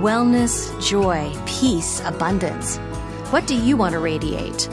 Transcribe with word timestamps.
wellness, 0.00 0.72
joy, 0.82 1.30
peace, 1.44 2.00
abundance. 2.06 2.78
What 3.30 3.46
do 3.46 3.54
you 3.54 3.76
want 3.76 3.92
to 3.92 3.98
radiate? 3.98 4.66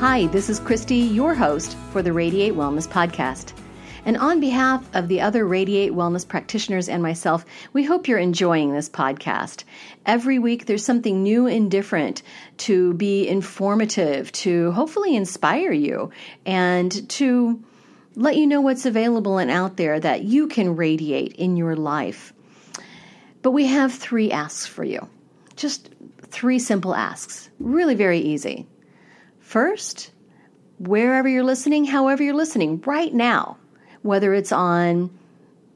Hi, 0.00 0.26
this 0.26 0.50
is 0.50 0.60
Christy, 0.60 0.96
your 0.96 1.34
host 1.34 1.78
for 1.92 2.02
the 2.02 2.12
Radiate 2.12 2.52
Wellness 2.52 2.86
Podcast. 2.86 3.54
And 4.06 4.18
on 4.18 4.38
behalf 4.38 4.86
of 4.94 5.08
the 5.08 5.22
other 5.22 5.46
Radiate 5.46 5.92
Wellness 5.92 6.28
practitioners 6.28 6.88
and 6.88 7.02
myself, 7.02 7.44
we 7.72 7.84
hope 7.84 8.06
you're 8.06 8.18
enjoying 8.18 8.72
this 8.72 8.88
podcast. 8.88 9.64
Every 10.04 10.38
week, 10.38 10.66
there's 10.66 10.84
something 10.84 11.22
new 11.22 11.46
and 11.46 11.70
different 11.70 12.22
to 12.58 12.92
be 12.94 13.26
informative, 13.26 14.30
to 14.32 14.72
hopefully 14.72 15.16
inspire 15.16 15.72
you, 15.72 16.10
and 16.44 17.08
to 17.10 17.62
let 18.14 18.36
you 18.36 18.46
know 18.46 18.60
what's 18.60 18.86
available 18.86 19.38
and 19.38 19.50
out 19.50 19.76
there 19.76 19.98
that 19.98 20.24
you 20.24 20.48
can 20.48 20.76
radiate 20.76 21.32
in 21.36 21.56
your 21.56 21.74
life. 21.74 22.34
But 23.40 23.52
we 23.52 23.66
have 23.66 23.92
three 23.92 24.30
asks 24.30 24.66
for 24.66 24.84
you. 24.84 25.08
Just 25.56 25.90
three 26.22 26.58
simple 26.58 26.94
asks. 26.94 27.48
Really 27.58 27.94
very 27.94 28.18
easy. 28.18 28.66
First, 29.40 30.10
wherever 30.78 31.28
you're 31.28 31.44
listening, 31.44 31.84
however 31.84 32.22
you're 32.22 32.34
listening, 32.34 32.82
right 32.86 33.12
now, 33.12 33.56
whether 34.04 34.34
it's 34.34 34.52
on 34.52 35.10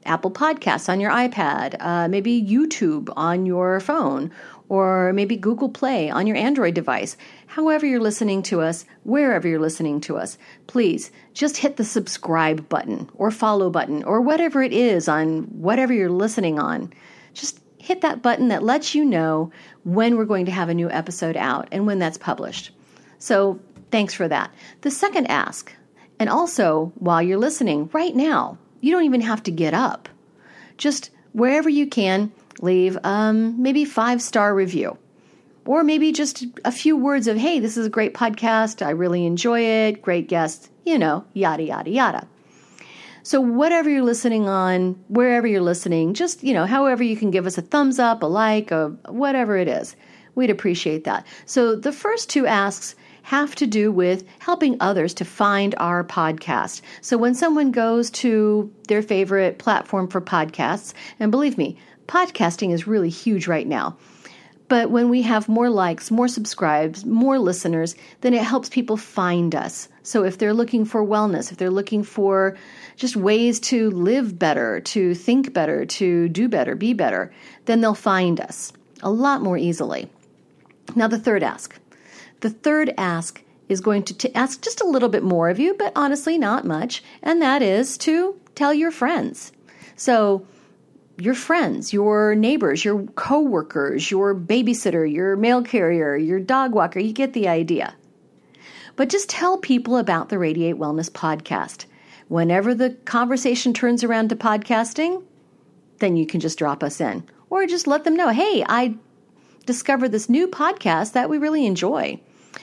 Apple 0.05 0.29
Podcasts 0.29 0.87
on 0.87 0.99
your 0.99 1.11
iPad, 1.11 1.75
uh, 1.79 2.07
maybe 2.07 2.41
YouTube 2.41 3.11
on 3.17 3.47
your 3.47 3.79
phone, 3.79 4.31
or 4.69 5.11
maybe 5.13 5.35
Google 5.35 5.67
Play 5.67 6.11
on 6.11 6.27
your 6.27 6.37
Android 6.37 6.75
device. 6.75 7.17
However, 7.47 7.87
you're 7.87 7.99
listening 7.99 8.43
to 8.43 8.61
us, 8.61 8.85
wherever 9.03 9.47
you're 9.47 9.59
listening 9.59 9.99
to 10.01 10.17
us, 10.17 10.37
please 10.67 11.11
just 11.33 11.57
hit 11.57 11.77
the 11.77 11.83
subscribe 11.83 12.69
button 12.69 13.09
or 13.15 13.31
follow 13.31 13.71
button 13.71 14.03
or 14.03 14.21
whatever 14.21 14.61
it 14.61 14.73
is 14.73 15.07
on 15.07 15.43
whatever 15.45 15.91
you're 15.91 16.11
listening 16.11 16.59
on. 16.59 16.93
Just 17.33 17.59
hit 17.79 18.01
that 18.01 18.21
button 18.21 18.49
that 18.49 18.61
lets 18.61 18.93
you 18.93 19.03
know 19.03 19.51
when 19.83 20.17
we're 20.17 20.25
going 20.25 20.45
to 20.45 20.51
have 20.51 20.69
a 20.69 20.75
new 20.75 20.89
episode 20.91 21.35
out 21.35 21.67
and 21.71 21.87
when 21.87 21.97
that's 21.97 22.19
published. 22.19 22.69
So, 23.17 23.59
thanks 23.89 24.13
for 24.13 24.27
that. 24.27 24.53
The 24.81 24.91
second 24.91 25.25
ask 25.31 25.73
and 26.19 26.29
also, 26.29 26.91
while 26.95 27.21
you're 27.21 27.37
listening 27.37 27.89
right 27.93 28.13
now, 28.13 28.57
you 28.81 28.91
don't 28.91 29.05
even 29.05 29.21
have 29.21 29.41
to 29.43 29.51
get 29.51 29.73
up. 29.73 30.09
Just 30.77 31.11
wherever 31.31 31.69
you 31.69 31.87
can, 31.87 32.31
leave 32.61 32.97
um, 33.03 33.61
maybe 33.61 33.85
five 33.85 34.21
star 34.21 34.53
review. 34.53 34.97
Or 35.65 35.83
maybe 35.83 36.11
just 36.11 36.45
a 36.65 36.71
few 36.71 36.97
words 36.97 37.27
of, 37.27 37.37
hey, 37.37 37.59
this 37.59 37.77
is 37.77 37.85
a 37.85 37.91
great 37.91 38.13
podcast. 38.13 38.85
I 38.85 38.89
really 38.89 39.25
enjoy 39.25 39.61
it. 39.61 40.01
Great 40.01 40.27
guests, 40.27 40.69
you 40.83 40.97
know, 40.97 41.23
yada, 41.33 41.63
yada, 41.63 41.89
yada. 41.89 42.27
So, 43.21 43.39
whatever 43.39 43.89
you're 43.89 44.01
listening 44.01 44.49
on, 44.49 44.93
wherever 45.09 45.45
you're 45.45 45.61
listening, 45.61 46.15
just, 46.15 46.43
you 46.43 46.53
know, 46.53 46.65
however 46.65 47.03
you 47.03 47.15
can 47.15 47.29
give 47.29 47.45
us 47.45 47.57
a 47.57 47.61
thumbs 47.61 47.99
up, 47.99 48.23
a 48.23 48.25
like, 48.25 48.71
a, 48.71 48.87
whatever 49.07 49.57
it 49.57 49.67
is, 49.67 49.95
we'd 50.33 50.49
appreciate 50.49 51.03
that. 51.03 51.27
So, 51.45 51.75
the 51.75 51.91
first 51.91 52.29
two 52.29 52.47
asks 52.47 52.95
have 53.29 53.53
to 53.53 53.67
do 53.67 53.91
with 53.91 54.23
helping 54.39 54.75
others 54.79 55.13
to 55.13 55.23
find 55.23 55.75
our 55.77 56.03
podcast. 56.03 56.81
So 57.01 57.15
when 57.15 57.35
someone 57.35 57.69
goes 57.71 58.09
to 58.09 58.73
their 58.87 59.03
favorite 59.03 59.59
platform 59.59 60.07
for 60.07 60.19
podcasts, 60.19 60.95
and 61.19 61.29
believe 61.29 61.55
me, 61.55 61.77
podcasting 62.07 62.73
is 62.73 62.87
really 62.87 63.11
huge 63.11 63.47
right 63.47 63.67
now. 63.67 63.95
But 64.67 64.89
when 64.89 65.09
we 65.09 65.21
have 65.21 65.47
more 65.47 65.69
likes, 65.69 66.09
more 66.09 66.27
subscribes, 66.27 67.05
more 67.05 67.37
listeners, 67.37 67.95
then 68.21 68.33
it 68.33 68.41
helps 68.41 68.67
people 68.67 68.97
find 68.97 69.53
us. 69.53 69.89
So 70.01 70.23
if 70.23 70.39
they're 70.39 70.51
looking 70.51 70.83
for 70.83 71.05
wellness, 71.05 71.51
if 71.51 71.59
they're 71.59 71.69
looking 71.69 72.01
for 72.01 72.57
just 72.95 73.15
ways 73.15 73.59
to 73.59 73.91
live 73.91 74.39
better, 74.39 74.79
to 74.79 75.13
think 75.13 75.53
better, 75.53 75.85
to 75.85 76.29
do 76.29 76.49
better, 76.49 76.73
be 76.73 76.93
better, 76.93 77.31
then 77.65 77.81
they'll 77.81 77.93
find 77.93 78.41
us 78.41 78.73
a 79.03 79.11
lot 79.11 79.43
more 79.43 79.57
easily. 79.59 80.09
Now, 80.95 81.07
the 81.07 81.19
third 81.19 81.43
ask 81.43 81.79
the 82.41 82.49
third 82.49 82.93
ask 82.97 83.43
is 83.67 83.81
going 83.81 84.03
to 84.03 84.13
t- 84.17 84.35
ask 84.35 84.61
just 84.61 84.81
a 84.81 84.87
little 84.87 85.09
bit 85.09 85.23
more 85.23 85.49
of 85.49 85.59
you, 85.59 85.75
but 85.75 85.93
honestly, 85.95 86.37
not 86.37 86.65
much, 86.65 87.03
and 87.21 87.41
that 87.41 87.61
is 87.61 87.97
to 87.99 88.39
tell 88.55 88.73
your 88.73 88.91
friends. 88.91 89.51
So, 89.95 90.45
your 91.17 91.35
friends, 91.35 91.91
your 91.91 92.33
neighbors, 92.33 92.85
your 92.85 93.03
coworkers, 93.15 94.09
your 94.09 94.33
babysitter, 94.33 95.11
your 95.11 95.35
mail 95.35 95.61
carrier, 95.61 96.15
your 96.15 96.39
dog 96.39 96.73
walker, 96.73 96.99
you 96.99 97.11
get 97.11 97.33
the 97.33 97.47
idea. 97.47 97.93
But 98.95 99.09
just 99.09 99.29
tell 99.29 99.57
people 99.57 99.97
about 99.97 100.29
the 100.29 100.39
Radiate 100.39 100.77
Wellness 100.77 101.09
podcast. 101.09 101.85
Whenever 102.29 102.73
the 102.73 102.91
conversation 103.05 103.73
turns 103.73 104.03
around 104.03 104.29
to 104.29 104.35
podcasting, 104.35 105.23
then 105.99 106.15
you 106.15 106.25
can 106.25 106.39
just 106.39 106.57
drop 106.57 106.83
us 106.83 107.01
in 107.01 107.23
or 107.49 107.65
just 107.65 107.87
let 107.87 108.03
them 108.03 108.15
know, 108.15 108.29
hey, 108.29 108.63
I 108.67 108.95
discovered 109.65 110.11
this 110.11 110.29
new 110.29 110.47
podcast 110.47 111.13
that 111.13 111.29
we 111.29 111.37
really 111.37 111.65
enjoy. 111.65 112.19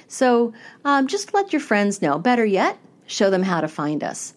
So 0.08 0.52
um, 0.84 1.06
just 1.06 1.34
let 1.34 1.52
your 1.52 1.60
friends 1.60 2.02
know. 2.02 2.18
Better 2.18 2.44
yet, 2.44 2.78
show 3.06 3.30
them 3.30 3.42
how 3.42 3.60
to 3.60 3.68
find 3.68 4.04
us. 4.04 4.34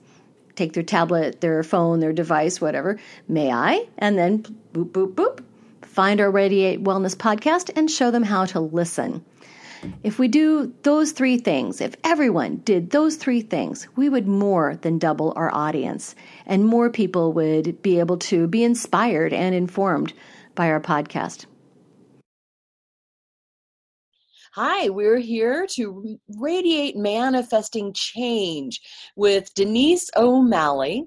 Take 0.55 0.73
their 0.73 0.83
tablet, 0.83 1.41
their 1.41 1.63
phone, 1.63 1.99
their 1.99 2.13
device, 2.13 2.59
whatever. 2.59 2.99
May 3.27 3.51
I? 3.51 3.87
And 3.97 4.17
then 4.17 4.43
boop, 4.73 4.91
boop, 4.91 5.13
boop. 5.13 5.43
Find 5.81 6.19
our 6.21 6.31
Radiate 6.31 6.83
Wellness 6.83 7.15
podcast 7.15 7.71
and 7.75 7.89
show 7.89 8.11
them 8.11 8.23
how 8.23 8.45
to 8.45 8.59
listen. 8.59 9.23
If 10.03 10.19
we 10.19 10.27
do 10.27 10.73
those 10.83 11.13
three 11.13 11.37
things, 11.37 11.79
if 11.79 11.95
everyone 12.03 12.57
did 12.57 12.89
those 12.89 13.15
three 13.15 13.41
things, 13.41 13.87
we 13.95 14.09
would 14.09 14.27
more 14.27 14.75
than 14.75 14.99
double 14.99 15.31
our 15.35 15.53
audience, 15.53 16.15
and 16.45 16.65
more 16.65 16.89
people 16.89 17.31
would 17.33 17.81
be 17.81 17.99
able 17.99 18.17
to 18.17 18.47
be 18.47 18.63
inspired 18.63 19.31
and 19.31 19.55
informed 19.55 20.13
by 20.55 20.69
our 20.69 20.81
podcast. 20.81 21.45
Hi, 24.55 24.89
we're 24.89 25.19
here 25.19 25.67
to 25.75 26.17
radiate 26.39 26.97
manifesting 26.97 27.93
change 27.93 28.81
with 29.15 29.53
Denise 29.53 30.09
O'Malley, 30.15 31.05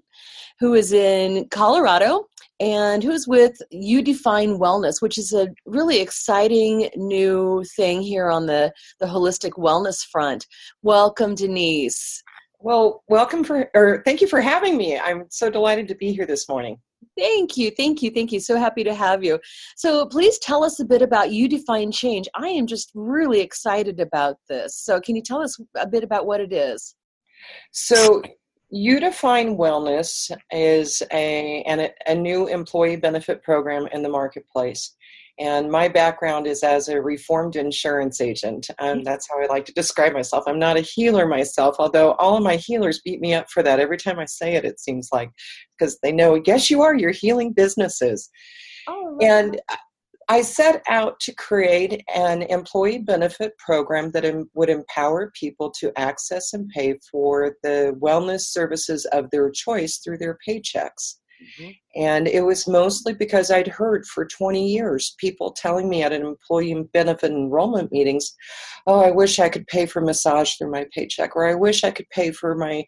who 0.61 0.75
is 0.75 0.93
in 0.93 1.49
Colorado 1.49 2.29
and 2.61 3.03
who's 3.03 3.27
with 3.27 3.61
You 3.73 4.01
Define 4.01 4.61
Wellness, 4.61 5.03
which 5.03 5.19
is 5.19 5.33
a 5.33 5.49
really 5.67 5.99
exciting 5.99 6.89
new 6.95 7.65
thing 7.75 8.01
here 8.01 8.31
on 8.31 8.47
the, 8.47 8.73
the 9.01 9.07
holistic 9.07 9.55
wellness 9.55 10.07
front. 10.09 10.47
Welcome, 10.83 11.35
Denise. 11.35 12.23
Well, 12.61 13.03
welcome 13.09 13.43
for, 13.43 13.69
or 13.75 14.05
thank 14.05 14.21
you 14.21 14.29
for 14.29 14.41
having 14.41 14.77
me. 14.77 15.01
I'm 15.01 15.25
so 15.31 15.51
delighted 15.51 15.89
to 15.89 15.97
be 15.97 16.13
here 16.13 16.27
this 16.27 16.49
morning. 16.49 16.79
Thank 17.17 17.57
you, 17.57 17.71
thank 17.71 18.03
you, 18.03 18.11
thank 18.11 18.33
you. 18.33 18.41
So 18.41 18.57
happy 18.59 18.85
to 18.85 18.95
have 18.95 19.23
you. 19.23 19.39
So 19.77 20.07
please 20.07 20.39
tell 20.39 20.65
us 20.65 20.81
a 20.81 20.85
bit 20.85 21.03
about 21.03 21.33
You 21.33 21.49
Define 21.49 21.93
Change. 21.93 22.29
I 22.35 22.49
am 22.49 22.67
just 22.67 22.91
really 22.95 23.41
excited 23.41 24.01
about 24.01 24.37
this. 24.49 24.77
So 24.77 25.01
can 25.01 25.17
you 25.17 25.23
tell 25.23 25.41
us 25.41 25.59
a 25.77 25.87
bit 25.87 26.05
about 26.05 26.27
what 26.27 26.41
it 26.41 26.53
is? 26.53 26.95
So 27.73 28.23
You 28.71 29.01
Define 29.01 29.57
Wellness 29.57 30.31
is 30.51 31.03
a, 31.13 31.63
an, 31.65 31.89
a 32.07 32.15
new 32.15 32.47
employee 32.49 32.97
benefit 32.97 33.43
program 33.43 33.87
in 33.93 34.03
the 34.03 34.09
marketplace. 34.09 34.95
And 35.39 35.71
my 35.71 35.89
background 35.89 36.47
is 36.47 36.63
as 36.63 36.89
a 36.89 37.01
reformed 37.01 37.57
insurance 37.57 38.21
agent. 38.21 38.69
Um, 38.79 39.03
that's 39.03 39.29
how 39.31 39.43
I 39.43 39.47
like 39.47 39.65
to 39.65 39.73
describe 39.73 40.13
myself. 40.13 40.45
I'm 40.47 40.59
not 40.59 40.77
a 40.77 40.83
healer 40.83 41.27
myself, 41.27 41.77
although 41.79 42.13
all 42.13 42.37
of 42.37 42.43
my 42.43 42.57
healers 42.57 43.01
beat 43.05 43.21
me 43.21 43.35
up 43.35 43.51
for 43.51 43.63
that. 43.63 43.81
Every 43.81 43.97
time 43.97 44.19
I 44.19 44.27
say 44.27 44.55
it, 44.55 44.65
it 44.65 44.79
seems 44.79 45.09
like, 45.13 45.31
because 45.79 45.99
they 46.03 46.13
know, 46.13 46.41
yes, 46.47 46.71
you 46.71 46.83
are, 46.83 46.95
you're 46.95 47.11
healing 47.11 47.53
businesses. 47.53 48.31
Oh, 48.89 49.17
and 49.21 49.61
I 50.29 50.43
set 50.43 50.83
out 50.89 51.19
to 51.21 51.35
create 51.35 52.05
an 52.15 52.43
employee 52.43 52.99
benefit 52.99 53.57
program 53.59 54.11
that 54.13 54.25
em- 54.25 54.51
would 54.55 54.71
empower 54.71 55.33
people 55.39 55.71
to 55.81 55.93
access 55.99 56.53
and 56.53 56.69
pay 56.69 56.99
for 57.11 57.57
the 57.63 57.97
wellness 58.01 58.43
services 58.43 59.05
of 59.07 59.31
their 59.31 59.51
choice 59.51 59.99
through 59.99 60.19
their 60.19 60.39
paychecks. 60.47 61.17
Mm-hmm. 61.43 61.71
And 61.97 62.29
it 62.29 62.43
was 62.43 62.69
mostly 62.69 63.13
because 63.15 63.51
I'd 63.51 63.69
heard 63.69 64.07
for 64.07 64.25
20 64.25 64.67
years 64.67 65.15
people 65.19 65.53
telling 65.53 65.89
me 65.89 66.03
at 66.03 66.13
an 66.13 66.25
employee 66.25 66.89
benefit 66.93 67.31
enrollment 67.31 67.93
meetings, 67.93 68.35
oh, 68.87 69.01
I 69.01 69.11
wish 69.11 69.39
I 69.39 69.49
could 69.49 69.67
pay 69.67 69.87
for 69.87 70.01
massage 70.01 70.55
through 70.55 70.71
my 70.71 70.87
paycheck, 70.95 71.37
or 71.37 71.47
I 71.47 71.55
wish 71.55 71.85
I 71.85 71.91
could 71.91 72.09
pay 72.11 72.31
for 72.31 72.55
my 72.55 72.85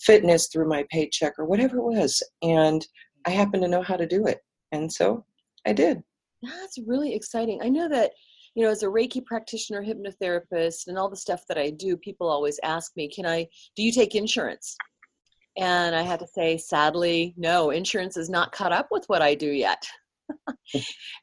fitness 0.00 0.48
through 0.52 0.68
my 0.68 0.84
paycheck, 0.90 1.32
or 1.38 1.46
whatever 1.46 1.78
it 1.78 1.84
was. 1.84 2.22
And 2.42 2.86
I 3.26 3.30
happen 3.30 3.60
to 3.62 3.68
know 3.68 3.82
how 3.82 3.96
to 3.96 4.06
do 4.06 4.26
it. 4.26 4.40
And 4.72 4.92
so 4.92 5.24
I 5.66 5.72
did. 5.72 6.02
That's 6.42 6.78
really 6.86 7.14
exciting. 7.14 7.60
I 7.62 7.68
know 7.68 7.88
that, 7.88 8.12
you 8.54 8.64
know, 8.64 8.70
as 8.70 8.82
a 8.82 8.86
Reiki 8.86 9.24
practitioner, 9.24 9.84
hypnotherapist, 9.84 10.86
and 10.86 10.98
all 10.98 11.08
the 11.08 11.16
stuff 11.16 11.42
that 11.48 11.58
I 11.58 11.70
do, 11.70 11.96
people 11.96 12.28
always 12.28 12.60
ask 12.62 12.92
me, 12.96 13.08
can 13.08 13.26
I, 13.26 13.46
do 13.76 13.82
you 13.82 13.90
take 13.90 14.14
insurance? 14.14 14.76
And 15.56 15.94
I 15.94 16.02
had 16.02 16.20
to 16.20 16.26
say, 16.26 16.58
sadly, 16.58 17.34
no, 17.36 17.70
insurance 17.70 18.16
is 18.16 18.28
not 18.28 18.52
caught 18.52 18.72
up 18.72 18.88
with 18.90 19.04
what 19.06 19.22
I 19.22 19.34
do 19.34 19.50
yet. 19.50 19.86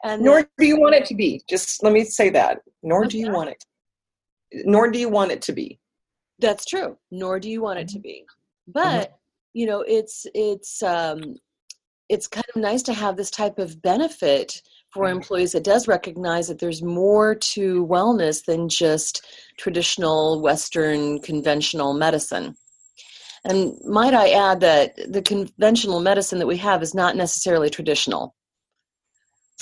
and 0.04 0.22
nor 0.22 0.48
do 0.58 0.66
you 0.66 0.80
want 0.80 0.96
it 0.96 1.06
to 1.06 1.16
be. 1.16 1.42
Just 1.50 1.84
let 1.84 1.94
me 1.94 2.04
say 2.04 2.30
that. 2.30 2.60
Nor 2.84 3.06
do 3.06 3.18
you 3.18 3.26
that? 3.26 3.36
want 3.36 3.50
it. 3.50 3.64
Nor 4.66 4.90
do 4.90 5.00
you 5.00 5.10
want 5.10 5.32
it 5.32 5.42
to 5.44 5.54
be. 5.54 5.80
That's 6.40 6.66
true. 6.66 6.98
Nor 7.12 7.40
do 7.40 7.50
you 7.50 7.62
want 7.62 7.80
it 7.80 7.88
to 7.90 7.96
mm-hmm. 7.96 8.04
be. 8.04 8.26
But 8.68 9.08
mm-hmm. 9.08 9.14
you 9.54 9.66
know, 9.66 9.84
it's 9.86 10.26
it's 10.34 10.82
um, 10.82 11.36
it's 12.10 12.28
kind 12.28 12.46
of 12.56 12.62
nice 12.62 12.84
to 12.84 12.94
have 12.94 13.18
this 13.18 13.32
type 13.32 13.60
of 13.60 13.82
benefit 13.82 14.62
for 14.92 15.06
mm-hmm. 15.06 15.18
employees 15.18 15.54
that 15.54 15.64
does 15.64 15.88
recognize 15.88 16.48
that 16.48 16.60
there's 16.60 16.82
more 16.82 17.36
to 17.36 17.86
wellness 17.86 18.46
than 18.46 18.70
just 18.70 19.26
traditional 19.58 20.42
Western 20.42 21.20
conventional 21.20 21.94
medicine. 21.94 22.56
And 23.44 23.76
might 23.84 24.14
I 24.14 24.30
add 24.30 24.60
that 24.60 24.96
the 25.12 25.22
conventional 25.22 26.00
medicine 26.00 26.40
that 26.40 26.48
we 26.48 26.58
have 26.58 26.84
is 26.84 26.94
not 26.94 27.16
necessarily 27.16 27.70
traditional. 27.70 28.36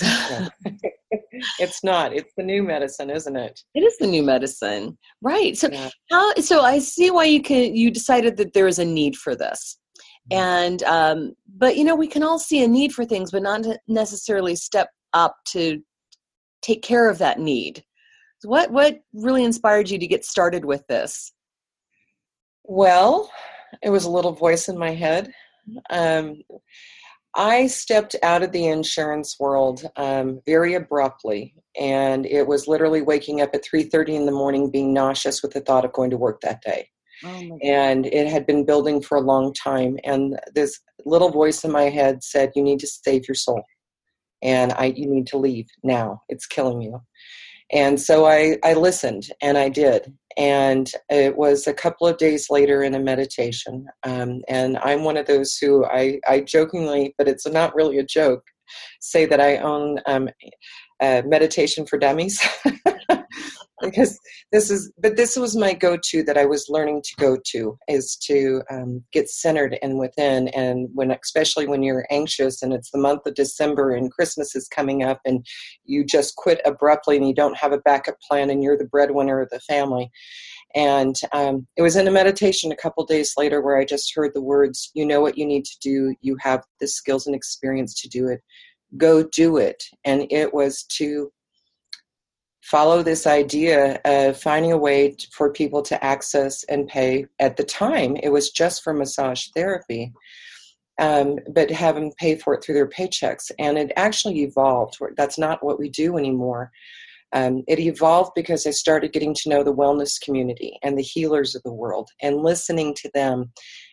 it's 1.58 1.82
not. 1.82 2.14
It's 2.14 2.32
the 2.36 2.42
new 2.42 2.62
medicine, 2.62 3.10
isn't 3.10 3.36
it? 3.36 3.60
It 3.74 3.80
is 3.80 3.96
the 3.98 4.06
new 4.06 4.22
medicine, 4.22 4.98
right? 5.22 5.56
So 5.56 5.68
yeah. 5.70 5.90
how? 6.10 6.34
So 6.36 6.62
I 6.62 6.78
see 6.78 7.10
why 7.10 7.24
you 7.24 7.42
can. 7.42 7.74
You 7.74 7.90
decided 7.90 8.36
that 8.36 8.52
there 8.52 8.68
is 8.68 8.78
a 8.78 8.84
need 8.84 9.16
for 9.16 9.34
this, 9.34 9.78
mm-hmm. 10.30 10.38
and 10.38 10.82
um, 10.84 11.34
but 11.56 11.76
you 11.76 11.84
know 11.84 11.94
we 11.96 12.06
can 12.06 12.22
all 12.22 12.38
see 12.38 12.62
a 12.62 12.68
need 12.68 12.92
for 12.92 13.04
things, 13.04 13.30
but 13.30 13.42
not 13.42 13.64
necessarily 13.88 14.56
step 14.56 14.88
up 15.12 15.36
to 15.48 15.82
take 16.62 16.82
care 16.82 17.08
of 17.08 17.18
that 17.18 17.38
need. 17.38 17.84
So 18.40 18.48
what 18.48 18.70
what 18.70 19.00
really 19.12 19.44
inspired 19.44 19.90
you 19.90 19.98
to 19.98 20.06
get 20.06 20.24
started 20.24 20.64
with 20.64 20.86
this? 20.86 21.32
Well, 22.64 23.30
it 23.82 23.90
was 23.90 24.04
a 24.04 24.10
little 24.10 24.32
voice 24.32 24.68
in 24.68 24.78
my 24.78 24.90
head. 24.90 25.32
Um, 25.90 26.42
I 27.36 27.68
stepped 27.68 28.16
out 28.22 28.42
of 28.42 28.50
the 28.50 28.66
insurance 28.66 29.36
world 29.38 29.88
um, 29.96 30.40
very 30.46 30.74
abruptly, 30.74 31.54
and 31.78 32.26
it 32.26 32.46
was 32.46 32.66
literally 32.66 33.02
waking 33.02 33.40
up 33.40 33.54
at 33.54 33.64
3:30 33.64 34.16
in 34.16 34.26
the 34.26 34.32
morning, 34.32 34.70
being 34.70 34.92
nauseous 34.92 35.42
with 35.42 35.52
the 35.52 35.60
thought 35.60 35.84
of 35.84 35.92
going 35.92 36.10
to 36.10 36.16
work 36.16 36.40
that 36.40 36.62
day. 36.62 36.88
Oh 37.24 37.58
and 37.62 38.06
it 38.06 38.26
had 38.26 38.46
been 38.46 38.64
building 38.64 39.00
for 39.02 39.16
a 39.18 39.20
long 39.20 39.52
time. 39.52 39.98
And 40.04 40.40
this 40.54 40.80
little 41.04 41.30
voice 41.30 41.64
in 41.64 41.70
my 41.70 41.88
head 41.90 42.24
said, 42.24 42.52
"You 42.56 42.62
need 42.62 42.80
to 42.80 42.86
save 42.86 43.28
your 43.28 43.36
soul, 43.36 43.62
and 44.42 44.72
I 44.72 44.86
you 44.86 45.06
need 45.06 45.28
to 45.28 45.38
leave 45.38 45.68
now. 45.84 46.22
It's 46.28 46.46
killing 46.46 46.80
you." 46.82 47.00
And 47.72 48.00
so 48.00 48.26
I, 48.26 48.58
I 48.64 48.74
listened 48.74 49.30
and 49.40 49.56
I 49.56 49.68
did. 49.68 50.12
And 50.36 50.90
it 51.08 51.36
was 51.36 51.66
a 51.66 51.74
couple 51.74 52.06
of 52.06 52.18
days 52.18 52.50
later 52.50 52.82
in 52.82 52.94
a 52.94 53.00
meditation. 53.00 53.86
Um, 54.04 54.42
and 54.48 54.78
I'm 54.78 55.04
one 55.04 55.16
of 55.16 55.26
those 55.26 55.56
who 55.56 55.84
I, 55.86 56.20
I 56.28 56.40
jokingly, 56.40 57.14
but 57.18 57.28
it's 57.28 57.46
not 57.46 57.74
really 57.74 57.98
a 57.98 58.04
joke, 58.04 58.44
say 59.00 59.26
that 59.26 59.40
I 59.40 59.58
own 59.58 59.98
um, 60.06 60.28
meditation 61.00 61.86
for 61.86 61.98
dummies. 61.98 62.40
because 63.80 64.18
this 64.52 64.70
is 64.70 64.92
but 64.98 65.16
this 65.16 65.36
was 65.36 65.56
my 65.56 65.72
go-to 65.72 66.22
that 66.22 66.36
i 66.36 66.44
was 66.44 66.66
learning 66.68 67.02
to 67.02 67.14
go 67.16 67.36
to 67.44 67.78
is 67.88 68.16
to 68.16 68.62
um, 68.70 69.02
get 69.12 69.28
centered 69.28 69.78
and 69.82 69.98
within. 69.98 70.48
And 70.48 70.88
when 70.94 71.10
especially 71.10 71.66
when 71.66 71.82
you're 71.82 72.06
anxious 72.10 72.62
and 72.62 72.72
it's 72.72 72.90
the 72.90 72.98
month 72.98 73.26
of 73.26 73.34
december 73.34 73.92
and 73.92 74.10
christmas 74.10 74.54
is 74.54 74.68
coming 74.68 75.02
up 75.02 75.20
and 75.24 75.44
you 75.84 76.04
just 76.04 76.36
quit 76.36 76.60
abruptly 76.64 77.16
and 77.16 77.26
you 77.26 77.34
don't 77.34 77.56
have 77.56 77.72
a 77.72 77.78
backup 77.78 78.16
plan 78.20 78.50
and 78.50 78.62
you're 78.62 78.78
the 78.78 78.84
breadwinner 78.84 79.40
of 79.40 79.50
the 79.50 79.60
family. 79.60 80.10
And 80.74 81.16
um, 81.32 81.66
it 81.76 81.82
was 81.82 81.96
in 81.96 82.06
a 82.06 82.12
meditation 82.12 82.70
a 82.70 82.76
couple 82.76 83.04
days 83.04 83.34
later 83.36 83.60
where 83.60 83.76
i 83.76 83.84
just 83.84 84.12
heard 84.14 84.32
the 84.34 84.42
words 84.42 84.90
you 84.94 85.04
know 85.04 85.20
what 85.20 85.38
you 85.38 85.46
need 85.46 85.64
to 85.64 85.78
do. 85.80 86.14
You 86.20 86.36
have 86.40 86.62
the 86.80 86.88
skills 86.88 87.26
and 87.26 87.34
experience 87.34 88.00
to 88.00 88.08
do 88.08 88.28
it. 88.28 88.40
Go 88.96 89.24
do 89.24 89.56
it. 89.56 89.82
And 90.04 90.26
it 90.30 90.52
was 90.52 90.84
to 90.98 91.32
follow 92.62 93.02
this 93.02 93.26
idea 93.26 94.00
of 94.04 94.40
finding 94.40 94.72
a 94.72 94.78
way 94.78 95.16
for 95.32 95.52
people 95.52 95.82
to 95.82 96.04
access 96.04 96.64
and 96.64 96.88
pay. 96.88 97.26
At 97.38 97.56
the 97.56 97.64
time, 97.64 98.16
it 98.16 98.30
was 98.30 98.50
just 98.50 98.82
for 98.82 98.92
massage 98.92 99.46
therapy, 99.54 100.12
um, 100.98 101.38
but 101.52 101.70
have 101.70 101.94
them 101.94 102.12
pay 102.18 102.36
for 102.36 102.54
it 102.54 102.62
through 102.62 102.74
their 102.74 102.88
paychecks. 102.88 103.50
And 103.58 103.78
it 103.78 103.92
actually 103.96 104.42
evolved. 104.42 104.98
That's 105.16 105.38
not 105.38 105.64
what 105.64 105.78
we 105.78 105.88
do 105.88 106.18
anymore. 106.18 106.70
Um, 107.32 107.62
it 107.68 107.78
evolved 107.78 108.32
because 108.34 108.66
I 108.66 108.70
started 108.70 109.12
getting 109.12 109.34
to 109.34 109.48
know 109.48 109.62
the 109.62 109.74
wellness 109.74 110.20
community 110.20 110.78
and 110.82 110.98
the 110.98 111.02
healers 111.02 111.54
of 111.54 111.62
the 111.62 111.72
world 111.72 112.10
and 112.20 112.42
listening 112.42 112.92
to 112.94 113.10
them 113.14 113.52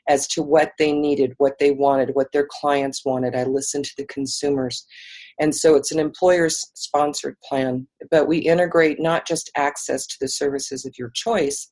as 0.10 0.28
to 0.30 0.42
what 0.42 0.72
they 0.80 0.92
needed, 0.92 1.34
what 1.38 1.60
they 1.60 1.72
wanted, 1.72 2.16
what 2.16 2.32
their 2.32 2.48
clients 2.50 3.06
wanted. 3.06 3.36
I 3.36 3.44
listened 3.44 3.86
to 3.86 3.96
the 3.98 4.06
consumers 4.06 4.88
and 5.40 5.54
so 5.54 5.76
it's 5.76 5.92
an 5.92 6.00
employer 6.00 6.50
sponsored 6.50 7.36
plan, 7.48 7.88
but 8.10 8.28
we 8.28 8.40
integrate 8.40 9.00
not 9.00 9.28
just 9.28 9.52
access 9.56 10.08
to 10.08 10.16
the 10.20 10.28
services 10.28 10.86
of 10.86 10.94
your 10.98 11.12
choice, 11.14 11.70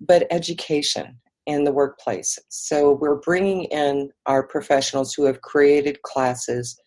but 0.00 0.26
education 0.30 1.18
in 1.46 1.64
the 1.64 1.72
workplace. 1.72 2.38
So 2.50 2.92
we're 2.92 3.20
bringing 3.20 3.64
in 3.64 4.10
our 4.26 4.46
professionals 4.46 5.14
who 5.14 5.24
have 5.24 5.40
created 5.40 6.02
classes 6.02 6.78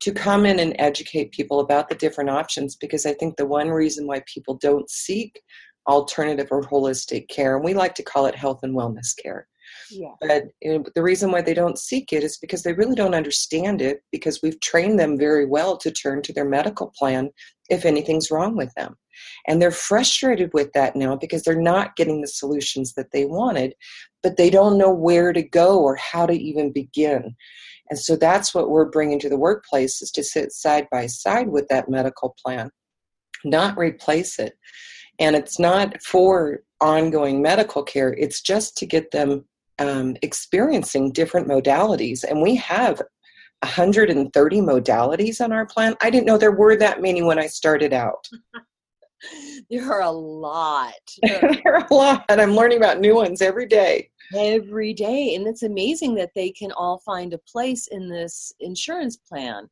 to 0.00 0.12
come 0.12 0.46
in 0.46 0.58
and 0.58 0.74
educate 0.78 1.32
people 1.32 1.60
about 1.60 1.90
the 1.90 1.94
different 1.94 2.30
options 2.30 2.76
because 2.76 3.04
I 3.04 3.12
think 3.12 3.36
the 3.36 3.46
one 3.46 3.68
reason 3.68 4.06
why 4.06 4.22
people 4.32 4.56
don't 4.56 4.88
seek 4.88 5.38
alternative 5.86 6.48
or 6.50 6.62
holistic 6.62 7.28
care, 7.28 7.56
and 7.56 7.64
we 7.64 7.74
like 7.74 7.94
to 7.96 8.02
call 8.02 8.24
it 8.24 8.34
health 8.34 8.60
and 8.62 8.74
wellness 8.74 9.14
care, 9.22 9.46
yeah. 9.90 10.14
But 10.20 10.44
you 10.60 10.78
know, 10.78 10.84
the 10.94 11.02
reason 11.02 11.30
why 11.30 11.42
they 11.42 11.54
don't 11.54 11.78
seek 11.78 12.12
it 12.12 12.22
is 12.22 12.38
because 12.38 12.62
they 12.62 12.72
really 12.72 12.94
don't 12.94 13.14
understand 13.14 13.82
it 13.82 14.02
because 14.12 14.40
we've 14.42 14.60
trained 14.60 14.98
them 14.98 15.18
very 15.18 15.46
well 15.46 15.76
to 15.78 15.90
turn 15.90 16.22
to 16.22 16.32
their 16.32 16.44
medical 16.44 16.92
plan 16.96 17.30
if 17.68 17.84
anything's 17.84 18.30
wrong 18.30 18.56
with 18.56 18.72
them. 18.74 18.96
And 19.46 19.60
they're 19.60 19.70
frustrated 19.70 20.50
with 20.54 20.72
that 20.72 20.96
now 20.96 21.16
because 21.16 21.42
they're 21.42 21.60
not 21.60 21.96
getting 21.96 22.20
the 22.20 22.28
solutions 22.28 22.94
that 22.94 23.12
they 23.12 23.24
wanted, 23.24 23.74
but 24.22 24.36
they 24.36 24.50
don't 24.50 24.78
know 24.78 24.92
where 24.92 25.32
to 25.32 25.42
go 25.42 25.80
or 25.80 25.96
how 25.96 26.26
to 26.26 26.32
even 26.32 26.72
begin. 26.72 27.36
And 27.90 27.98
so 27.98 28.16
that's 28.16 28.54
what 28.54 28.70
we're 28.70 28.88
bringing 28.88 29.18
to 29.20 29.28
the 29.28 29.36
workplace 29.36 30.00
is 30.00 30.10
to 30.12 30.22
sit 30.22 30.52
side 30.52 30.86
by 30.90 31.06
side 31.06 31.48
with 31.48 31.68
that 31.68 31.88
medical 31.88 32.36
plan, 32.42 32.70
not 33.44 33.76
replace 33.76 34.38
it. 34.38 34.54
And 35.18 35.36
it's 35.36 35.58
not 35.58 36.00
for 36.02 36.60
ongoing 36.80 37.42
medical 37.42 37.82
care, 37.82 38.14
it's 38.14 38.40
just 38.40 38.76
to 38.78 38.86
get 38.86 39.10
them 39.10 39.44
um, 39.80 40.16
experiencing 40.22 41.10
different 41.10 41.48
modalities. 41.48 42.22
And 42.22 42.40
we 42.40 42.54
have 42.56 43.02
130 43.62 44.60
modalities 44.60 45.40
on 45.40 45.52
our 45.52 45.66
plan. 45.66 45.96
I 46.00 46.10
didn't 46.10 46.26
know 46.26 46.38
there 46.38 46.52
were 46.52 46.76
that 46.76 47.02
many 47.02 47.22
when 47.22 47.38
I 47.38 47.46
started 47.46 47.92
out. 47.92 48.28
there 49.70 49.90
are 49.92 50.02
a 50.02 50.10
lot. 50.10 50.92
there 51.22 51.76
are 51.76 51.86
a 51.90 51.94
lot. 51.94 52.24
And 52.28 52.40
I'm 52.40 52.54
learning 52.54 52.78
about 52.78 53.00
new 53.00 53.14
ones 53.14 53.42
every 53.42 53.66
day. 53.66 54.10
Every 54.36 54.94
day. 54.94 55.34
And 55.34 55.46
it's 55.46 55.62
amazing 55.62 56.14
that 56.16 56.30
they 56.34 56.50
can 56.50 56.72
all 56.72 56.98
find 56.98 57.34
a 57.34 57.38
place 57.38 57.88
in 57.88 58.08
this 58.08 58.52
insurance 58.60 59.16
plan. 59.16 59.68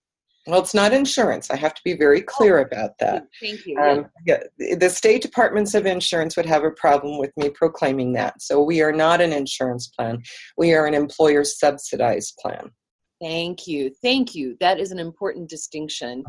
Well, 0.49 0.61
it's 0.61 0.73
not 0.73 0.95
insurance. 0.95 1.51
I 1.51 1.57
have 1.57 1.75
to 1.75 1.83
be 1.85 1.93
very 1.93 2.23
clear 2.23 2.59
oh, 2.59 2.63
about 2.63 2.97
that. 3.01 3.27
Thank 3.39 3.67
you. 3.67 3.79
Um, 3.79 4.07
yeah, 4.27 4.39
the 4.59 4.89
state 4.89 5.21
departments 5.21 5.75
of 5.75 5.85
insurance 5.85 6.39
would 6.39 6.47
have 6.47 6.65
a 6.65 6.71
problem 6.71 7.19
with 7.19 7.31
me 7.37 7.51
proclaiming 7.51 8.15
that. 8.15 8.41
So 8.41 8.63
we 8.63 8.81
are 8.81 8.93
not 8.93 9.21
an 9.21 9.35
insurance 9.35 9.89
plan. 9.89 10.23
We 10.57 10.73
are 10.73 10.87
an 10.87 10.95
employer 10.95 11.45
subsidized 11.45 12.39
plan. 12.41 12.71
Thank 13.21 13.67
you. 13.67 13.93
Thank 14.01 14.35
you. 14.35 14.57
That 14.61 14.81
is 14.81 14.91
an 14.91 14.99
important 14.99 15.51
distinction. 15.51 16.25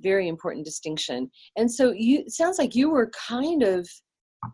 very 0.00 0.28
important 0.28 0.64
distinction. 0.64 1.28
And 1.56 1.70
so 1.70 1.90
you 1.90 2.24
sounds 2.28 2.58
like 2.58 2.74
you 2.76 2.88
were 2.88 3.10
kind 3.10 3.62
of 3.62 3.88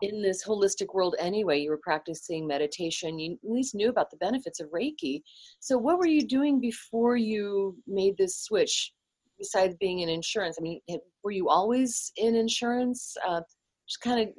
in 0.01 0.21
this 0.21 0.45
holistic 0.45 0.93
world 0.93 1.15
anyway. 1.19 1.59
You 1.59 1.69
were 1.69 1.79
practicing 1.81 2.47
meditation. 2.47 3.19
You 3.19 3.33
at 3.43 3.49
least 3.49 3.75
knew 3.75 3.89
about 3.89 4.11
the 4.11 4.17
benefits 4.17 4.59
of 4.59 4.69
Reiki. 4.69 5.21
So 5.59 5.77
what 5.77 5.97
were 5.97 6.07
you 6.07 6.25
doing 6.25 6.59
before 6.59 7.17
you 7.17 7.75
made 7.87 8.17
this 8.17 8.37
switch? 8.41 8.91
Besides 9.37 9.75
being 9.79 9.99
in 9.99 10.09
insurance, 10.09 10.57
I 10.59 10.63
mean, 10.63 10.81
were 11.23 11.31
you 11.31 11.47
always 11.47 12.11
in 12.17 12.35
insurance? 12.35 13.15
Uh, 13.27 13.41
just 13.87 14.01
kind 14.01 14.21
of 14.21 14.33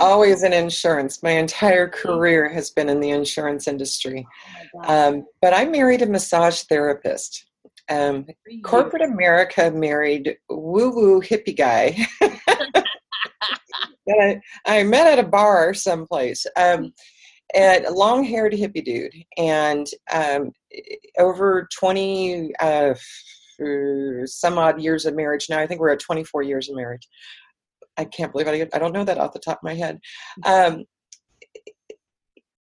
always 0.00 0.42
in 0.42 0.52
insurance. 0.52 1.22
My 1.22 1.30
entire 1.30 1.88
career 2.02 2.48
has 2.48 2.70
been 2.70 2.88
in 2.88 3.00
the 3.00 3.10
insurance 3.10 3.68
industry. 3.68 4.26
Oh 4.76 5.08
um, 5.08 5.26
but 5.40 5.54
I 5.54 5.64
married 5.66 6.02
a 6.02 6.06
massage 6.06 6.62
therapist. 6.62 7.46
Um, 7.90 8.26
corporate 8.64 9.02
America 9.02 9.70
married 9.70 10.38
woo 10.48 10.90
woo 10.90 11.20
hippie 11.20 11.54
guy 11.54 11.94
I, 14.08 14.40
I 14.66 14.82
met 14.82 15.06
at 15.06 15.24
a 15.24 15.28
bar 15.28 15.74
someplace. 15.74 16.46
Um, 16.56 16.92
and 17.54 17.84
long 17.94 18.24
haired 18.24 18.52
hippie 18.52 18.84
dude. 18.84 19.12
And 19.36 19.86
um, 20.12 20.50
over 21.18 21.68
20 21.78 22.52
uh, 22.60 22.94
some 24.24 24.58
odd 24.58 24.80
years 24.80 25.06
of 25.06 25.14
marriage 25.14 25.48
now, 25.48 25.60
I 25.60 25.66
think 25.66 25.80
we're 25.80 25.92
at 25.92 26.00
24 26.00 26.42
years 26.42 26.68
of 26.68 26.76
marriage. 26.76 27.06
I 27.96 28.04
can't 28.04 28.32
believe 28.32 28.48
I, 28.48 28.66
I 28.74 28.78
don't 28.78 28.92
know 28.92 29.04
that 29.04 29.18
off 29.18 29.32
the 29.32 29.38
top 29.38 29.58
of 29.58 29.62
my 29.62 29.74
head. 29.74 30.00
Um, 30.44 30.84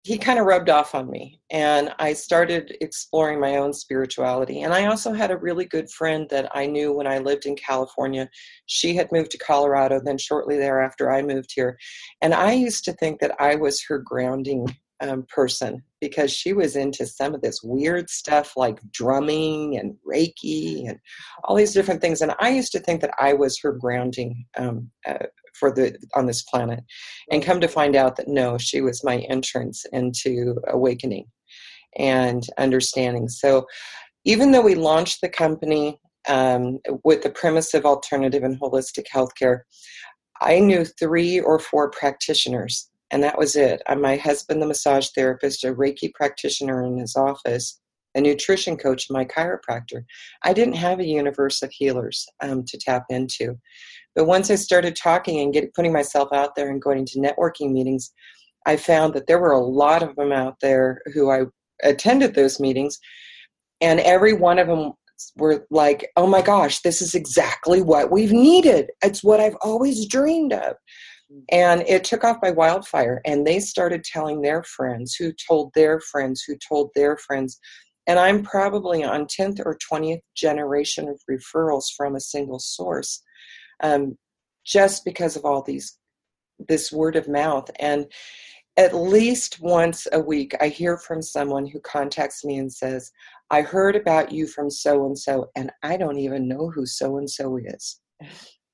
he 0.03 0.17
kind 0.17 0.37
of 0.37 0.45
rubbed 0.45 0.69
off 0.69 0.93
on 0.95 1.09
me 1.09 1.39
and 1.49 1.93
i 1.97 2.11
started 2.11 2.75
exploring 2.81 3.39
my 3.39 3.55
own 3.55 3.73
spirituality 3.73 4.61
and 4.61 4.73
i 4.73 4.85
also 4.85 5.13
had 5.13 5.31
a 5.31 5.37
really 5.37 5.65
good 5.65 5.89
friend 5.89 6.27
that 6.29 6.49
i 6.53 6.65
knew 6.65 6.91
when 6.91 7.07
i 7.07 7.17
lived 7.17 7.45
in 7.45 7.55
california. 7.55 8.29
She 8.65 8.95
had 8.95 9.11
moved 9.11 9.31
to 9.31 9.37
colorado 9.37 9.99
then 10.03 10.17
shortly 10.17 10.57
thereafter 10.57 11.11
i 11.11 11.21
moved 11.21 11.51
here 11.55 11.77
and 12.21 12.33
i 12.33 12.51
used 12.51 12.83
to 12.85 12.93
think 12.93 13.19
that 13.21 13.35
i 13.39 13.55
was 13.55 13.83
her 13.87 13.99
grounding 13.99 14.67
um, 15.03 15.25
person 15.29 15.83
because 15.99 16.31
she 16.31 16.53
was 16.53 16.75
into 16.75 17.05
some 17.05 17.35
of 17.35 17.41
this 17.41 17.61
weird 17.61 18.09
stuff 18.09 18.53
like 18.55 18.79
drumming 18.91 19.77
and 19.77 19.95
reiki 20.09 20.87
and 20.87 20.97
all 21.43 21.55
these 21.55 21.73
different 21.73 22.01
things. 22.01 22.21
And 22.21 22.33
i 22.39 22.49
used 22.49 22.71
to 22.71 22.79
think 22.79 23.01
that 23.01 23.13
i 23.19 23.33
was 23.33 23.59
her 23.61 23.73
grounding 23.73 24.45
um, 24.57 24.89
uh, 25.05 25.25
for 25.53 25.71
the 25.71 25.95
on 26.15 26.25
this 26.25 26.41
planet 26.43 26.83
and 27.29 27.43
come 27.43 27.61
to 27.61 27.67
find 27.67 27.95
out 27.95 28.15
that 28.15 28.27
no 28.27 28.57
she 28.57 28.81
was 28.81 29.03
my 29.03 29.17
entrance 29.29 29.85
into 29.91 30.55
awakening 30.67 31.25
and 31.97 32.43
understanding. 32.57 33.27
So 33.27 33.67
even 34.25 34.51
though 34.51 34.61
we 34.61 34.75
launched 34.75 35.21
the 35.21 35.29
company 35.29 35.99
um, 36.27 36.79
with 37.03 37.21
the 37.21 37.29
premise 37.29 37.73
of 37.73 37.85
alternative 37.85 38.43
and 38.43 38.59
holistic 38.59 39.05
healthcare 39.13 39.61
i 40.41 40.59
knew 40.59 40.85
three 40.85 41.39
or 41.39 41.59
four 41.59 41.91
practitioners 41.91 42.89
and 43.13 43.21
that 43.21 43.37
was 43.37 43.55
it. 43.55 43.81
I'm 43.87 44.01
my 44.01 44.17
husband, 44.17 44.59
the 44.59 44.65
massage 44.65 45.09
therapist, 45.15 45.63
a 45.63 45.67
Reiki 45.73 46.11
practitioner 46.15 46.83
in 46.83 46.97
his 46.97 47.15
office, 47.15 47.79
a 48.15 48.21
nutrition 48.21 48.75
coach, 48.75 49.05
my 49.11 49.23
chiropractor. 49.23 50.03
I 50.41 50.51
didn't 50.51 50.77
have 50.77 50.99
a 50.99 51.05
universe 51.05 51.61
of 51.61 51.71
healers 51.71 52.25
um, 52.41 52.65
to 52.65 52.77
tap 52.77 53.03
into. 53.11 53.55
But 54.15 54.25
once 54.25 54.49
I 54.49 54.55
started 54.55 54.95
talking 54.95 55.39
and 55.39 55.53
get, 55.53 55.75
putting 55.75 55.93
myself 55.93 56.29
out 56.33 56.55
there 56.55 56.71
and 56.71 56.81
going 56.81 57.05
to 57.05 57.19
networking 57.19 57.71
meetings, 57.71 58.11
I 58.65 58.77
found 58.77 59.13
that 59.13 59.27
there 59.27 59.39
were 59.39 59.51
a 59.51 59.59
lot 59.59 60.01
of 60.01 60.15
them 60.15 60.31
out 60.31 60.55
there 60.59 60.99
who 61.13 61.29
I 61.29 61.43
attended 61.83 62.33
those 62.33 62.59
meetings, 62.59 62.97
and 63.79 63.99
every 63.99 64.33
one 64.33 64.57
of 64.57 64.67
them 64.67 64.93
were 65.37 65.67
like, 65.69 66.09
oh 66.15 66.25
my 66.25 66.41
gosh, 66.41 66.81
this 66.81 66.99
is 66.99 67.13
exactly 67.13 67.83
what 67.83 68.11
we've 68.11 68.31
needed. 68.31 68.89
It's 69.03 69.23
what 69.23 69.39
I've 69.39 69.57
always 69.61 70.07
dreamed 70.07 70.53
of. 70.53 70.75
And 71.51 71.81
it 71.87 72.03
took 72.03 72.23
off 72.23 72.41
by 72.41 72.51
wildfire. 72.51 73.21
And 73.25 73.45
they 73.45 73.59
started 73.59 74.03
telling 74.03 74.41
their 74.41 74.63
friends 74.63 75.15
who 75.15 75.33
told 75.47 75.71
their 75.73 75.99
friends 75.99 76.43
who 76.43 76.55
told 76.57 76.91
their 76.95 77.17
friends. 77.17 77.59
And 78.07 78.19
I'm 78.19 78.43
probably 78.43 79.03
on 79.03 79.25
10th 79.25 79.61
or 79.65 79.77
20th 79.91 80.21
generation 80.35 81.07
of 81.07 81.21
referrals 81.29 81.85
from 81.95 82.15
a 82.15 82.21
single 82.21 82.59
source 82.59 83.21
um, 83.81 84.17
just 84.65 85.05
because 85.05 85.35
of 85.35 85.45
all 85.45 85.61
these, 85.61 85.97
this 86.67 86.91
word 86.91 87.15
of 87.15 87.27
mouth. 87.27 87.69
And 87.79 88.05
at 88.75 88.95
least 88.95 89.61
once 89.61 90.07
a 90.11 90.19
week, 90.19 90.55
I 90.59 90.67
hear 90.67 90.97
from 90.97 91.21
someone 91.21 91.67
who 91.67 91.79
contacts 91.81 92.43
me 92.43 92.57
and 92.57 92.71
says, 92.71 93.11
I 93.51 93.61
heard 93.61 93.95
about 93.95 94.31
you 94.31 94.47
from 94.47 94.69
so 94.69 95.05
and 95.05 95.17
so, 95.17 95.49
and 95.55 95.71
I 95.83 95.95
don't 95.95 96.17
even 96.17 96.47
know 96.47 96.71
who 96.71 96.85
so 96.85 97.17
and 97.17 97.29
so 97.29 97.57
is. 97.57 97.99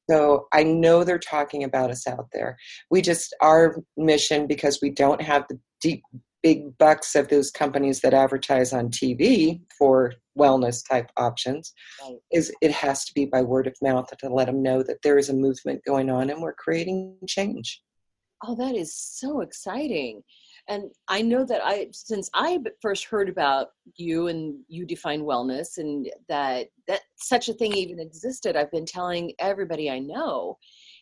So 0.10 0.48
I 0.52 0.64
know 0.64 1.04
they're 1.04 1.20
talking 1.20 1.64
about 1.64 1.92
us 1.92 2.08
out 2.08 2.30
there. 2.34 2.58
We 2.90 3.02
just, 3.02 3.36
our 3.42 3.84
mission, 3.96 4.48
because 4.48 4.80
we 4.82 4.90
don't 4.90 5.22
have 5.22 5.46
the 5.50 5.60
deep, 5.82 6.02
big 6.42 6.78
bucks 6.78 7.16
of 7.16 7.28
those 7.28 7.52
companies 7.52 8.00
that 8.02 8.14
advertise 8.14 8.74
on 8.74 8.90
TV 8.90 9.62
for 9.78 10.14
wellness 10.38 10.82
type 10.90 11.12
options, 11.18 11.74
right. 12.02 12.16
is 12.32 12.52
it 12.62 12.72
has 12.72 13.06
to 13.06 13.14
be 13.14 13.26
by 13.26 13.42
word 13.42 13.68
of 13.68 13.76
mouth 13.82 14.08
to 14.18 14.30
let 14.30 14.48
them 14.48 14.64
know 14.64 14.82
that 14.82 14.98
there 15.04 15.18
is 15.18 15.30
a 15.30 15.34
movement 15.34 15.82
going 15.86 16.10
on 16.10 16.30
and 16.30 16.42
we're 16.42 16.54
creating 16.54 17.16
change. 17.28 17.82
Oh, 18.44 18.56
that 18.56 18.76
is 18.76 18.96
so 18.96 19.42
exciting 19.42 20.24
and 20.68 20.92
i 21.08 21.22
know 21.22 21.46
that 21.46 21.62
i 21.64 21.88
since 21.92 22.30
i 22.34 22.58
first 22.82 23.06
heard 23.06 23.30
about 23.30 23.68
you 23.96 24.28
and 24.28 24.56
you 24.68 24.86
define 24.86 25.22
wellness 25.22 25.78
and 25.78 26.10
that 26.28 26.68
that 26.88 27.02
such 27.18 27.50
a 27.50 27.54
thing 27.54 27.74
even 27.74 28.00
existed 28.00 28.56
i've 28.56 28.72
been 28.72 28.86
telling 28.86 29.32
everybody 29.40 29.90
i 29.90 30.00
know 30.00 30.58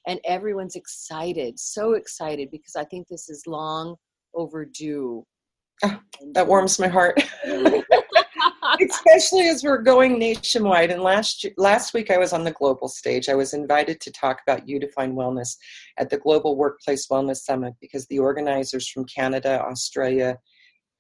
and 0.08 0.20
everyone's 0.26 0.76
excited 0.76 1.58
so 1.60 1.94
excited 1.94 2.50
because 2.52 2.76
i 2.76 2.84
think 2.86 3.08
this 3.08 3.30
is 3.30 3.44
long 3.48 3.96
overdue. 4.38 5.26
Oh, 5.84 6.00
that 6.34 6.48
warms 6.48 6.80
my 6.80 6.88
heart 6.88 7.22
especially 8.82 9.48
as 9.48 9.64
we're 9.64 9.82
going 9.82 10.20
nationwide. 10.20 10.92
And 10.92 11.02
last 11.02 11.46
last 11.58 11.94
week 11.94 12.12
I 12.12 12.18
was 12.18 12.34
on 12.34 12.44
the 12.44 12.52
global 12.52 12.88
stage. 12.88 13.30
I 13.30 13.36
was 13.36 13.54
invited 13.54 14.00
to 14.02 14.12
talk 14.12 14.40
about 14.46 14.68
You 14.68 14.80
Define 14.80 15.14
Wellness 15.14 15.56
at 15.98 16.10
the 16.10 16.18
Global 16.18 16.56
Workplace 16.56 17.08
Wellness 17.08 17.38
Summit 17.38 17.74
because 17.82 18.06
the 18.08 18.20
organizers 18.20 18.88
from 18.90 19.06
Canada, 19.06 19.62
Australia, 19.62 20.38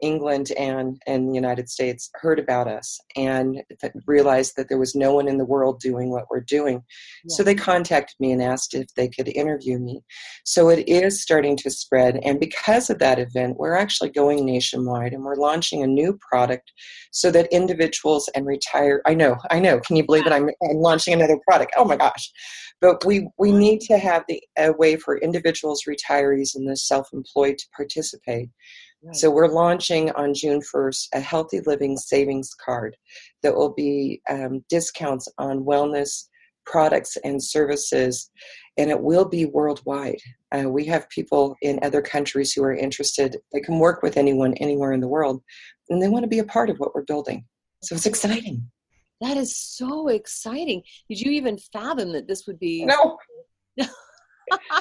England 0.02 0.52
and 0.58 1.02
and 1.08 1.30
the 1.30 1.36
United 1.36 1.70
States 1.70 2.10
heard 2.16 2.40
about 2.40 2.68
us 2.68 3.00
and 3.16 3.62
realized 4.06 4.54
that 4.56 4.70
there 4.70 4.78
was 4.78 4.96
no 4.96 5.14
one 5.14 5.28
in 5.28 5.38
the 5.38 5.46
world 5.46 5.80
doing 5.80 6.12
what 6.12 6.26
we're 6.30 6.42
doing. 6.42 6.84
Yeah. 7.24 7.36
So 7.36 7.44
they 7.44 7.56
contacted 7.56 8.16
me 8.20 8.32
and 8.32 8.42
asked 8.42 8.74
if 8.74 8.88
they 8.96 9.08
could 9.08 9.28
interview 9.30 9.80
me. 9.80 10.02
So 10.46 10.70
it 10.70 10.88
is 10.88 11.22
starting 11.22 11.58
to 11.58 11.70
spread 11.70 12.20
and 12.24 12.40
because 12.40 12.90
of 12.90 13.00
that 13.00 13.20
event 13.20 13.58
we're 13.58 13.76
actually 13.76 14.10
going 14.10 14.46
nationwide 14.46 15.14
and 15.14 15.24
we're 15.24 15.36
launching 15.36 15.84
a 15.84 15.88
new 15.88 16.18
product 16.30 16.72
so 17.12 17.32
that 17.32 17.48
individuals 17.52 18.30
and 18.36 18.46
retire 18.46 19.02
I 19.06 19.14
know, 19.14 19.38
I 19.50 19.60
know. 19.60 19.80
Can 19.80 19.96
you 19.96 20.06
believe 20.06 20.26
yeah. 20.26 20.34
it? 20.34 20.36
I'm, 20.36 20.50
I'm 20.70 20.78
launching 20.78 21.14
another 21.14 21.40
product. 21.48 21.74
Oh 21.78 21.86
my 21.86 21.98
gosh. 21.98 22.32
But 22.80 23.04
we 23.06 23.28
we 23.40 23.52
need 23.52 23.82
to 23.82 23.98
have 23.98 24.24
the 24.28 24.42
a 24.58 24.72
way 24.72 24.96
for 24.98 25.18
individuals, 25.18 25.84
retirees 25.88 26.56
and 26.56 26.70
the 26.70 26.76
self-employed 26.76 27.58
to 27.58 27.66
participate. 27.76 28.50
So 29.14 29.30
we're 29.30 29.48
launching 29.48 30.12
on 30.12 30.34
June 30.34 30.60
1st 30.60 31.08
a 31.14 31.20
healthy 31.20 31.62
living 31.66 31.98
savings 31.98 32.54
card 32.54 32.98
that 33.44 33.56
will 33.56 33.74
be 33.74 34.22
um, 34.30 34.64
discounts 34.70 35.28
on 35.38 35.64
wellness 35.64 36.26
products 36.66 37.16
and 37.24 37.42
services, 37.42 38.30
and 38.78 38.90
it 38.92 39.02
will 39.02 39.26
be 39.26 39.46
worldwide. 39.46 40.20
Uh, 40.54 40.70
we 40.70 40.86
have 40.86 41.10
people 41.10 41.56
in 41.62 41.80
other 41.82 42.02
countries 42.02 42.52
who 42.52 42.64
are 42.64 42.76
interested. 42.76 43.38
They 43.54 43.62
can 43.62 43.80
work 43.80 44.04
with 44.04 44.18
anyone 44.18 44.54
anywhere 44.56 44.92
in 44.92 45.00
the 45.00 45.08
world, 45.08 45.42
and 45.90 46.02
they 46.02 46.10
want 46.10 46.24
to 46.24 46.30
be 46.30 46.40
a 46.40 46.44
part 46.44 46.70
of 46.70 46.78
what 46.78 46.94
we're 46.94 47.04
building. 47.04 47.46
So 47.84 47.96
it's 47.96 48.06
exciting. 48.06 48.70
That 49.22 49.38
is 49.38 49.56
so 49.56 50.10
exciting. 50.10 50.84
Did 51.10 51.22
you 51.22 51.32
even 51.32 51.58
fathom 51.72 52.12
that 52.14 52.28
this 52.28 52.46
would 52.46 52.60
be? 52.60 52.86
No. 52.86 53.18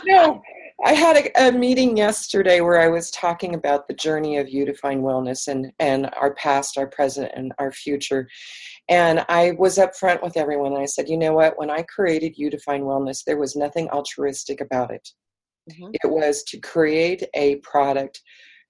no, 0.04 0.40
I 0.84 0.92
had 0.92 1.16
a, 1.16 1.48
a, 1.48 1.52
meeting 1.52 1.96
yesterday 1.96 2.60
where 2.60 2.80
I 2.80 2.88
was 2.88 3.10
talking 3.10 3.54
about 3.54 3.88
the 3.88 3.94
journey 3.94 4.36
of 4.36 4.48
You 4.48 4.66
Define 4.66 5.00
Wellness 5.00 5.48
and, 5.48 5.72
and 5.78 6.10
our 6.20 6.34
past, 6.34 6.76
our 6.76 6.86
present, 6.86 7.32
and 7.34 7.52
our 7.58 7.72
future. 7.72 8.28
And 8.88 9.24
I 9.28 9.52
was 9.58 9.78
upfront 9.78 10.22
with 10.22 10.36
everyone. 10.36 10.76
I 10.76 10.84
said, 10.84 11.08
you 11.08 11.16
know 11.16 11.32
what? 11.32 11.58
When 11.58 11.70
I 11.70 11.82
created 11.82 12.36
You 12.36 12.50
Define 12.50 12.82
Wellness, 12.82 13.24
there 13.24 13.38
was 13.38 13.56
nothing 13.56 13.88
altruistic 13.88 14.60
about 14.60 14.92
it. 14.92 15.08
Mm-hmm. 15.70 15.92
It 15.94 16.10
was 16.10 16.42
to 16.44 16.58
create 16.58 17.24
a 17.34 17.56
product 17.56 18.20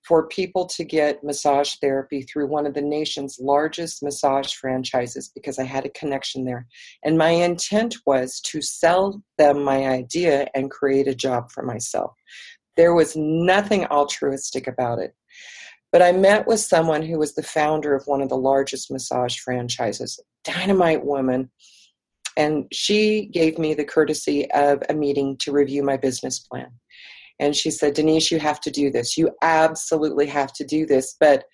for 0.06 0.28
people 0.28 0.66
to 0.66 0.84
get 0.84 1.24
massage 1.24 1.74
therapy 1.80 2.22
through 2.22 2.46
one 2.46 2.66
of 2.66 2.74
the 2.74 2.82
nation's 2.82 3.38
largest 3.40 4.02
massage 4.02 4.52
franchises 4.54 5.30
because 5.34 5.58
I 5.58 5.64
had 5.64 5.84
a 5.84 5.90
connection 5.90 6.44
there. 6.44 6.66
And 7.04 7.18
my 7.18 7.30
intent 7.30 7.96
was 8.06 8.40
to 8.46 8.62
sell 8.62 9.22
them 9.36 9.64
my 9.64 9.86
idea 9.86 10.48
and 10.54 10.70
create 10.70 11.08
a 11.08 11.14
job 11.14 11.50
for 11.50 11.64
myself. 11.64 12.12
There 12.76 12.94
was 12.94 13.16
nothing 13.16 13.86
altruistic 13.86 14.66
about 14.66 14.98
it. 14.98 15.14
But 15.92 16.02
I 16.02 16.12
met 16.12 16.46
with 16.46 16.60
someone 16.60 17.02
who 17.02 17.18
was 17.18 17.34
the 17.34 17.42
founder 17.42 17.94
of 17.94 18.06
one 18.06 18.20
of 18.20 18.28
the 18.28 18.36
largest 18.36 18.90
massage 18.90 19.38
franchises, 19.38 20.20
dynamite 20.44 21.04
woman. 21.04 21.50
and 22.36 22.66
she 22.70 23.26
gave 23.32 23.58
me 23.58 23.72
the 23.72 23.84
courtesy 23.84 24.50
of 24.52 24.82
a 24.88 24.94
meeting 24.94 25.38
to 25.38 25.52
review 25.52 25.82
my 25.82 25.96
business 25.96 26.38
plan. 26.38 26.70
And 27.38 27.54
she 27.54 27.70
said, 27.70 27.94
Denise, 27.94 28.30
you 28.30 28.38
have 28.38 28.60
to 28.62 28.70
do 28.70 28.90
this. 28.90 29.16
You 29.16 29.30
absolutely 29.42 30.26
have 30.26 30.52
to 30.54 30.64
do 30.64 30.86
this. 30.86 31.16
But, 31.20 31.44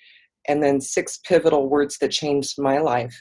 and 0.48 0.62
then 0.62 0.80
six 0.80 1.18
pivotal 1.18 1.68
words 1.68 1.98
that 1.98 2.10
changed 2.10 2.60
my 2.60 2.78
life 2.78 3.20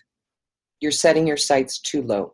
you're 0.81 0.91
setting 0.91 1.27
your 1.27 1.37
sights 1.37 1.79
too 1.79 2.01
low. 2.01 2.33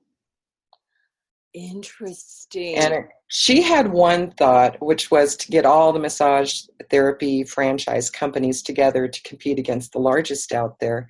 Interesting. 1.54 2.76
And 2.76 3.06
she 3.28 3.62
had 3.62 3.92
one 3.92 4.32
thought, 4.32 4.78
which 4.80 5.12
was 5.12 5.36
to 5.38 5.52
get 5.52 5.66
all 5.66 5.92
the 5.92 6.00
massage 6.00 6.64
therapy 6.90 7.44
franchise 7.44 8.10
companies 8.10 8.62
together 8.62 9.08
to 9.08 9.24
compete 9.24 9.60
against 9.60 9.92
the 9.92 10.00
largest 10.00 10.54
out 10.54 10.80
there. 10.80 11.10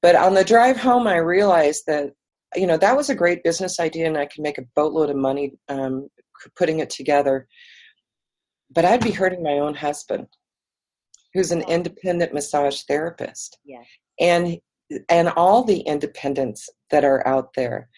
But 0.00 0.16
on 0.16 0.34
the 0.34 0.44
drive 0.44 0.78
home, 0.78 1.06
I 1.06 1.16
realized 1.16 1.84
that, 1.86 2.12
you 2.54 2.66
know, 2.66 2.76
that 2.78 2.96
was 2.96 3.10
a 3.10 3.14
great 3.14 3.42
business 3.42 3.80
idea 3.80 4.06
and 4.06 4.16
I 4.16 4.26
could 4.26 4.42
make 4.42 4.58
a 4.58 4.66
boatload 4.74 5.10
of 5.10 5.16
money 5.16 5.52
um, 5.68 6.08
putting 6.56 6.78
it 6.78 6.90
together. 6.90 7.46
But 8.70 8.84
I'd 8.84 9.04
be 9.04 9.10
hurting 9.10 9.42
my 9.42 9.58
own 9.58 9.74
husband, 9.74 10.26
who's 11.32 11.52
an 11.52 11.62
independent 11.62 12.32
massage 12.32 12.82
therapist. 12.82 13.58
And 14.20 14.58
and 15.08 15.28
all 15.30 15.64
the 15.64 15.80
independents 15.80 16.68
that 16.90 17.04
are 17.04 17.26
out 17.26 17.50
there. 17.56 17.88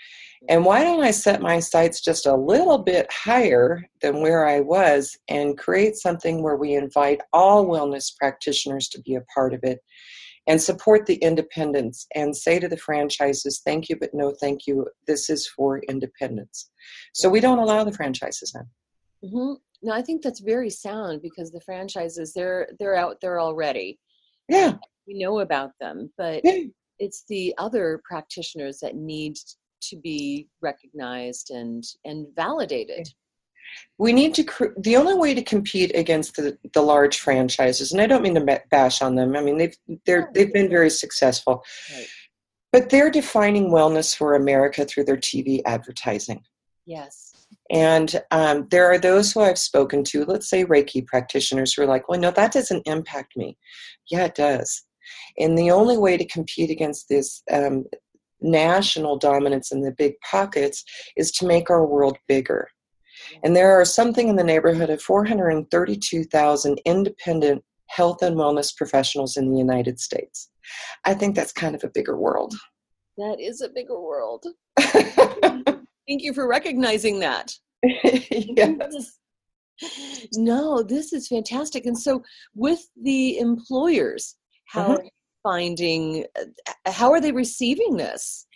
And 0.49 0.64
why 0.64 0.85
don't 0.85 1.02
I 1.02 1.11
set 1.11 1.42
my 1.42 1.58
sights 1.58 2.00
just 2.00 2.26
a 2.26 2.35
little 2.35 2.78
bit 2.78 3.11
higher 3.12 3.85
than 4.00 4.20
where 4.20 4.46
I 4.46 4.61
was 4.61 5.16
and 5.28 5.58
create 5.58 5.96
something 5.96 6.42
where 6.42 6.56
we 6.56 6.75
invite 6.75 7.20
all 7.32 7.66
wellness 7.66 8.16
practitioners 8.16 8.88
to 8.90 9.00
be 9.02 9.16
a 9.16 9.25
part 9.35 9.54
of 9.54 9.61
it 9.64 9.80
and 10.46 10.62
support 10.62 11.06
the 11.06 11.16
independents 11.16 12.06
and 12.14 12.37
say 12.37 12.61
to 12.61 12.68
the 12.68 12.76
franchises, 12.76 13.61
thank 13.64 13.88
you, 13.88 13.96
but 13.96 14.14
no 14.14 14.32
thank 14.40 14.66
you. 14.66 14.87
This 15.06 15.28
is 15.28 15.49
for 15.49 15.80
independents. 15.88 16.70
So 17.12 17.28
we 17.28 17.40
don't 17.40 17.58
allow 17.58 17.82
the 17.82 17.92
franchises 17.92 18.54
in. 18.54 19.28
Mm-hmm. 19.28 19.54
No, 19.83 19.92
I 19.92 20.02
think 20.02 20.23
that's 20.23 20.40
very 20.40 20.71
sound 20.71 21.23
because 21.23 21.50
the 21.50 21.61
franchises 21.61 22.33
they're 22.33 22.68
they're 22.78 22.97
out 22.97 23.21
there 23.21 23.40
already. 23.40 23.99
Yeah, 24.49 24.75
we 25.06 25.18
know 25.18 25.40
about 25.40 25.73
them, 25.80 26.11
but 26.16 26.40
yeah. 26.45 26.64
it's 26.99 27.25
the 27.28 27.54
other 27.59 28.00
practitioners 28.04 28.78
that 28.80 28.95
need 28.97 29.37
to 29.83 29.97
be 29.97 30.49
recognized 30.62 31.50
and 31.50 31.85
and 32.04 32.26
validated 32.35 33.09
we 33.99 34.12
need 34.12 34.35
to 34.35 34.45
cr- 34.45 34.66
the 34.78 34.97
only 34.97 35.14
way 35.14 35.35
to 35.35 35.42
compete 35.42 35.95
against 35.95 36.37
the, 36.37 36.56
the 36.73 36.80
large 36.80 37.18
franchises 37.18 37.92
and 37.92 38.00
i 38.00 38.06
don't 38.06 38.23
mean 38.23 38.35
to 38.35 38.61
bash 38.71 39.02
on 39.02 39.14
them 39.14 39.37
i 39.37 39.40
mean 39.40 39.59
they've 39.59 39.76
they're 40.04 40.30
they've 40.35 40.52
been 40.52 40.68
very 40.68 40.90
successful 40.90 41.64
right. 41.95 42.06
but 42.73 42.90
they're 42.90 43.11
defining 43.11 43.71
wellness 43.71 44.16
for 44.16 44.35
america 44.35 44.85
through 44.85 45.04
their 45.04 45.16
tv 45.16 45.61
advertising 45.66 46.42
yes 46.87 47.25
and 47.70 48.23
um, 48.30 48.68
there 48.70 48.87
are 48.90 48.99
those 48.99 49.32
who 49.32 49.40
I've 49.40 49.58
spoken 49.58 50.04
to, 50.04 50.25
let's 50.25 50.49
say 50.49 50.64
Reiki 50.64 51.04
practitioners, 51.06 51.75
who 51.75 51.82
are 51.82 51.87
like, 51.87 52.08
well, 52.08 52.20
no, 52.20 52.30
that 52.30 52.52
doesn't 52.52 52.87
impact 52.87 53.37
me. 53.37 53.56
Yeah, 54.11 54.25
it 54.25 54.35
does. 54.35 54.85
And 55.38 55.56
the 55.56 55.70
only 55.70 55.96
way 55.96 56.16
to 56.16 56.26
compete 56.26 56.70
against 56.70 57.08
this 57.08 57.42
um, 57.50 57.85
national 58.40 59.18
dominance 59.18 59.73
in 59.73 59.82
the 59.82 59.92
big 59.92 60.14
pockets 60.28 60.85
is 61.16 61.30
to 61.32 61.46
make 61.46 61.70
our 61.70 61.87
world 61.87 62.18
bigger. 62.28 62.68
And 63.42 63.56
there 63.56 63.73
are 63.73 63.85
something 63.85 64.28
in 64.28 64.37
the 64.37 64.44
neighborhood 64.44 64.90
of 64.90 65.02
432,000 65.02 66.80
independent 66.85 67.64
health 67.88 68.23
and 68.23 68.37
wellness 68.37 68.76
professionals 68.76 69.37
in 69.37 69.50
the 69.50 69.58
United 69.58 69.99
States. 70.00 70.50
I 71.04 71.14
think 71.14 71.35
that's 71.35 71.52
kind 71.52 71.75
of 71.75 71.85
a 71.85 71.90
bigger 71.92 72.16
world. 72.16 72.54
That 73.16 73.38
is 73.40 73.62
a 73.62 73.68
bigger 73.68 73.99
world. 73.99 74.44
Thank 76.08 76.22
you 76.22 76.32
for 76.32 76.48
recognizing 76.48 77.20
that. 77.20 77.52
yes. 77.82 79.18
No, 80.32 80.82
this 80.82 81.12
is 81.12 81.28
fantastic. 81.28 81.84
And 81.84 81.98
so, 81.98 82.22
with 82.54 82.80
the 83.02 83.38
employers, 83.38 84.36
how 84.64 84.94
mm-hmm. 84.94 85.06
finding 85.42 86.25
uh, 86.38 86.90
how 86.90 87.12
are 87.12 87.20
they 87.20 87.30
receiving 87.32 87.98
this? 87.98 88.46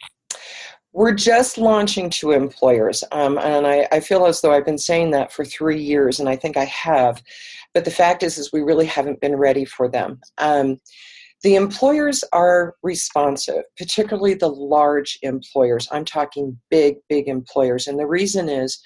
We're 0.93 1.13
just 1.13 1.59
launching 1.59 2.09
to 2.11 2.33
employers, 2.33 3.05
um, 3.13 3.39
and 3.39 3.67
I, 3.67 3.87
I, 3.93 4.01
feel 4.01 4.25
as 4.25 4.41
though 4.41 4.53
I've 4.53 4.65
been 4.65 4.79
saying 4.79 5.11
that 5.11 5.31
for 5.31 5.45
three 5.45 5.81
years, 5.81 6.21
and 6.21 6.29
I 6.29 6.37
think 6.37 6.57
I 6.57 6.65
have. 6.65 7.23
But 7.75 7.85
the 7.85 7.91
fact 7.91 8.23
is, 8.23 8.39
is 8.39 8.51
we 8.51 8.63
really 8.63 8.87
haven't 8.87 9.21
been 9.21 9.37
ready 9.37 9.65
for 9.65 9.89
them. 9.89 10.21
Um, 10.39 10.81
the 11.43 11.55
employers 11.55 12.23
are 12.33 12.75
responsive, 12.83 13.63
particularly 13.79 14.35
the 14.35 14.49
large 14.49 15.19
employers. 15.23 15.89
I'm 15.91 16.05
talking 16.05 16.59
big, 16.71 16.97
big 17.09 17.29
employers, 17.29 17.87
and 17.87 17.99
the 17.99 18.07
reason 18.07 18.49
is 18.49 18.81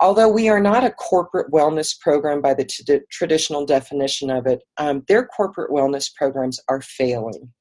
although 0.00 0.28
we 0.28 0.48
are 0.48 0.60
not 0.60 0.84
a 0.84 0.90
corporate 0.90 1.52
wellness 1.52 1.98
program 1.98 2.40
by 2.40 2.54
the 2.54 2.64
t- 2.64 3.00
traditional 3.10 3.64
definition 3.64 4.30
of 4.30 4.46
it, 4.46 4.60
um, 4.78 5.04
their 5.08 5.26
corporate 5.26 5.70
wellness 5.70 6.12
programs 6.14 6.60
are 6.68 6.80
failing. 6.80 7.52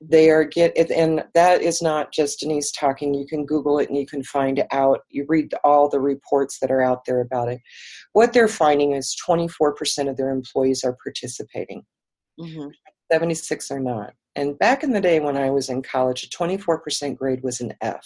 They 0.00 0.30
are 0.30 0.44
get 0.44 0.76
and 0.90 1.24
that 1.34 1.62
is 1.62 1.80
not 1.80 2.12
just 2.12 2.40
Denise 2.40 2.72
talking. 2.72 3.14
You 3.14 3.26
can 3.26 3.46
Google 3.46 3.78
it 3.78 3.88
and 3.88 3.96
you 3.96 4.06
can 4.06 4.24
find 4.24 4.64
out. 4.72 5.00
You 5.10 5.24
read 5.28 5.54
all 5.62 5.88
the 5.88 6.00
reports 6.00 6.58
that 6.60 6.72
are 6.72 6.82
out 6.82 7.04
there 7.04 7.20
about 7.20 7.48
it. 7.48 7.60
What 8.12 8.32
they're 8.32 8.48
finding 8.48 8.92
is 8.92 9.16
24% 9.28 10.10
of 10.10 10.16
their 10.16 10.30
employees 10.30 10.82
are 10.82 10.96
participating. 11.04 11.84
Mm-hmm. 12.40 12.68
76 13.12 13.70
are 13.70 13.78
not. 13.78 14.14
And 14.36 14.58
back 14.58 14.82
in 14.82 14.92
the 14.92 15.00
day 15.00 15.20
when 15.20 15.36
I 15.36 15.50
was 15.50 15.68
in 15.68 15.82
college, 15.82 16.24
a 16.24 16.28
24% 16.28 17.14
grade 17.14 17.42
was 17.42 17.60
an 17.60 17.74
F. 17.82 18.02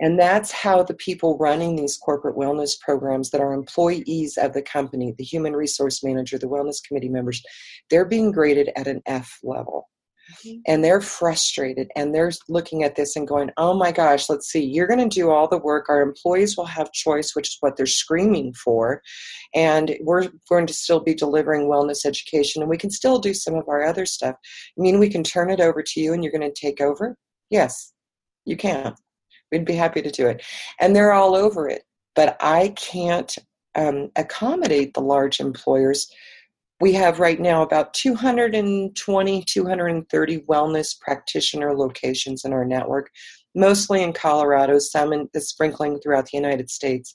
And 0.00 0.18
that's 0.18 0.52
how 0.52 0.82
the 0.82 0.94
people 0.94 1.38
running 1.38 1.76
these 1.76 1.96
corporate 1.96 2.36
wellness 2.36 2.78
programs 2.78 3.30
that 3.30 3.40
are 3.40 3.54
employees 3.54 4.36
of 4.36 4.52
the 4.52 4.60
company, 4.62 5.14
the 5.16 5.24
human 5.24 5.54
resource 5.54 6.04
manager, 6.04 6.36
the 6.38 6.46
wellness 6.46 6.86
committee 6.86 7.08
members, 7.08 7.42
they're 7.88 8.04
being 8.04 8.32
graded 8.32 8.70
at 8.76 8.86
an 8.86 9.00
F 9.06 9.38
level. 9.42 9.88
Mm-hmm. 10.32 10.60
And 10.66 10.84
they're 10.84 11.00
frustrated 11.00 11.90
and 11.96 12.14
they're 12.14 12.32
looking 12.48 12.82
at 12.82 12.96
this 12.96 13.16
and 13.16 13.26
going, 13.26 13.50
oh 13.56 13.74
my 13.74 13.92
gosh, 13.92 14.28
let's 14.28 14.50
see, 14.50 14.64
you're 14.64 14.86
going 14.86 15.08
to 15.08 15.14
do 15.14 15.30
all 15.30 15.48
the 15.48 15.58
work. 15.58 15.88
Our 15.88 16.02
employees 16.02 16.56
will 16.56 16.66
have 16.66 16.92
choice, 16.92 17.34
which 17.34 17.48
is 17.48 17.56
what 17.60 17.76
they're 17.76 17.86
screaming 17.86 18.54
for. 18.54 19.02
And 19.54 19.96
we're 20.00 20.28
going 20.48 20.66
to 20.66 20.74
still 20.74 21.00
be 21.00 21.14
delivering 21.14 21.68
wellness 21.68 22.04
education 22.06 22.62
and 22.62 22.70
we 22.70 22.78
can 22.78 22.90
still 22.90 23.18
do 23.18 23.34
some 23.34 23.54
of 23.54 23.68
our 23.68 23.84
other 23.84 24.06
stuff. 24.06 24.36
I 24.78 24.80
mean, 24.80 24.98
we 24.98 25.08
can 25.08 25.22
turn 25.22 25.50
it 25.50 25.60
over 25.60 25.82
to 25.82 26.00
you 26.00 26.12
and 26.12 26.22
you're 26.22 26.32
going 26.32 26.50
to 26.50 26.60
take 26.60 26.80
over? 26.80 27.16
Yes, 27.50 27.92
you 28.44 28.56
can. 28.56 28.94
We'd 29.50 29.64
be 29.66 29.74
happy 29.74 30.00
to 30.02 30.10
do 30.10 30.26
it. 30.26 30.42
And 30.80 30.96
they're 30.96 31.12
all 31.12 31.34
over 31.34 31.68
it. 31.68 31.82
But 32.14 32.36
I 32.40 32.68
can't 32.70 33.34
um, 33.74 34.10
accommodate 34.16 34.94
the 34.94 35.00
large 35.00 35.40
employers. 35.40 36.10
We 36.82 36.92
have 36.94 37.20
right 37.20 37.38
now 37.38 37.62
about 37.62 37.94
220, 37.94 39.44
230 39.44 40.38
wellness 40.40 41.00
practitioner 41.00 41.76
locations 41.76 42.44
in 42.44 42.52
our 42.52 42.64
network, 42.64 43.08
mostly 43.54 44.02
in 44.02 44.12
Colorado, 44.12 44.80
some 44.80 45.12
in 45.12 45.28
the 45.32 45.40
sprinkling 45.40 46.00
throughout 46.00 46.24
the 46.24 46.36
United 46.36 46.68
States. 46.68 47.14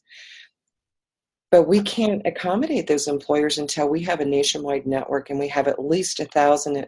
But 1.51 1.63
we 1.63 1.81
can't 1.81 2.21
accommodate 2.25 2.87
those 2.87 3.09
employers 3.09 3.57
until 3.57 3.89
we 3.89 4.01
have 4.03 4.21
a 4.21 4.25
nationwide 4.25 4.87
network 4.87 5.29
and 5.29 5.37
we 5.37 5.49
have 5.49 5.67
at 5.67 5.83
least 5.83 6.21
a 6.21 6.25
thousand 6.27 6.77
uh, 6.77 6.85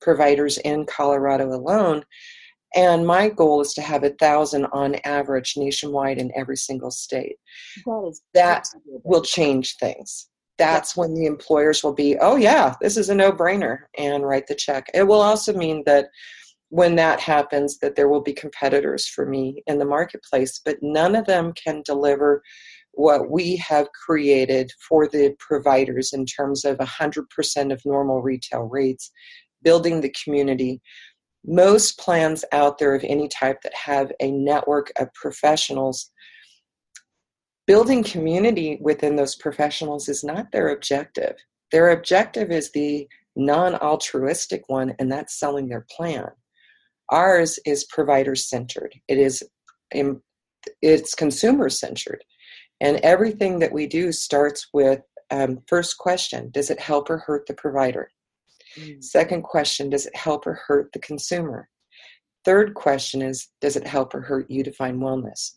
providers 0.00 0.56
in 0.56 0.86
Colorado 0.86 1.48
alone 1.48 2.02
and 2.74 3.06
my 3.06 3.28
goal 3.28 3.60
is 3.60 3.74
to 3.74 3.82
have 3.82 4.02
a 4.04 4.14
thousand 4.18 4.64
on 4.72 4.94
average 5.04 5.54
nationwide 5.58 6.16
in 6.16 6.32
every 6.34 6.56
single 6.56 6.90
state. 6.90 7.36
That, 8.32 8.64
that 8.72 9.02
will 9.04 9.20
change 9.20 9.76
things. 9.76 10.30
That's 10.58 10.96
when 10.96 11.14
the 11.14 11.26
employers 11.26 11.82
will 11.82 11.94
be, 11.94 12.16
oh, 12.18 12.36
yeah, 12.36 12.74
this 12.80 12.96
is 12.96 13.08
a 13.08 13.14
no 13.14 13.32
brainer, 13.32 13.78
and 13.98 14.26
write 14.26 14.46
the 14.46 14.54
check. 14.54 14.86
It 14.94 15.04
will 15.04 15.20
also 15.20 15.52
mean 15.52 15.82
that 15.86 16.08
when 16.68 16.96
that 16.96 17.20
happens, 17.20 17.78
that 17.78 17.96
there 17.96 18.08
will 18.08 18.22
be 18.22 18.32
competitors 18.32 19.06
for 19.06 19.26
me 19.26 19.62
in 19.66 19.78
the 19.78 19.84
marketplace, 19.84 20.60
but 20.64 20.78
none 20.82 21.14
of 21.14 21.26
them 21.26 21.52
can 21.52 21.82
deliver 21.84 22.42
what 22.92 23.30
we 23.30 23.56
have 23.56 23.88
created 23.92 24.70
for 24.88 25.08
the 25.08 25.34
providers 25.38 26.12
in 26.12 26.26
terms 26.26 26.64
of 26.64 26.78
100% 26.78 27.72
of 27.72 27.82
normal 27.84 28.22
retail 28.22 28.62
rates, 28.62 29.10
building 29.62 30.00
the 30.00 30.14
community, 30.24 30.80
most 31.44 31.98
plans 31.98 32.44
out 32.52 32.78
there 32.78 32.94
of 32.94 33.04
any 33.04 33.28
type 33.28 33.62
that 33.62 33.74
have 33.74 34.12
a 34.20 34.30
network 34.30 34.92
of 34.98 35.12
professionals 35.14 36.10
building 37.66 38.02
community 38.02 38.78
within 38.80 39.16
those 39.16 39.36
professionals 39.36 40.08
is 40.08 40.24
not 40.24 40.50
their 40.52 40.68
objective 40.70 41.36
their 41.70 41.90
objective 41.90 42.50
is 42.50 42.70
the 42.72 43.08
non-altruistic 43.36 44.62
one 44.68 44.94
and 44.98 45.10
that's 45.10 45.38
selling 45.38 45.68
their 45.68 45.86
plan 45.90 46.28
ours 47.10 47.58
is 47.64 47.84
provider 47.84 48.34
centered 48.34 48.94
it 49.08 49.18
is 49.18 49.42
it's 50.80 51.14
consumer 51.14 51.68
centered 51.68 52.24
and 52.80 52.96
everything 52.98 53.58
that 53.58 53.72
we 53.72 53.86
do 53.86 54.12
starts 54.12 54.68
with 54.72 55.00
um, 55.30 55.60
first 55.66 55.96
question 55.98 56.50
does 56.50 56.70
it 56.70 56.80
help 56.80 57.08
or 57.08 57.18
hurt 57.18 57.46
the 57.46 57.54
provider 57.54 58.10
Mm. 58.78 59.02
Second 59.02 59.42
question, 59.42 59.90
does 59.90 60.06
it 60.06 60.16
help 60.16 60.46
or 60.46 60.54
hurt 60.54 60.92
the 60.92 60.98
consumer? 60.98 61.68
Third 62.44 62.74
question 62.74 63.22
is, 63.22 63.48
does 63.60 63.76
it 63.76 63.86
help 63.86 64.14
or 64.14 64.20
hurt 64.20 64.50
you 64.50 64.64
to 64.64 64.72
find 64.72 65.00
wellness? 65.00 65.52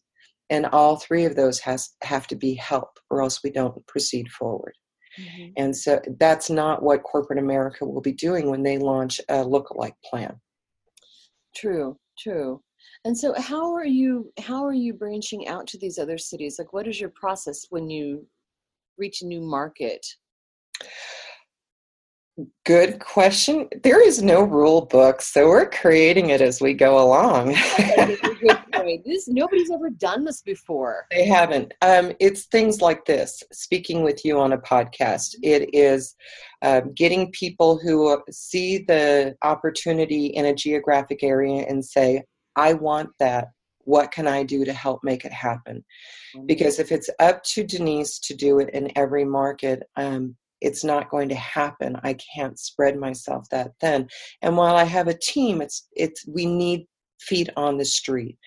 And 0.49 0.65
all 0.67 0.97
three 0.97 1.25
of 1.25 1.35
those 1.35 1.59
has 1.59 1.95
have 2.03 2.27
to 2.27 2.35
be 2.35 2.53
help 2.55 2.99
or 3.09 3.21
else 3.21 3.41
we 3.43 3.49
don't 3.49 3.85
proceed 3.87 4.29
forward 4.29 4.73
mm-hmm. 5.19 5.49
and 5.57 5.75
so 5.75 5.99
that's 6.19 6.49
not 6.49 6.83
what 6.83 7.03
corporate 7.03 7.39
america 7.39 7.85
will 7.85 8.01
be 8.01 8.13
doing 8.13 8.49
when 8.49 8.63
they 8.63 8.77
launch 8.77 9.19
a 9.29 9.35
lookalike 9.35 9.95
plan 10.03 10.39
true 11.55 11.97
true 12.17 12.61
and 13.05 13.17
so 13.17 13.33
how 13.39 13.73
are 13.73 13.85
you 13.85 14.31
how 14.39 14.63
are 14.63 14.73
you 14.73 14.93
branching 14.93 15.47
out 15.47 15.67
to 15.67 15.77
these 15.77 15.97
other 15.97 16.17
cities 16.17 16.57
like 16.59 16.73
what 16.73 16.87
is 16.87 16.99
your 16.99 17.11
process 17.15 17.65
when 17.69 17.89
you 17.89 18.25
reach 18.97 19.21
a 19.21 19.27
new 19.27 19.41
market 19.41 20.05
Good 22.65 22.99
question. 22.99 23.69
There 23.83 24.05
is 24.05 24.21
no 24.21 24.43
rule 24.43 24.81
book, 24.81 25.21
so 25.21 25.47
we're 25.47 25.69
creating 25.69 26.31
it 26.31 26.41
as 26.41 26.59
we 26.59 26.73
go 26.73 27.01
along. 27.01 27.55
this, 29.05 29.27
nobody's 29.27 29.71
ever 29.71 29.89
done 29.89 30.23
this 30.23 30.41
before. 30.41 31.05
They 31.11 31.25
haven't. 31.25 31.73
Um, 31.81 32.13
it's 32.19 32.45
things 32.45 32.81
like 32.81 33.05
this 33.05 33.43
speaking 33.51 34.03
with 34.03 34.23
you 34.25 34.39
on 34.39 34.53
a 34.53 34.57
podcast. 34.57 35.35
It 35.43 35.69
is 35.73 36.15
uh, 36.61 36.81
getting 36.95 37.31
people 37.31 37.77
who 37.77 38.21
see 38.31 38.79
the 38.79 39.35
opportunity 39.43 40.27
in 40.27 40.45
a 40.45 40.55
geographic 40.55 41.23
area 41.23 41.65
and 41.67 41.83
say, 41.83 42.23
I 42.55 42.73
want 42.73 43.09
that. 43.19 43.49
What 43.79 44.11
can 44.11 44.27
I 44.27 44.43
do 44.43 44.65
to 44.65 44.73
help 44.73 45.01
make 45.03 45.25
it 45.25 45.33
happen? 45.33 45.85
Mm-hmm. 46.35 46.47
Because 46.47 46.79
if 46.79 46.91
it's 46.91 47.09
up 47.19 47.43
to 47.43 47.63
Denise 47.63 48.19
to 48.19 48.33
do 48.33 48.59
it 48.59 48.69
in 48.73 48.91
every 48.95 49.25
market, 49.25 49.83
um, 49.95 50.35
it's 50.61 50.83
not 50.83 51.09
going 51.09 51.27
to 51.27 51.35
happen 51.35 51.97
i 52.03 52.15
can't 52.33 52.57
spread 52.57 52.97
myself 52.97 53.45
that 53.51 53.71
thin 53.81 54.07
and 54.41 54.55
while 54.55 54.75
i 54.75 54.85
have 54.85 55.07
a 55.09 55.17
team 55.17 55.61
it's 55.61 55.87
it's 55.95 56.25
we 56.27 56.45
need 56.45 56.87
feet 57.19 57.49
on 57.55 57.77
the 57.77 57.85
street 57.85 58.37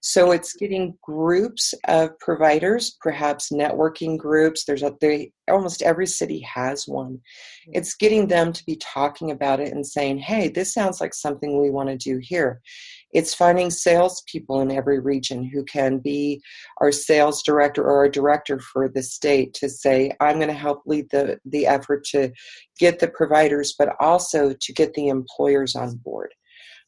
so 0.00 0.30
it's 0.30 0.52
getting 0.54 0.96
groups 1.02 1.74
of 1.88 2.16
providers 2.20 2.96
perhaps 3.00 3.50
networking 3.52 4.16
groups 4.16 4.64
there's 4.64 4.82
a 4.82 4.94
they 5.00 5.32
almost 5.50 5.82
every 5.82 6.06
city 6.06 6.40
has 6.40 6.86
one 6.86 7.14
mm-hmm. 7.14 7.72
it's 7.74 7.94
getting 7.96 8.28
them 8.28 8.52
to 8.52 8.64
be 8.64 8.76
talking 8.76 9.30
about 9.30 9.60
it 9.60 9.72
and 9.72 9.86
saying 9.86 10.18
hey 10.18 10.48
this 10.48 10.72
sounds 10.72 11.00
like 11.00 11.14
something 11.14 11.60
we 11.60 11.70
want 11.70 11.88
to 11.88 11.96
do 11.96 12.18
here 12.22 12.60
it's 13.12 13.34
finding 13.34 13.70
salespeople 13.70 14.60
in 14.60 14.70
every 14.70 15.00
region 15.00 15.42
who 15.42 15.64
can 15.64 15.98
be 15.98 16.42
our 16.80 16.92
sales 16.92 17.42
director 17.42 17.82
or 17.82 17.98
our 17.98 18.08
director 18.08 18.58
for 18.58 18.88
the 18.88 19.02
state 19.02 19.54
to 19.54 19.68
say, 19.68 20.12
I'm 20.20 20.36
going 20.36 20.48
to 20.48 20.54
help 20.54 20.82
lead 20.84 21.10
the, 21.10 21.38
the 21.46 21.66
effort 21.66 22.04
to 22.10 22.30
get 22.78 22.98
the 22.98 23.08
providers, 23.08 23.74
but 23.78 23.94
also 23.98 24.54
to 24.60 24.72
get 24.72 24.92
the 24.94 25.08
employers 25.08 25.74
on 25.74 25.96
board. 25.96 26.34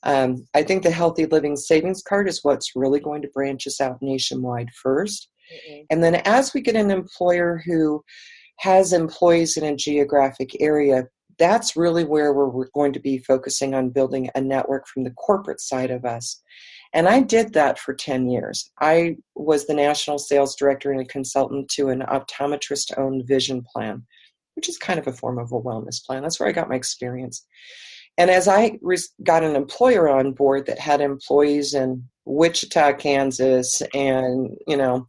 Um, 0.02 0.46
I 0.54 0.62
think 0.62 0.82
the 0.82 0.90
Healthy 0.90 1.26
Living 1.26 1.56
Savings 1.56 2.02
Card 2.02 2.28
is 2.28 2.40
what's 2.42 2.74
really 2.74 3.00
going 3.00 3.22
to 3.22 3.28
branch 3.28 3.66
us 3.66 3.80
out 3.80 3.98
nationwide 4.00 4.68
1st 4.84 5.26
mm-hmm. 5.52 5.80
And 5.90 6.02
then 6.02 6.16
as 6.24 6.54
we 6.54 6.60
get 6.60 6.76
an 6.76 6.90
employer 6.90 7.62
who 7.66 8.02
has 8.60 8.92
employees 8.92 9.56
in 9.56 9.64
a 9.64 9.76
geographic 9.76 10.60
area, 10.60 11.04
that's 11.38 11.76
really 11.76 12.04
where 12.04 12.32
we're 12.32 12.68
going 12.74 12.92
to 12.92 13.00
be 13.00 13.18
focusing 13.18 13.74
on 13.74 13.90
building 13.90 14.28
a 14.34 14.40
network 14.40 14.86
from 14.86 15.04
the 15.04 15.10
corporate 15.12 15.60
side 15.60 15.90
of 15.90 16.04
us. 16.04 16.40
And 16.92 17.08
I 17.08 17.20
did 17.20 17.54
that 17.54 17.78
for 17.78 17.94
10 17.94 18.28
years. 18.28 18.70
I 18.80 19.16
was 19.34 19.66
the 19.66 19.74
national 19.74 20.18
sales 20.18 20.56
director 20.56 20.90
and 20.90 21.00
a 21.00 21.04
consultant 21.04 21.68
to 21.70 21.88
an 21.88 22.00
optometrist 22.00 22.98
owned 22.98 23.26
vision 23.26 23.62
plan, 23.62 24.04
which 24.54 24.68
is 24.68 24.76
kind 24.76 24.98
of 24.98 25.06
a 25.06 25.12
form 25.12 25.38
of 25.38 25.52
a 25.52 25.60
wellness 25.60 26.04
plan. 26.04 26.22
That's 26.22 26.38
where 26.38 26.48
I 26.48 26.52
got 26.52 26.68
my 26.68 26.74
experience. 26.74 27.46
And 28.20 28.30
as 28.30 28.48
I 28.48 28.78
got 29.22 29.42
an 29.42 29.56
employer 29.56 30.06
on 30.06 30.32
board 30.32 30.66
that 30.66 30.78
had 30.78 31.00
employees 31.00 31.72
in 31.72 32.06
Wichita, 32.26 32.92
Kansas, 32.98 33.80
and, 33.94 34.58
you 34.66 34.76
know, 34.76 35.08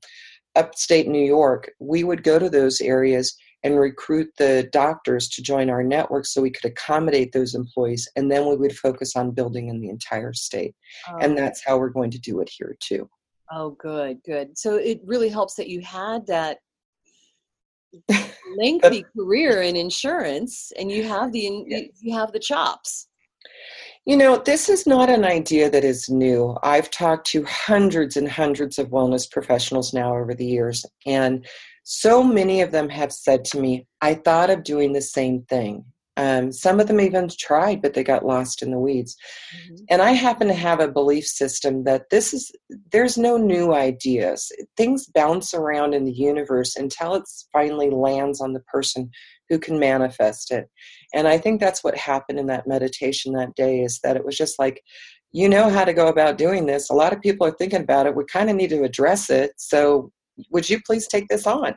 upstate 0.56 1.10
New 1.10 1.26
York, 1.26 1.70
we 1.80 2.06
would 2.06 2.24
go 2.24 2.40
to 2.40 2.50
those 2.50 2.80
areas 2.80 3.36
and 3.64 3.78
recruit 3.78 4.30
the 4.38 4.70
doctors 4.72 5.28
to 5.28 5.42
join 5.42 5.70
our 5.70 5.84
network 5.84 6.26
so 6.26 6.42
we 6.42 6.52
could 6.52 6.72
accommodate 6.72 7.34
those 7.34 7.54
employees. 7.54 8.08
And 8.16 8.32
then 8.32 8.48
we 8.48 8.56
would 8.56 8.78
focus 8.78 9.18
on 9.18 9.32
building 9.32 9.68
in 9.68 9.82
the 9.82 9.90
entire 9.90 10.32
state. 10.32 10.74
Oh. 11.10 11.18
and 11.18 11.38
that's 11.38 11.62
how 11.66 11.78
we're 11.78 11.90
going 11.90 12.12
to 12.12 12.20
do 12.20 12.40
it 12.40 12.50
here 12.50 12.78
too. 12.80 13.10
Oh 13.52 13.72
good 13.72 14.20
good. 14.26 14.58
So 14.58 14.76
it 14.76 15.02
really 15.04 15.28
helps 15.28 15.56
that 15.56 15.68
you 15.68 15.82
had 15.82 16.26
that 16.28 16.60
lengthy 18.58 19.06
career 19.16 19.62
in 19.62 19.76
insurance 19.76 20.72
and 20.78 20.92
you 20.92 21.04
have 21.04 21.32
the 21.32 21.90
you 22.00 22.14
have 22.14 22.32
the 22.32 22.40
chops 22.40 23.08
you 24.06 24.18
know, 24.18 24.38
this 24.38 24.68
is 24.68 24.88
not 24.88 25.10
an 25.10 25.24
idea 25.24 25.70
that 25.70 25.84
is 25.84 26.10
new. 26.10 26.58
I've 26.64 26.90
talked 26.90 27.28
to 27.28 27.44
hundreds 27.44 28.18
and 28.18 28.28
hundreds 28.28 28.80
of 28.80 28.90
wellness 28.90 29.30
professionals 29.30 29.94
now 29.94 30.18
over 30.18 30.34
the 30.34 30.46
years, 30.46 30.86
and 31.06 31.46
so 31.84 32.24
many 32.24 32.62
of 32.62 32.72
them 32.72 32.90
have 32.90 33.12
said 33.12 33.46
to 33.46 33.60
me, 33.60 33.86
I 34.02 34.16
thought 34.16 34.50
of 34.50 34.64
doing 34.64 34.94
the 34.94 35.02
same 35.02 35.44
thing. 35.44 35.86
Um, 36.18 36.52
some 36.52 36.80
of 36.80 36.88
them 36.88 37.00
even 37.00 37.30
tried, 37.40 37.82
but 37.82 37.94
they 37.94 38.04
got 38.04 38.26
lost 38.26 38.62
in 38.62 38.72
the 38.72 38.80
weeds. 38.80 39.16
Mm-hmm. 39.56 39.76
And 39.90 40.02
I 40.02 40.12
happen 40.12 40.48
to 40.48 40.54
have 40.54 40.80
a 40.80 40.92
belief 40.92 41.26
system 41.26 41.86
that 41.86 42.10
this 42.12 42.34
is, 42.34 42.52
there's 42.92 43.18
no 43.18 43.38
new 43.38 43.74
ideas. 43.74 44.52
Things 44.76 45.08
bounce 45.16 45.54
around 45.54 45.94
in 45.94 46.04
the 46.04 46.12
universe 46.12 46.76
until 46.76 47.16
it 47.16 47.24
finally 47.54 47.90
lands 47.90 48.42
on 48.42 48.54
the 48.54 48.60
person 48.62 49.10
who 49.50 49.58
can 49.58 49.80
manifest 49.80 50.52
it. 50.52 50.70
And 51.14 51.28
I 51.28 51.38
think 51.38 51.60
that's 51.60 51.84
what 51.84 51.98
happened 51.98 52.40
in 52.40 52.48
that 52.48 52.68
meditation 52.68 53.34
that 53.34 53.56
day 53.56 53.82
is 53.82 54.00
that 54.04 54.16
it 54.18 54.26
was 54.26 54.38
just 54.38 54.60
like, 54.60 54.82
you 55.32 55.48
know 55.48 55.70
how 55.70 55.86
to 55.86 55.94
go 55.94 56.08
about 56.08 56.38
doing 56.38 56.66
this. 56.66 56.90
A 56.90 56.94
lot 56.94 57.14
of 57.14 57.22
people 57.22 57.48
are 57.48 57.52
thinking 57.52 57.82
about 57.82 58.06
it. 58.06 58.16
We 58.16 58.26
kind 58.26 58.50
of 58.50 58.58
need 58.58 58.70
to 58.72 58.84
address 58.84 59.30
it. 59.30 59.52
So 59.58 60.12
would 60.50 60.70
you 60.70 60.82
please 60.86 61.08
take 61.08 61.30
this 61.30 61.48
on? 61.48 61.76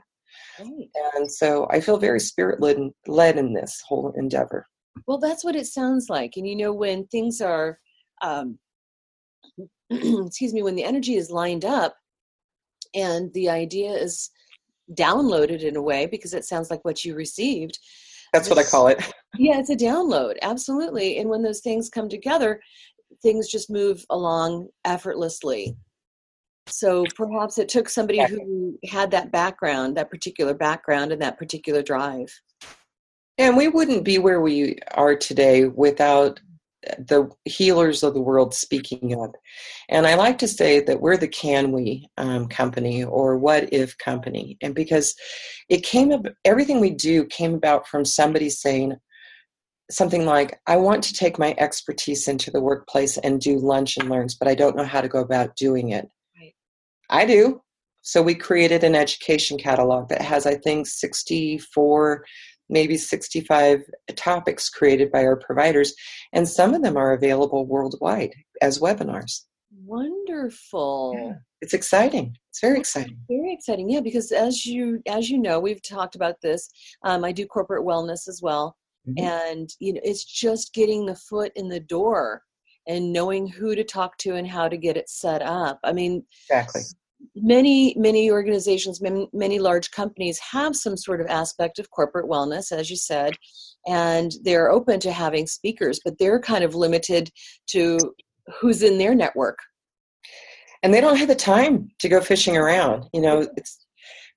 Right. 0.61 0.89
And 1.17 1.31
so 1.31 1.67
I 1.71 1.81
feel 1.81 1.97
very 1.97 2.21
spirit 2.21 2.61
led 2.61 3.37
in 3.39 3.55
this 3.55 3.83
whole 3.87 4.13
endeavor. 4.17 4.67
Well, 5.07 5.19
that's 5.19 5.45
what 5.45 5.57
it 5.57 5.67
sounds 5.67 6.09
like. 6.09 6.35
And 6.37 6.47
you 6.47 6.57
know, 6.57 6.73
when 6.73 7.07
things 7.07 7.41
are, 7.41 7.79
um, 8.23 8.59
excuse 9.91 10.55
me, 10.55 10.63
when 10.63 10.77
the 10.77 10.85
energy 10.85 11.17
is 11.17 11.31
lined 11.31 11.65
up 11.65 11.97
and 12.95 13.33
the 13.35 13.51
idea 13.51 13.91
is 13.91 14.31
downloaded 14.93 15.63
in 15.63 15.77
a 15.77 15.83
way, 15.83 16.07
because 16.07 16.35
it 16.35 16.45
sounds 16.45 16.71
like 16.71 16.85
what 16.85 17.05
you 17.05 17.15
received. 17.15 17.79
That's 18.33 18.51
what 18.51 18.59
I 18.59 18.65
call 18.65 18.89
it. 18.89 19.13
Yeah, 19.37 19.59
it's 19.59 19.71
a 19.71 19.75
download, 19.75 20.37
absolutely. 20.43 21.19
And 21.19 21.29
when 21.29 21.43
those 21.43 21.59
things 21.59 21.91
come 21.91 22.09
together, 22.09 22.61
things 23.21 23.49
just 23.49 23.69
move 23.69 24.05
along 24.11 24.69
effortlessly. 24.85 25.77
So 26.67 27.05
perhaps 27.15 27.59
it 27.59 27.69
took 27.69 27.89
somebody 27.89 28.25
who 28.25 28.79
had 28.89 29.11
that 29.11 29.31
background, 29.31 29.97
that 29.97 30.11
particular 30.11 30.55
background, 30.55 31.13
and 31.13 31.21
that 31.23 31.39
particular 31.39 31.83
drive. 31.83 32.33
And 33.37 33.57
we 33.57 33.69
wouldn't 33.69 34.05
be 34.05 34.19
where 34.19 34.41
we 34.41 34.79
are 34.93 35.17
today 35.17 35.67
without 35.67 36.41
the 36.99 37.31
healers 37.45 38.03
of 38.03 38.15
the 38.15 38.21
world 38.21 38.55
speaking 38.55 39.21
up. 39.21 39.35
And 39.89 40.07
I 40.07 40.15
like 40.15 40.39
to 40.39 40.49
say 40.49 40.81
that 40.81 41.01
we're 41.01 41.17
the 41.17 41.29
Can 41.29 41.73
We 41.73 42.09
um, 42.19 42.47
company 42.49 43.05
or 43.05 43.39
What 43.39 43.73
If 43.73 43.97
company. 43.99 44.59
And 44.61 44.75
because 44.75 45.15
it 45.69 45.83
came 45.83 46.13
up, 46.13 46.27
everything 46.45 46.81
we 46.81 46.91
do 46.91 47.25
came 47.27 47.55
about 47.55 47.87
from 47.89 48.05
somebody 48.05 48.51
saying 48.51 48.97
something 49.91 50.25
like, 50.25 50.61
I 50.67 50.77
want 50.77 51.03
to 51.05 51.15
take 51.15 51.39
my 51.39 51.55
expertise 51.59 52.29
into 52.29 52.51
the 52.51 52.61
workplace 52.61 53.19
and 53.19 53.41
do 53.41 53.59
lunch 53.59 53.97
and 53.97 54.09
learns, 54.09 54.35
but 54.35 54.49
I 54.49 54.55
don't 54.55 54.77
know 54.77 54.85
how 54.85 55.01
to 55.01 55.09
go 55.09 55.21
about 55.21 55.57
doing 55.57 55.91
it. 55.91 56.09
I 57.11 57.27
do. 57.27 57.61
So 58.03 58.21
we 58.21 58.35
created 58.35 58.85
an 58.85 58.95
education 58.95 59.57
catalog 59.57 60.11
that 60.11 60.21
has, 60.21 60.47
I 60.47 60.57
think, 60.57 60.87
64, 60.87 62.25
maybe 62.69 62.97
65 62.97 63.83
topics 64.15 64.69
created 64.69 65.11
by 65.11 65.25
our 65.25 65.37
providers, 65.37 65.95
and 66.33 66.47
some 66.47 66.75
of 66.75 66.83
them 66.83 66.97
are 66.97 67.13
available 67.13 67.67
worldwide 67.67 68.35
as 68.61 68.79
webinars. 68.79 69.45
Wonderful. 69.85 71.15
Yeah. 71.17 71.33
It's 71.63 71.75
exciting. 71.75 72.37
It's 72.51 72.61
very 72.61 72.79
exciting. 72.79 73.19
Very 73.29 73.55
exciting. 73.55 73.89
Yeah, 73.89 74.01
because 74.01 74.33
as 74.33 74.67
you 74.67 75.01
as 75.07 75.31
you 75.31 75.39
know, 75.39 75.59
we've 75.59 75.83
talked 75.83 76.15
about 76.15 76.37
this. 76.43 76.69
Um, 77.05 77.25
I 77.25 77.33
do 77.33 77.47
corporate 77.47 77.87
wellness 77.87 78.29
as 78.29 78.41
well, 78.43 78.77
mm-hmm. 79.09 79.25
and 79.25 79.71
you 79.81 79.95
know, 79.95 80.01
it's 80.05 80.25
just 80.25 80.75
getting 80.75 81.07
the 81.07 81.17
foot 81.17 81.53
in 81.57 81.69
the 81.69 81.81
door 81.81 82.43
and 82.87 83.13
knowing 83.13 83.47
who 83.47 83.75
to 83.75 83.85
talk 83.85 84.17
to 84.19 84.35
and 84.35 84.47
how 84.47 84.69
to 84.69 84.77
get 84.77 84.97
it 84.97 85.09
set 85.09 85.43
up. 85.43 85.79
I 85.85 85.93
mean, 85.93 86.25
exactly. 86.51 86.83
Many, 87.37 87.95
many 87.97 88.31
organizations, 88.31 89.01
many, 89.01 89.29
many 89.33 89.59
large 89.59 89.91
companies 89.91 90.39
have 90.39 90.77
some 90.77 90.97
sort 90.97 91.21
of 91.21 91.27
aspect 91.29 91.79
of 91.79 91.91
corporate 91.91 92.29
wellness, 92.29 92.71
as 92.71 92.91
you 92.91 92.97
said, 92.97 93.35
and 93.87 94.33
they're 94.43 94.71
open 94.71 95.01
to 95.01 95.13
having 95.13 95.47
speakers, 95.47 96.01
but 96.05 96.19
they're 96.19 96.41
kind 96.41 96.65
of 96.65 96.75
limited 96.75 97.31
to 97.69 97.99
who's 98.61 98.83
in 98.83 98.99
their 98.99 99.15
network. 99.15 99.59
And 100.83 100.93
they 100.93 101.01
don't 101.01 101.17
have 101.17 101.29
the 101.29 101.35
time 101.35 101.89
to 102.01 102.11
go 102.11 102.21
fishing 102.21 102.59
around. 102.59 103.05
You 103.15 103.23
know, 103.23 103.49
it's 103.57 103.85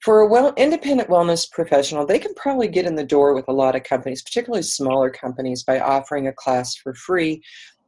for 0.04 0.22
a 0.22 0.28
well 0.28 0.54
independent 0.58 1.10
wellness 1.10 1.50
professional 1.52 2.06
they 2.06 2.20
can 2.20 2.34
probably 2.36 2.68
get 2.68 2.86
in 2.86 2.96
the 2.96 3.04
door 3.04 3.34
with 3.34 3.46
a 3.48 3.54
lot 3.54 3.76
of 3.76 3.84
companies 3.84 4.22
particularly 4.22 4.62
smaller 4.62 5.10
companies 5.10 5.64
by 5.64 5.80
offering 5.80 6.28
a 6.28 6.34
class 6.34 6.76
for 6.76 6.94
free 6.94 7.42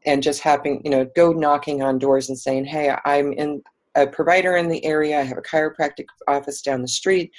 and 0.05 0.23
just 0.23 0.41
having 0.41 0.81
you 0.83 0.91
know 0.91 1.05
go 1.15 1.31
knocking 1.31 1.81
on 1.81 1.97
doors 1.97 2.29
and 2.29 2.37
saying 2.37 2.65
hey 2.65 2.95
i'm 3.05 3.33
in 3.33 3.61
a 3.95 4.07
provider 4.07 4.55
in 4.55 4.69
the 4.69 4.83
area. 4.85 5.19
I 5.19 5.23
have 5.23 5.37
a 5.37 5.41
chiropractic 5.41 6.05
office 6.27 6.61
down 6.61 6.81
the 6.81 6.87
street. 6.87 7.31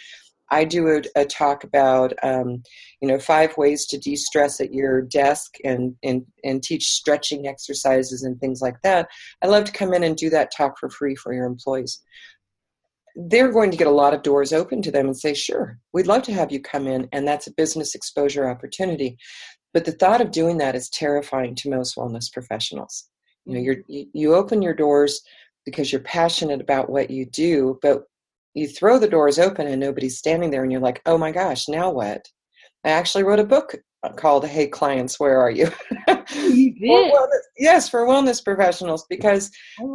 I 0.53 0.65
do 0.65 0.89
a, 0.89 1.21
a 1.21 1.25
talk 1.25 1.63
about, 1.63 2.13
um, 2.25 2.63
you 3.01 3.07
know, 3.07 3.21
five 3.21 3.57
ways 3.57 3.87
to 3.87 3.99
de-stress 3.99 4.61
at 4.61 4.75
your 4.75 5.01
desk 5.01 5.55
and, 5.65 5.95
and, 6.03 6.27
and 6.43 6.61
teach 6.61 6.91
stretching 6.91 7.47
exercises 7.47 8.25
and 8.25 8.39
things 8.41 8.61
like 8.61 8.81
that. 8.83 9.09
I 9.43 9.47
love 9.47 9.65
to 9.65 9.73
come 9.73 9.95
in 9.95 10.03
and 10.03 10.17
do 10.17 10.29
that 10.31 10.51
talk 10.51 10.77
for 10.79 10.91
free 10.91 11.15
for 11.15 11.33
your 11.33 11.47
employees. 11.47 12.01
They're 13.15 13.53
going 13.53 13.71
to 13.71 13.77
get 13.77 13.87
a 13.87 13.93
lot 13.93 14.13
of 14.13 14.23
doors 14.23 14.53
open 14.53 14.83
to 14.83 14.91
them 14.91 15.07
and 15.07 15.17
say, 15.17 15.35
sure, 15.35 15.79
we'd 15.93 16.09
love 16.09 16.23
to 16.25 16.33
have 16.33 16.51
you 16.51 16.61
come 16.61 16.89
in. 16.89 17.09
And 17.13 17.29
that's 17.29 17.47
a 17.47 17.53
business 17.53 17.95
exposure 17.95 18.49
opportunity. 18.49 19.19
But 19.73 19.85
the 19.85 19.93
thought 19.93 20.21
of 20.21 20.33
doing 20.33 20.59
that 20.59 20.75
is 20.75 20.89
terrifying 20.89 21.55
to 21.57 21.71
most 21.71 21.97
wellness 21.97 22.33
professionals. 22.33 23.05
You 23.47 23.55
know, 23.55 23.61
you're, 23.61 23.77
you 23.87 24.35
open 24.35 24.63
your 24.63 24.75
doors 24.75 25.23
because 25.65 25.93
you're 25.93 26.03
passionate 26.03 26.61
about 26.61 26.91
what 26.91 27.11
you 27.11 27.27
do, 27.27 27.79
but 27.83 28.05
you 28.55 28.67
throw 28.67 28.99
the 28.99 29.09
doors 29.09 29.39
open 29.39 29.67
and 29.67 29.81
nobody's 29.81 30.19
standing 30.19 30.51
there 30.51 30.63
and 30.63 30.73
you're 30.73 30.81
like, 30.81 31.01
oh 31.07 31.17
my 31.17 31.31
gosh, 31.31 31.69
now 31.69 31.91
what? 31.91 32.27
I 32.85 32.91
actually 32.91 33.25
wrote 33.25 33.39
a 33.39 33.45
book 33.45 33.77
called 34.17 34.47
Hey 34.47 34.67
Clients, 34.67 35.21
Where 35.21 35.41
Are 35.41 35.51
You? 35.51 35.71
You 36.31 36.75
did? 36.81 37.13
for 37.13 37.19
wellness, 37.19 37.41
yes, 37.59 37.89
for 37.89 38.07
wellness 38.07 38.43
professionals, 38.43 39.05
because 39.11 39.51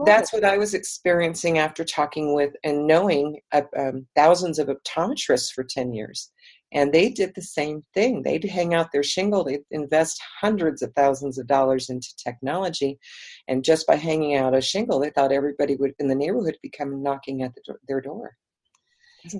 that's 0.05 0.31
it. 0.31 0.37
what 0.37 0.45
I 0.45 0.57
was 0.57 0.73
experiencing 0.73 1.57
after 1.57 1.83
talking 1.83 2.35
with 2.35 2.53
and 2.63 2.85
knowing 2.85 3.39
uh, 3.51 3.63
um, 3.77 4.05
thousands 4.15 4.59
of 4.59 4.67
optometrists 4.67 5.51
for 5.51 5.63
10 5.63 5.93
years. 5.93 6.31
And 6.71 6.91
they 6.91 7.09
did 7.09 7.33
the 7.35 7.41
same 7.41 7.83
thing. 7.93 8.23
They'd 8.23 8.43
hang 8.43 8.73
out 8.73 8.91
their 8.91 9.03
shingle, 9.03 9.43
they'd 9.43 9.63
invest 9.71 10.21
hundreds 10.41 10.81
of 10.81 10.91
thousands 10.93 11.37
of 11.37 11.47
dollars 11.47 11.89
into 11.89 12.13
technology. 12.17 12.99
And 13.47 13.63
just 13.63 13.87
by 13.87 13.95
hanging 13.95 14.35
out 14.35 14.55
a 14.55 14.61
shingle, 14.61 14.99
they 14.99 15.11
thought 15.11 15.31
everybody 15.31 15.75
would 15.75 15.93
in 15.99 16.07
the 16.07 16.15
neighborhood 16.15 16.57
coming 16.77 17.01
knocking 17.01 17.43
at 17.43 17.53
the, 17.55 17.75
their 17.87 18.01
door. 18.01 18.35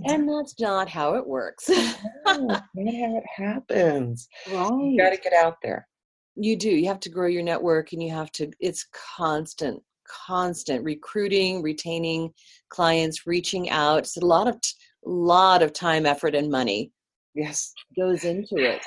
And 0.06 0.28
that's 0.28 0.60
not 0.60 0.90
how 0.90 1.16
it 1.16 1.28
works. 1.28 1.70
No, 1.70 1.84
not 2.26 2.64
how 2.76 3.18
it 3.18 3.24
happens. 3.36 4.28
You 4.48 4.98
got 4.98 5.12
to 5.12 5.18
get 5.18 5.34
out 5.34 5.58
there. 5.62 5.88
You 6.36 6.56
do. 6.56 6.70
You 6.70 6.88
have 6.88 7.00
to 7.02 7.10
grow 7.10 7.28
your 7.28 7.44
network 7.44 7.94
and 7.94 8.02
you 8.02 8.12
have 8.12 8.32
to, 8.34 8.52
it's 8.60 8.88
constant, 9.16 9.82
constant 10.08 10.84
recruiting, 10.84 11.62
retaining 11.62 12.32
clients, 12.70 13.28
reaching 13.28 13.70
out. 13.70 14.00
It's 14.00 14.18
a 14.18 14.26
lot 14.26 14.48
of, 14.48 14.60
t- 14.60 14.72
lot 15.06 15.62
of 15.62 15.72
time, 15.72 16.06
effort, 16.06 16.34
and 16.34 16.50
money 16.50 16.92
Yes. 17.36 17.74
goes 18.00 18.24
into 18.24 18.56
it. 18.58 18.82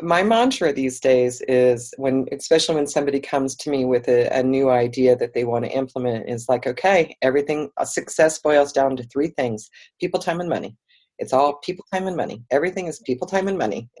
My 0.00 0.22
mantra 0.22 0.72
these 0.72 1.00
days 1.00 1.42
is 1.42 1.92
when, 1.96 2.26
especially 2.32 2.76
when 2.76 2.86
somebody 2.86 3.18
comes 3.18 3.56
to 3.56 3.70
me 3.70 3.84
with 3.84 4.08
a, 4.08 4.28
a 4.28 4.42
new 4.42 4.70
idea 4.70 5.16
that 5.16 5.34
they 5.34 5.44
want 5.44 5.64
to 5.64 5.70
implement, 5.72 6.28
is 6.28 6.48
like, 6.48 6.66
okay, 6.66 7.16
everything, 7.22 7.68
uh, 7.76 7.84
success 7.84 8.38
boils 8.38 8.72
down 8.72 8.96
to 8.96 9.02
three 9.04 9.28
things 9.28 9.68
people, 10.00 10.20
time, 10.20 10.40
and 10.40 10.48
money. 10.48 10.76
It's 11.18 11.32
all 11.32 11.54
people, 11.64 11.84
time, 11.92 12.06
and 12.06 12.16
money. 12.16 12.44
Everything 12.52 12.86
is 12.86 13.00
people, 13.00 13.26
time, 13.26 13.48
and 13.48 13.58
money. 13.58 13.90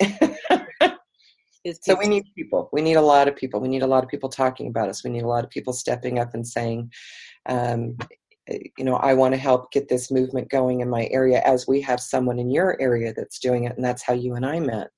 So 1.82 1.96
we 1.98 2.06
need 2.06 2.24
people. 2.36 2.68
We 2.72 2.80
need 2.80 2.94
a 2.94 3.02
lot 3.02 3.26
of 3.26 3.34
people. 3.34 3.60
We 3.60 3.66
need 3.66 3.82
a 3.82 3.88
lot 3.88 4.04
of 4.04 4.08
people 4.08 4.28
talking 4.28 4.68
about 4.68 4.88
us. 4.88 5.02
We 5.02 5.10
need 5.10 5.24
a 5.24 5.28
lot 5.28 5.42
of 5.42 5.50
people 5.50 5.72
stepping 5.72 6.20
up 6.20 6.32
and 6.32 6.46
saying, 6.46 6.92
um, 7.48 7.96
you 8.48 8.84
know, 8.84 8.96
I 8.96 9.14
want 9.14 9.34
to 9.34 9.38
help 9.38 9.72
get 9.72 9.88
this 9.88 10.10
movement 10.10 10.50
going 10.50 10.80
in 10.80 10.88
my 10.88 11.08
area 11.10 11.40
as 11.44 11.66
we 11.66 11.80
have 11.82 12.00
someone 12.00 12.38
in 12.38 12.50
your 12.50 12.80
area 12.80 13.12
that's 13.14 13.38
doing 13.38 13.64
it. 13.64 13.76
And 13.76 13.84
that's 13.84 14.02
how 14.02 14.14
you 14.14 14.34
and 14.34 14.46
I 14.46 14.60
met. 14.60 14.88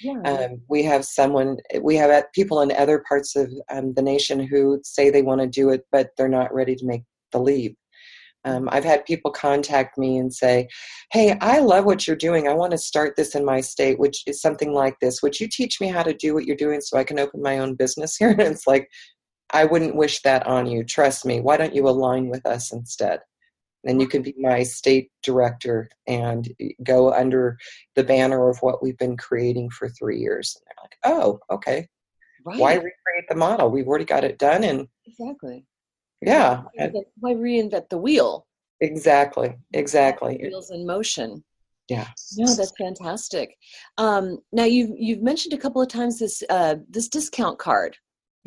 yeah. 0.00 0.20
Um, 0.24 0.60
we 0.68 0.82
have 0.84 1.04
someone, 1.04 1.58
we 1.80 1.96
have 1.96 2.24
people 2.32 2.60
in 2.60 2.72
other 2.72 3.02
parts 3.08 3.36
of 3.36 3.50
um, 3.70 3.94
the 3.94 4.02
nation 4.02 4.40
who 4.40 4.80
say 4.84 5.10
they 5.10 5.22
want 5.22 5.40
to 5.40 5.46
do 5.46 5.70
it, 5.70 5.86
but 5.90 6.10
they're 6.16 6.28
not 6.28 6.52
ready 6.52 6.74
to 6.76 6.86
make 6.86 7.02
the 7.32 7.40
leap. 7.40 7.76
Um, 8.44 8.68
I've 8.70 8.84
had 8.84 9.04
people 9.04 9.30
contact 9.30 9.98
me 9.98 10.16
and 10.16 10.32
say, 10.32 10.68
Hey, 11.10 11.36
I 11.40 11.58
love 11.58 11.84
what 11.84 12.06
you're 12.06 12.16
doing. 12.16 12.46
I 12.46 12.54
want 12.54 12.70
to 12.70 12.78
start 12.78 13.14
this 13.16 13.34
in 13.34 13.44
my 13.44 13.60
state, 13.60 13.98
which 13.98 14.22
is 14.26 14.40
something 14.40 14.72
like 14.72 14.96
this. 15.00 15.22
Would 15.22 15.40
you 15.40 15.48
teach 15.48 15.80
me 15.80 15.88
how 15.88 16.02
to 16.02 16.14
do 16.14 16.34
what 16.34 16.44
you're 16.44 16.56
doing 16.56 16.80
so 16.80 16.96
I 16.96 17.04
can 17.04 17.18
open 17.18 17.42
my 17.42 17.58
own 17.58 17.74
business 17.74 18.16
here? 18.16 18.30
And 18.38 18.40
it's 18.40 18.66
like, 18.66 18.88
I 19.50 19.64
wouldn't 19.64 19.96
wish 19.96 20.22
that 20.22 20.46
on 20.46 20.66
you. 20.66 20.84
Trust 20.84 21.24
me. 21.24 21.40
Why 21.40 21.56
don't 21.56 21.74
you 21.74 21.88
align 21.88 22.28
with 22.28 22.44
us 22.46 22.72
instead? 22.72 23.20
And 23.84 24.00
you 24.00 24.08
can 24.08 24.22
be 24.22 24.34
my 24.38 24.64
state 24.64 25.10
director 25.22 25.88
and 26.06 26.48
go 26.82 27.12
under 27.12 27.56
the 27.94 28.04
banner 28.04 28.50
of 28.50 28.58
what 28.58 28.82
we've 28.82 28.98
been 28.98 29.16
creating 29.16 29.70
for 29.70 29.88
three 29.88 30.18
years. 30.18 30.56
And 30.56 30.64
they're 30.66 30.82
like, 30.82 31.18
oh, 31.22 31.38
okay. 31.54 31.88
right. 32.44 32.58
Why 32.58 32.74
recreate 32.74 33.28
the 33.28 33.36
model? 33.36 33.70
We've 33.70 33.86
already 33.86 34.04
got 34.04 34.24
it 34.24 34.38
done. 34.38 34.64
And 34.64 34.88
exactly. 35.06 35.64
yeah, 36.20 36.64
Why 36.74 36.86
reinvent- 36.88 37.04
Why 37.20 37.34
reinvent 37.34 37.88
the 37.88 37.98
wheel? 37.98 38.46
exactly. 38.80 39.56
Exactly. 39.72 40.38
Wheels 40.42 40.70
in 40.70 40.86
motion. 40.86 41.42
Yeah. 41.88 42.08
No, 42.36 42.54
that's 42.54 42.72
fantastic. 42.76 43.56
Um, 43.96 44.38
now 44.52 44.64
you've 44.64 44.90
you've 44.98 45.22
mentioned 45.22 45.54
a 45.54 45.58
couple 45.58 45.80
of 45.80 45.88
times 45.88 46.18
this 46.18 46.42
uh, 46.50 46.76
this 46.90 47.08
discount 47.08 47.58
card. 47.58 47.96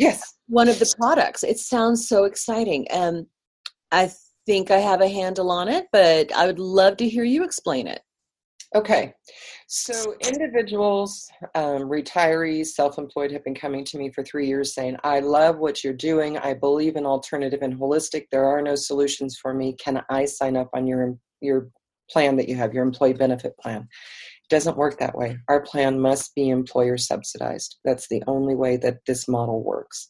Yes. 0.01 0.33
One 0.47 0.67
of 0.67 0.79
the 0.79 0.93
products. 0.99 1.43
It 1.43 1.59
sounds 1.59 2.07
so 2.07 2.23
exciting. 2.23 2.87
Um, 2.91 3.27
I 3.91 4.11
think 4.47 4.71
I 4.71 4.79
have 4.79 4.99
a 4.99 5.07
handle 5.07 5.51
on 5.51 5.67
it, 5.67 5.85
but 5.91 6.33
I 6.35 6.47
would 6.47 6.57
love 6.57 6.97
to 6.97 7.07
hear 7.07 7.23
you 7.23 7.43
explain 7.43 7.85
it. 7.85 8.01
Okay. 8.73 9.13
So 9.67 10.15
individuals, 10.25 11.29
um, 11.53 11.83
retirees, 11.83 12.67
self-employed 12.67 13.31
have 13.31 13.43
been 13.43 13.53
coming 13.53 13.85
to 13.85 13.97
me 13.99 14.09
for 14.09 14.23
three 14.23 14.47
years 14.47 14.73
saying, 14.73 14.97
I 15.03 15.19
love 15.19 15.59
what 15.59 15.83
you're 15.83 15.93
doing. 15.93 16.37
I 16.39 16.55
believe 16.55 16.95
in 16.95 17.05
alternative 17.05 17.61
and 17.61 17.77
holistic. 17.77 18.25
There 18.31 18.45
are 18.45 18.61
no 18.61 18.75
solutions 18.75 19.37
for 19.39 19.53
me. 19.53 19.73
Can 19.73 20.01
I 20.09 20.25
sign 20.25 20.57
up 20.57 20.69
on 20.73 20.87
your 20.87 21.15
your 21.41 21.69
plan 22.09 22.35
that 22.37 22.49
you 22.49 22.55
have, 22.55 22.73
your 22.73 22.83
employee 22.83 23.13
benefit 23.13 23.55
plan? 23.57 23.87
Doesn't 24.51 24.77
work 24.77 24.99
that 24.99 25.17
way. 25.17 25.37
Our 25.47 25.61
plan 25.61 25.99
must 25.99 26.35
be 26.35 26.49
employer 26.49 26.97
subsidized. 26.97 27.77
That's 27.85 28.09
the 28.09 28.21
only 28.27 28.53
way 28.53 28.75
that 28.77 28.97
this 29.07 29.27
model 29.27 29.63
works. 29.63 30.09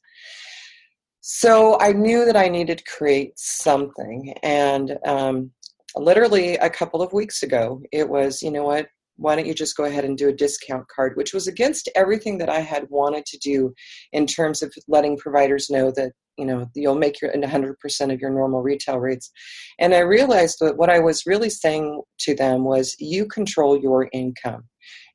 So 1.22 1.78
I 1.80 1.92
knew 1.92 2.26
that 2.26 2.36
I 2.36 2.50
needed 2.50 2.80
to 2.80 2.84
create 2.84 3.34
something. 3.38 4.34
And 4.42 4.98
um, 5.06 5.52
literally 5.96 6.56
a 6.56 6.72
couple 6.72 7.04
of 7.04 7.14
weeks 7.14 7.44
ago, 7.44 7.84
it 7.92 8.10
was, 8.10 8.42
you 8.42 8.50
know 8.50 8.64
what, 8.64 8.88
why 9.18 9.36
don't 9.36 9.46
you 9.46 9.54
just 9.54 9.78
go 9.78 9.86
ahead 9.86 10.06
and 10.06 10.18
do 10.18 10.30
a 10.30 10.34
discount 10.34 10.88
card, 10.88 11.16
which 11.16 11.36
was 11.36 11.48
against 11.48 11.88
everything 11.96 12.40
that 12.40 12.50
I 12.50 12.62
had 12.62 12.88
wanted 12.90 13.28
to 13.28 13.38
do 13.38 13.76
in 14.12 14.26
terms 14.26 14.64
of 14.64 14.74
letting 14.88 15.18
providers 15.18 15.70
know 15.70 15.92
that, 15.92 16.14
you 16.42 16.48
know, 16.48 16.66
you'll 16.74 16.96
make 16.96 17.22
your 17.22 17.32
100% 17.32 18.12
of 18.12 18.20
your 18.20 18.32
normal 18.32 18.64
retail 18.64 18.98
rates. 18.98 19.30
And 19.78 19.94
I 19.94 20.00
realized 20.00 20.58
that 20.60 20.76
what 20.76 20.90
I 20.90 20.98
was 20.98 21.28
really 21.28 21.52
saying 21.52 22.02
to 22.22 22.34
them 22.34 22.64
was, 22.64 22.96
you 22.98 23.28
control 23.28 23.80
your 23.80 24.10
income. 24.12 24.64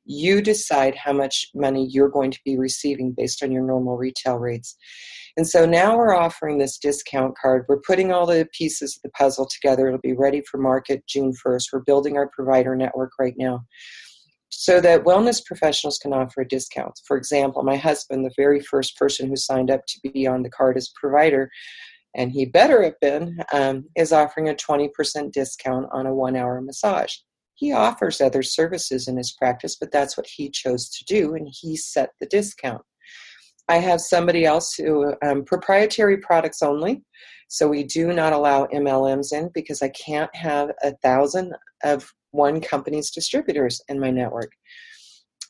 You 0.05 0.41
decide 0.41 0.95
how 0.95 1.11
much 1.11 1.47
money 1.53 1.85
you're 1.91 2.07
going 2.07 2.31
to 2.31 2.39
be 2.45 2.57
receiving 2.57 3.11
based 3.11 3.43
on 3.43 3.51
your 3.51 3.63
normal 3.63 3.97
retail 3.97 4.37
rates. 4.37 4.77
And 5.35 5.45
so 5.45 5.65
now 5.65 5.97
we're 5.97 6.15
offering 6.15 6.59
this 6.59 6.77
discount 6.77 7.37
card. 7.37 7.65
We're 7.67 7.81
putting 7.81 8.13
all 8.13 8.25
the 8.25 8.47
pieces 8.57 8.95
of 8.95 9.01
the 9.01 9.11
puzzle 9.11 9.49
together. 9.49 9.87
It'll 9.87 9.99
be 9.99 10.13
ready 10.13 10.41
for 10.49 10.59
market 10.59 11.03
June 11.09 11.33
1st. 11.45 11.65
We're 11.73 11.81
building 11.81 12.15
our 12.15 12.29
provider 12.29 12.73
network 12.73 13.11
right 13.19 13.35
now 13.37 13.65
so 14.49 14.79
that 14.81 15.03
wellness 15.03 15.43
professionals 15.43 15.97
can 15.97 16.13
offer 16.13 16.41
a 16.41 16.47
discount. 16.47 16.99
For 17.05 17.17
example, 17.17 17.63
my 17.63 17.75
husband, 17.75 18.25
the 18.25 18.33
very 18.37 18.59
first 18.59 18.97
person 18.97 19.27
who 19.27 19.35
signed 19.35 19.69
up 19.69 19.81
to 19.87 20.11
be 20.11 20.25
on 20.25 20.43
the 20.43 20.49
card 20.49 20.77
as 20.77 20.91
provider, 20.99 21.49
and 22.15 22.31
he 22.31 22.45
better 22.45 22.81
have 22.83 22.99
been, 23.01 23.37
um, 23.53 23.85
is 23.95 24.11
offering 24.11 24.49
a 24.49 24.55
20% 24.55 25.31
discount 25.31 25.87
on 25.91 26.07
a 26.07 26.13
one 26.13 26.35
hour 26.35 26.61
massage. 26.61 27.13
He 27.55 27.71
offers 27.71 28.21
other 28.21 28.43
services 28.43 29.07
in 29.07 29.17
his 29.17 29.33
practice, 29.33 29.75
but 29.79 29.91
that's 29.91 30.15
what 30.15 30.27
he 30.27 30.49
chose 30.49 30.89
to 30.89 31.05
do, 31.05 31.35
and 31.35 31.47
he 31.51 31.75
set 31.75 32.11
the 32.19 32.27
discount. 32.27 32.83
I 33.67 33.77
have 33.77 33.99
somebody 33.99 34.45
else 34.45 34.75
who 34.75 35.13
um, 35.25 35.43
proprietary 35.43 36.17
products 36.17 36.61
only. 36.61 37.03
So 37.49 37.67
we 37.67 37.83
do 37.83 38.13
not 38.13 38.33
allow 38.33 38.65
MLMs 38.67 39.33
in 39.33 39.49
because 39.53 39.81
I 39.81 39.89
can't 39.89 40.33
have 40.35 40.71
a 40.83 40.93
thousand 41.03 41.53
of 41.83 42.11
one 42.37 42.61
company's 42.61 43.11
distributors 43.11 43.81
in 43.89 43.99
my 43.99 44.11
network. 44.11 44.51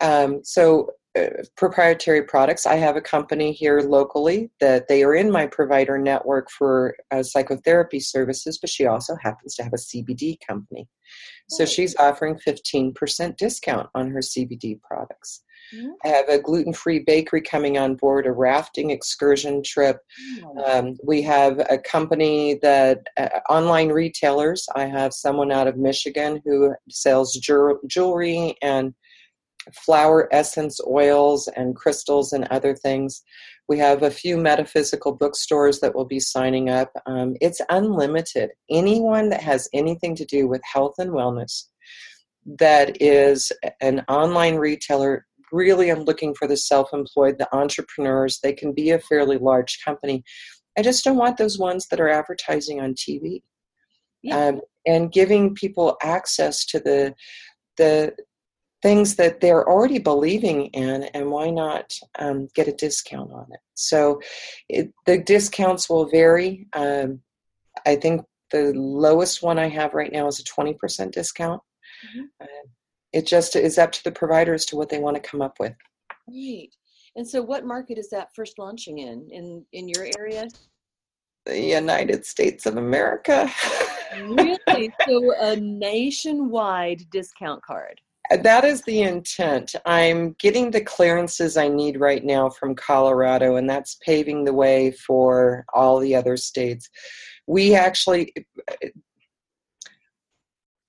Um, 0.02 0.42
so 0.44 0.90
uh, 1.18 1.30
proprietary 1.56 2.24
products. 2.24 2.66
I 2.66 2.76
have 2.76 2.96
a 2.96 3.02
company 3.02 3.52
here 3.52 3.80
locally 3.82 4.52
that 4.60 4.88
they 4.88 5.04
are 5.04 5.16
in 5.16 5.32
my 5.32 5.48
provider 5.48 5.98
network 5.98 6.50
for 6.52 6.96
uh, 7.12 7.24
psychotherapy 7.24 8.00
services, 8.00 8.60
but 8.60 8.70
she 8.70 8.86
also 8.86 9.16
happens 9.22 9.56
to 9.56 9.64
have 9.64 9.74
a 9.74 9.78
CBD 9.78 10.38
company. 10.48 10.88
So 11.50 11.66
she's 11.66 11.96
offering 11.96 12.40
15% 12.46 13.38
discount 13.38 13.90
on 13.96 14.12
her 14.12 14.20
CBD 14.20 14.80
products. 14.82 15.44
Mhm. 15.74 15.92
I 16.04 16.08
have 16.08 16.30
a 16.30 16.40
gluten 16.40 16.74
free 16.74 17.00
bakery 17.00 17.42
coming 17.42 17.78
on 17.78 17.96
board, 17.96 18.26
a 18.26 18.32
rafting 18.32 18.92
excursion 18.92 19.62
trip. 19.64 20.00
Um, 20.66 20.96
we 21.04 21.22
have 21.24 21.60
a 21.70 21.78
company 21.78 22.56
that 22.62 23.08
uh, 23.18 23.30
online 23.50 23.90
retailers. 23.90 24.66
I 24.76 24.86
have 24.86 25.14
someone 25.14 25.52
out 25.52 25.68
of 25.68 25.78
Michigan 25.78 26.42
who 26.46 26.74
sells 26.90 27.34
jewel- 27.34 27.80
jewelry 27.88 28.56
and 28.62 28.94
flower 29.74 30.30
essence 30.32 30.80
oils 30.88 31.50
and 31.50 31.76
crystals 31.76 32.32
and 32.32 32.46
other 32.46 32.74
things. 32.74 33.22
We 33.68 33.78
have 33.80 34.04
a 34.04 34.12
few 34.12 34.38
metaphysical 34.38 35.14
bookstores 35.14 35.82
that 35.82 35.94
will 35.94 36.06
be 36.06 36.22
signing 36.22 36.70
up. 36.70 36.92
Um, 37.06 37.36
it's 37.42 37.60
unlimited. 37.70 38.52
Anyone 38.70 39.30
that 39.30 39.42
has 39.42 39.68
anything 39.74 40.16
to 40.16 40.26
do 40.26 40.48
with 40.48 40.62
health 40.64 40.96
and 41.00 41.12
wellness 41.12 41.66
that 42.60 43.02
is 43.02 43.52
an 43.82 44.06
online 44.08 44.56
retailer 44.56 45.27
really 45.52 45.92
am 45.92 46.04
looking 46.04 46.34
for 46.34 46.48
the 46.48 46.58
self 46.58 46.94
employed, 46.94 47.38
the 47.38 47.54
entrepreneurs. 47.56 48.40
They 48.42 48.54
can 48.54 48.74
be 48.74 48.92
a 48.92 49.00
fairly 49.00 49.38
large 49.38 49.80
company. 49.84 50.24
I 50.78 50.82
just 50.82 51.04
don't 51.04 51.18
want 51.18 51.38
those 51.38 51.58
ones 51.58 51.88
that 51.88 52.00
are 52.00 52.10
advertising 52.10 52.80
on 52.80 52.94
TV. 52.94 53.42
Yeah. 54.22 54.38
Um, 54.38 54.62
and 54.86 55.12
giving 55.12 55.56
people 55.56 55.98
access 56.02 56.66
to 56.68 56.80
the 56.80 57.14
the 57.78 58.16
things 58.82 59.16
that 59.16 59.40
they're 59.40 59.68
already 59.68 60.00
believing 60.00 60.68
in, 60.68 61.04
and 61.04 61.32
why 61.32 61.50
not 61.50 61.94
um, 62.20 62.48
get 62.54 62.68
a 62.68 62.74
discount 62.74 63.32
on 63.34 63.48
it? 63.52 63.60
So 63.74 64.22
it, 64.70 64.94
the 65.06 65.18
discounts 65.18 65.90
will 65.90 66.08
vary. 66.10 66.68
Um, 66.74 67.22
I 67.86 67.96
think 67.96 68.22
the 68.52 68.74
lowest 68.76 69.44
one 69.44 69.60
I 69.60 69.68
have 69.68 69.94
right 69.94 70.12
now 70.12 70.28
is 70.28 70.40
a 70.40 70.44
20% 70.44 71.12
discount. 71.12 71.62
Mm-hmm. 72.06 72.26
Uh, 72.42 72.68
it 73.14 73.26
just 73.26 73.56
is 73.56 73.78
up 73.78 73.92
to 73.94 74.04
the 74.04 74.12
providers 74.12 74.66
to 74.66 74.76
what 74.76 74.90
they 74.90 75.00
want 75.00 75.16
to 75.16 75.30
come 75.30 75.42
up 75.42 75.60
with. 75.60 75.74
Right. 76.28 76.70
And 77.16 77.28
so, 77.28 77.42
what 77.42 77.66
market 77.66 77.98
is 77.98 78.10
that 78.10 78.34
first 78.36 78.60
launching 78.60 79.00
in? 79.00 79.28
In 79.32 79.66
in 79.74 79.90
your 79.90 80.08
area? 80.20 80.48
The 81.46 81.60
United 81.60 82.26
States 82.26 82.66
of 82.66 82.78
America. 82.78 83.50
really? 84.14 84.58
So, 85.08 85.34
a 85.40 85.56
nationwide 85.56 87.04
discount 87.12 87.64
card. 87.64 88.00
That 88.30 88.66
is 88.66 88.82
the 88.82 89.04
intent. 89.04 89.74
I'm 89.86 90.34
getting 90.34 90.70
the 90.70 90.82
clearances 90.82 91.56
I 91.56 91.70
need 91.70 92.00
right 92.00 92.24
now 92.24 92.50
from 92.50 92.76
Colorado, 92.76 93.56
and 93.56 93.70
that's 93.70 93.96
paving 93.96 94.44
the 94.44 94.54
way 94.54 94.92
for 94.92 95.66
all 95.74 96.00
the 96.00 96.14
other 96.14 96.36
states. 96.36 96.90
We 97.48 97.74
actually, 97.74 98.34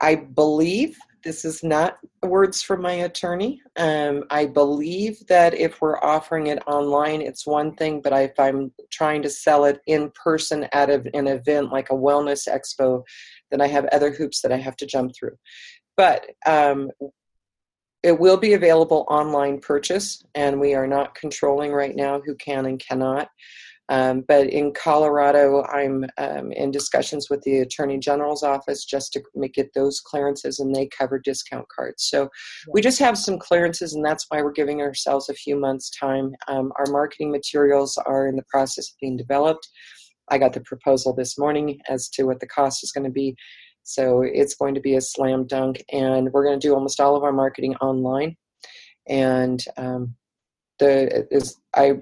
I 0.01 0.17
believe 0.17 0.99
this 1.25 1.45
is 1.45 1.63
not 1.63 1.99
words 2.23 2.63
from 2.63 2.83
my 2.83 2.93
attorney. 2.93 3.61
Um, 3.77 4.25
I 4.31 4.47
believe 4.47 5.27
that 5.27 5.55
if 5.55 5.81
we're 5.81 5.99
offering 6.01 6.49
it 6.49 6.63
online, 6.67 7.21
it's 7.21 7.47
one 7.47 7.75
thing, 7.75 8.01
but 8.01 8.13
if 8.13 8.39
I'm 8.39 8.73
trying 8.91 9.23
to 9.23 9.31
sell 9.31 9.65
it 9.65 9.81
in 9.87 10.11
person 10.13 10.67
at 10.73 10.91
a, 10.91 11.03
an 11.15 11.27
event 11.27 11.73
like 11.73 11.91
a 11.91 11.95
wellness 11.95 12.49
expo, 12.49 13.03
then 13.51 13.61
I 13.61 13.67
have 13.69 13.87
other 13.87 14.13
hoops 14.13 14.41
that 14.43 14.53
I 14.53 14.57
have 14.59 14.77
to 14.77 14.87
jump 14.87 15.13
through. 15.15 15.37
But 15.97 16.27
um, 16.47 16.91
it 18.03 18.19
will 18.19 18.37
be 18.37 18.53
available 18.53 19.05
online 19.09 19.61
purchase, 19.61 20.23
and 20.35 20.61
we 20.61 20.75
are 20.75 20.87
not 20.87 21.15
controlling 21.15 21.73
right 21.73 21.97
now 21.97 22.21
who 22.25 22.35
can 22.37 22.67
and 22.67 22.79
cannot. 22.79 23.29
Um, 23.89 24.25
but 24.29 24.49
in 24.49 24.73
Colorado, 24.75 25.65
I'm 25.65 26.05
um, 26.19 26.53
in 26.53 26.71
discussions 26.71 27.31
with 27.31 27.43
the 27.43 27.61
Attorney 27.61 27.99
General's 27.99 28.43
office 28.43 28.85
just 28.85 29.13
to 29.15 29.23
make, 29.35 29.55
get 29.55 29.73
those 29.75 30.01
clearances, 30.01 30.59
and 30.59 30.75
they 30.75 30.87
cover 30.87 31.19
discount 31.19 31.67
cards. 31.75 32.05
So 32.05 32.29
we 32.71 32.83
just 32.83 32.99
have 32.99 33.17
some 33.17 33.39
clearances, 33.39 33.95
and 33.95 34.05
that's 34.05 34.27
why 34.29 34.43
we're 34.43 34.53
giving 34.53 34.83
ourselves 34.83 35.29
a 35.29 35.35
few 35.35 35.57
months' 35.57 35.91
time. 35.91 36.35
Um, 36.49 36.73
our 36.79 36.87
marketing 36.91 37.31
materials 37.31 37.97
are 38.05 38.29
in 38.29 38.37
the 38.37 38.45
process 38.51 38.91
of 38.91 38.97
being 39.01 39.17
developed. 39.17 39.69
I 40.31 40.37
got 40.37 40.53
the 40.53 40.61
proposal 40.61 41.15
this 41.15 41.39
morning 41.39 41.81
as 41.89 42.09
to 42.11 42.25
what 42.25 42.41
the 42.41 42.47
cost 42.47 42.85
is 42.85 42.93
going 42.93 43.05
to 43.05 43.11
be. 43.11 43.35
So 43.85 44.21
it's 44.21 44.55
going 44.55 44.75
to 44.75 44.83
be 44.83 44.97
a 44.97 45.01
slam 45.01 45.47
dunk, 45.47 45.83
and 45.91 46.31
we're 46.33 46.45
going 46.45 46.61
to 46.61 46.67
do 46.67 46.75
almost 46.75 47.01
all 47.01 47.17
of 47.17 47.25
our 47.25 47.33
marketing 47.33 47.75
online. 47.77 48.37
And 49.09 49.65
um, 49.79 50.15
the 50.79 51.27
is 51.31 51.57
I 51.75 52.01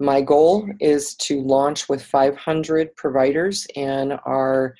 my 0.00 0.20
goal 0.20 0.68
is 0.80 1.14
to 1.16 1.40
launch 1.42 1.88
with 1.88 2.02
500 2.02 2.94
providers 2.96 3.66
in 3.74 4.12
our 4.12 4.74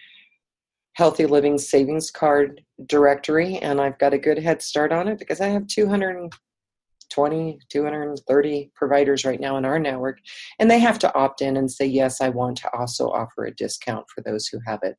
Healthy 0.95 1.27
Living 1.27 1.59
Savings 1.59 2.11
Card 2.11 2.63
directory, 2.87 3.59
and 3.59 3.81
I've 3.81 3.99
got 3.99 4.15
a 4.15 4.19
good 4.19 4.39
head 4.39 4.63
start 4.63 4.93
on 4.93 5.09
it 5.09 5.19
because 5.19 5.41
I 5.41 5.49
have 5.49 5.67
220, 5.67 7.59
230 7.69 8.71
providers 8.75 9.25
right 9.25 9.41
now 9.41 9.57
in 9.57 9.65
our 9.65 9.81
network, 9.81 10.19
and 10.61 10.71
they 10.71 10.79
have 10.79 11.01
to 11.01 11.13
opt 11.15 11.43
in 11.43 11.57
and 11.57 11.71
say, 11.71 11.85
Yes, 11.85 12.21
I 12.21 12.29
want 12.29 12.59
to 12.59 12.73
also 12.77 13.09
offer 13.11 13.45
a 13.45 13.55
discount 13.55 14.07
for 14.09 14.23
those 14.23 14.47
who 14.47 14.61
have 14.67 14.81
it. 14.83 14.97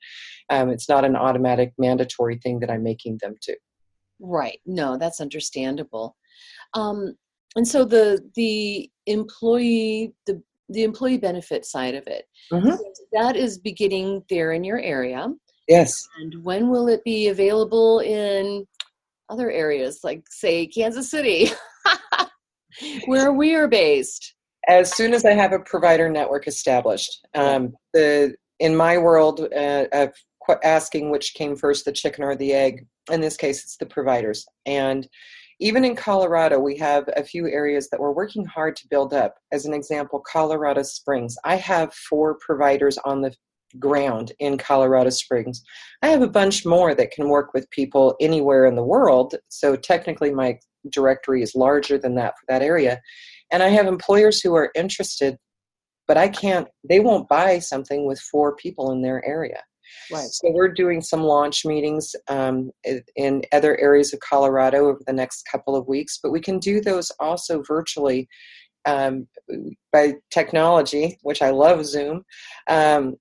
Um, 0.50 0.70
it's 0.70 0.90
not 0.90 1.06
an 1.06 1.16
automatic 1.16 1.74
mandatory 1.78 2.40
thing 2.40 2.60
that 2.60 2.70
I'm 2.70 2.84
making 2.84 3.20
them 3.22 3.36
do. 3.42 3.56
Right. 4.20 4.60
No, 4.66 4.98
that's 4.98 5.22
understandable. 5.22 6.18
Um, 6.74 7.16
and 7.56 7.66
so 7.68 7.86
the 7.86 8.20
the 8.36 8.90
employee 9.08 10.14
the 10.26 10.42
the 10.70 10.84
employee 10.84 11.18
benefit 11.18 11.66
side 11.66 11.94
of 11.94 12.08
it. 12.08 12.28
Mm-hmm. 12.52 12.76
that 13.14 13.36
is 13.36 13.60
beginning 13.60 14.24
there 14.30 14.54
in 14.54 14.64
your 14.64 14.80
area. 14.80 15.28
Yes. 15.68 16.08
And 16.20 16.44
when 16.44 16.70
will 16.70 16.88
it 16.88 17.04
be 17.04 17.28
available 17.28 18.00
in 18.00 18.66
other 19.30 19.50
areas 19.50 20.02
like 20.04 20.24
say 20.30 20.68
kansas 20.68 21.10
city 21.10 21.50
where 23.06 23.32
we 23.32 23.56
are 23.56 23.68
based? 23.68 24.34
As 24.68 24.96
soon 24.96 25.14
as 25.14 25.26
i 25.26 25.32
have 25.32 25.54
a 25.54 25.60
provider 25.60 26.10
network 26.10 26.48
established 26.48 27.26
um, 27.36 27.74
the 27.94 28.36
in 28.60 28.76
my 28.76 28.98
world 28.98 29.48
uh, 29.56 29.86
of 29.92 30.14
asking 30.64 31.10
which 31.10 31.34
came 31.34 31.56
first 31.56 31.86
the 31.86 31.92
chicken 31.92 32.24
or 32.24 32.36
the 32.36 32.54
egg 32.54 32.86
in 33.12 33.22
this 33.22 33.38
case 33.38 33.64
it's 33.64 33.78
the 33.78 33.86
providers. 33.86 34.46
And 34.66 35.08
even 35.60 35.86
in 35.86 35.96
Colorado, 35.96 36.60
we 36.60 36.78
have 36.78 37.08
a 37.16 37.24
few 37.24 37.48
areas 37.48 37.90
that 37.90 38.00
we're 38.00 38.12
working 38.12 38.46
hard 38.46 38.76
to 38.78 38.88
build 38.90 39.14
up. 39.14 39.36
As 39.52 39.66
an 39.66 39.74
example, 39.74 40.22
Colorado 40.30 40.84
Springs. 40.84 41.36
I 41.46 41.56
have 41.56 41.94
four 41.94 42.38
providers 42.46 42.98
on 43.06 43.22
the 43.22 43.34
ground 43.80 44.32
in 44.40 44.58
Colorado 44.58 45.10
Springs. 45.10 45.64
I 46.02 46.08
have 46.08 46.22
a 46.22 46.28
bunch 46.28 46.66
more 46.66 46.94
that 46.96 47.12
can 47.12 47.30
work 47.30 47.54
with 47.54 47.70
people 47.72 48.16
anywhere 48.20 48.66
in 48.66 48.76
the 48.76 48.84
world. 48.84 49.36
So 49.50 49.76
technically, 49.76 50.32
my 50.32 50.60
directory 50.92 51.42
is 51.42 51.56
larger 51.56 51.98
than 51.98 52.16
that 52.16 52.34
for 52.38 52.46
that 52.48 52.62
area. 52.62 53.02
And 53.52 53.64
I 53.64 53.70
have 53.70 53.88
employers 53.88 54.42
who 54.42 54.56
are 54.56 54.72
interested, 54.76 55.38
but 56.08 56.18
I 56.18 56.28
can't, 56.28 56.68
they 56.88 57.00
won't 57.00 57.30
buy 57.30 57.60
something 57.60 58.06
with 58.06 58.20
four 58.20 58.56
people 58.56 58.92
in 58.92 59.02
their 59.02 59.26
area. 59.26 59.62
Right. 60.12 60.28
So 60.28 60.52
we're 60.52 60.74
doing 60.74 61.02
some 61.02 61.24
launch 61.24 61.66
meetings 61.66 62.16
um, 62.28 62.72
in 63.16 63.44
other 63.52 63.78
areas 63.80 64.14
of 64.14 64.20
Colorado 64.20 64.90
over 64.90 65.00
the 65.06 65.14
next 65.14 65.48
couple 65.52 65.76
of 65.76 65.88
weeks, 65.88 66.20
but 66.22 66.32
we 66.32 66.42
can 66.42 66.60
do 66.60 66.82
those 66.82 67.12
also 67.20 67.64
virtually 67.64 68.28
um, 68.86 69.28
by 69.92 70.14
technology, 70.32 71.18
which 71.24 71.42
I 71.42 71.50
love 71.50 71.86
Zoom, 71.86 72.24
um, 72.68 73.16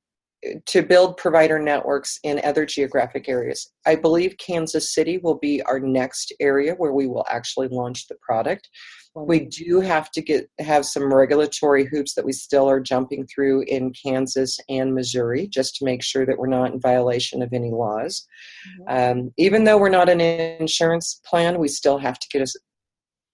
to 0.67 0.83
build 0.83 1.17
provider 1.17 1.59
networks 1.59 2.19
in 2.23 2.41
other 2.45 2.67
geographic 2.67 3.29
areas. 3.29 3.73
I 3.87 3.97
believe 3.97 4.37
Kansas 4.37 4.95
City 4.95 5.19
will 5.19 5.39
be 5.39 5.63
our 5.63 5.81
next 5.81 6.35
area 6.39 6.75
where 6.75 6.93
we 6.93 7.07
will 7.07 7.25
actually 7.31 7.69
launch 7.69 8.09
the 8.09 8.17
product. 8.21 8.69
We 9.16 9.44
do 9.44 9.81
have 9.81 10.11
to 10.12 10.20
get 10.20 10.50
have 10.59 10.85
some 10.85 11.14
regulatory 11.14 11.85
hoops 11.85 12.14
that 12.14 12.24
we 12.24 12.33
still 12.33 12.68
are 12.68 12.81
jumping 12.81 13.27
through 13.27 13.62
in 13.68 13.92
Kansas 13.92 14.59
and 14.68 14.92
Missouri, 14.92 15.46
just 15.46 15.77
to 15.77 15.85
make 15.85 16.03
sure 16.03 16.27
that 16.27 16.37
we're 16.37 16.48
not 16.48 16.72
in 16.72 16.81
violation 16.81 17.40
of 17.40 17.53
any 17.53 17.70
laws. 17.70 18.27
Mm-hmm. 18.81 19.20
Um, 19.20 19.33
even 19.38 19.64
though 19.64 19.79
we're 19.79 19.88
not 19.88 20.09
an 20.09 20.20
insurance 20.20 21.20
plan, 21.24 21.61
we 21.61 21.68
still 21.68 21.98
have 21.98 22.18
to 22.18 22.29
get 22.29 22.42
us. 22.42 22.57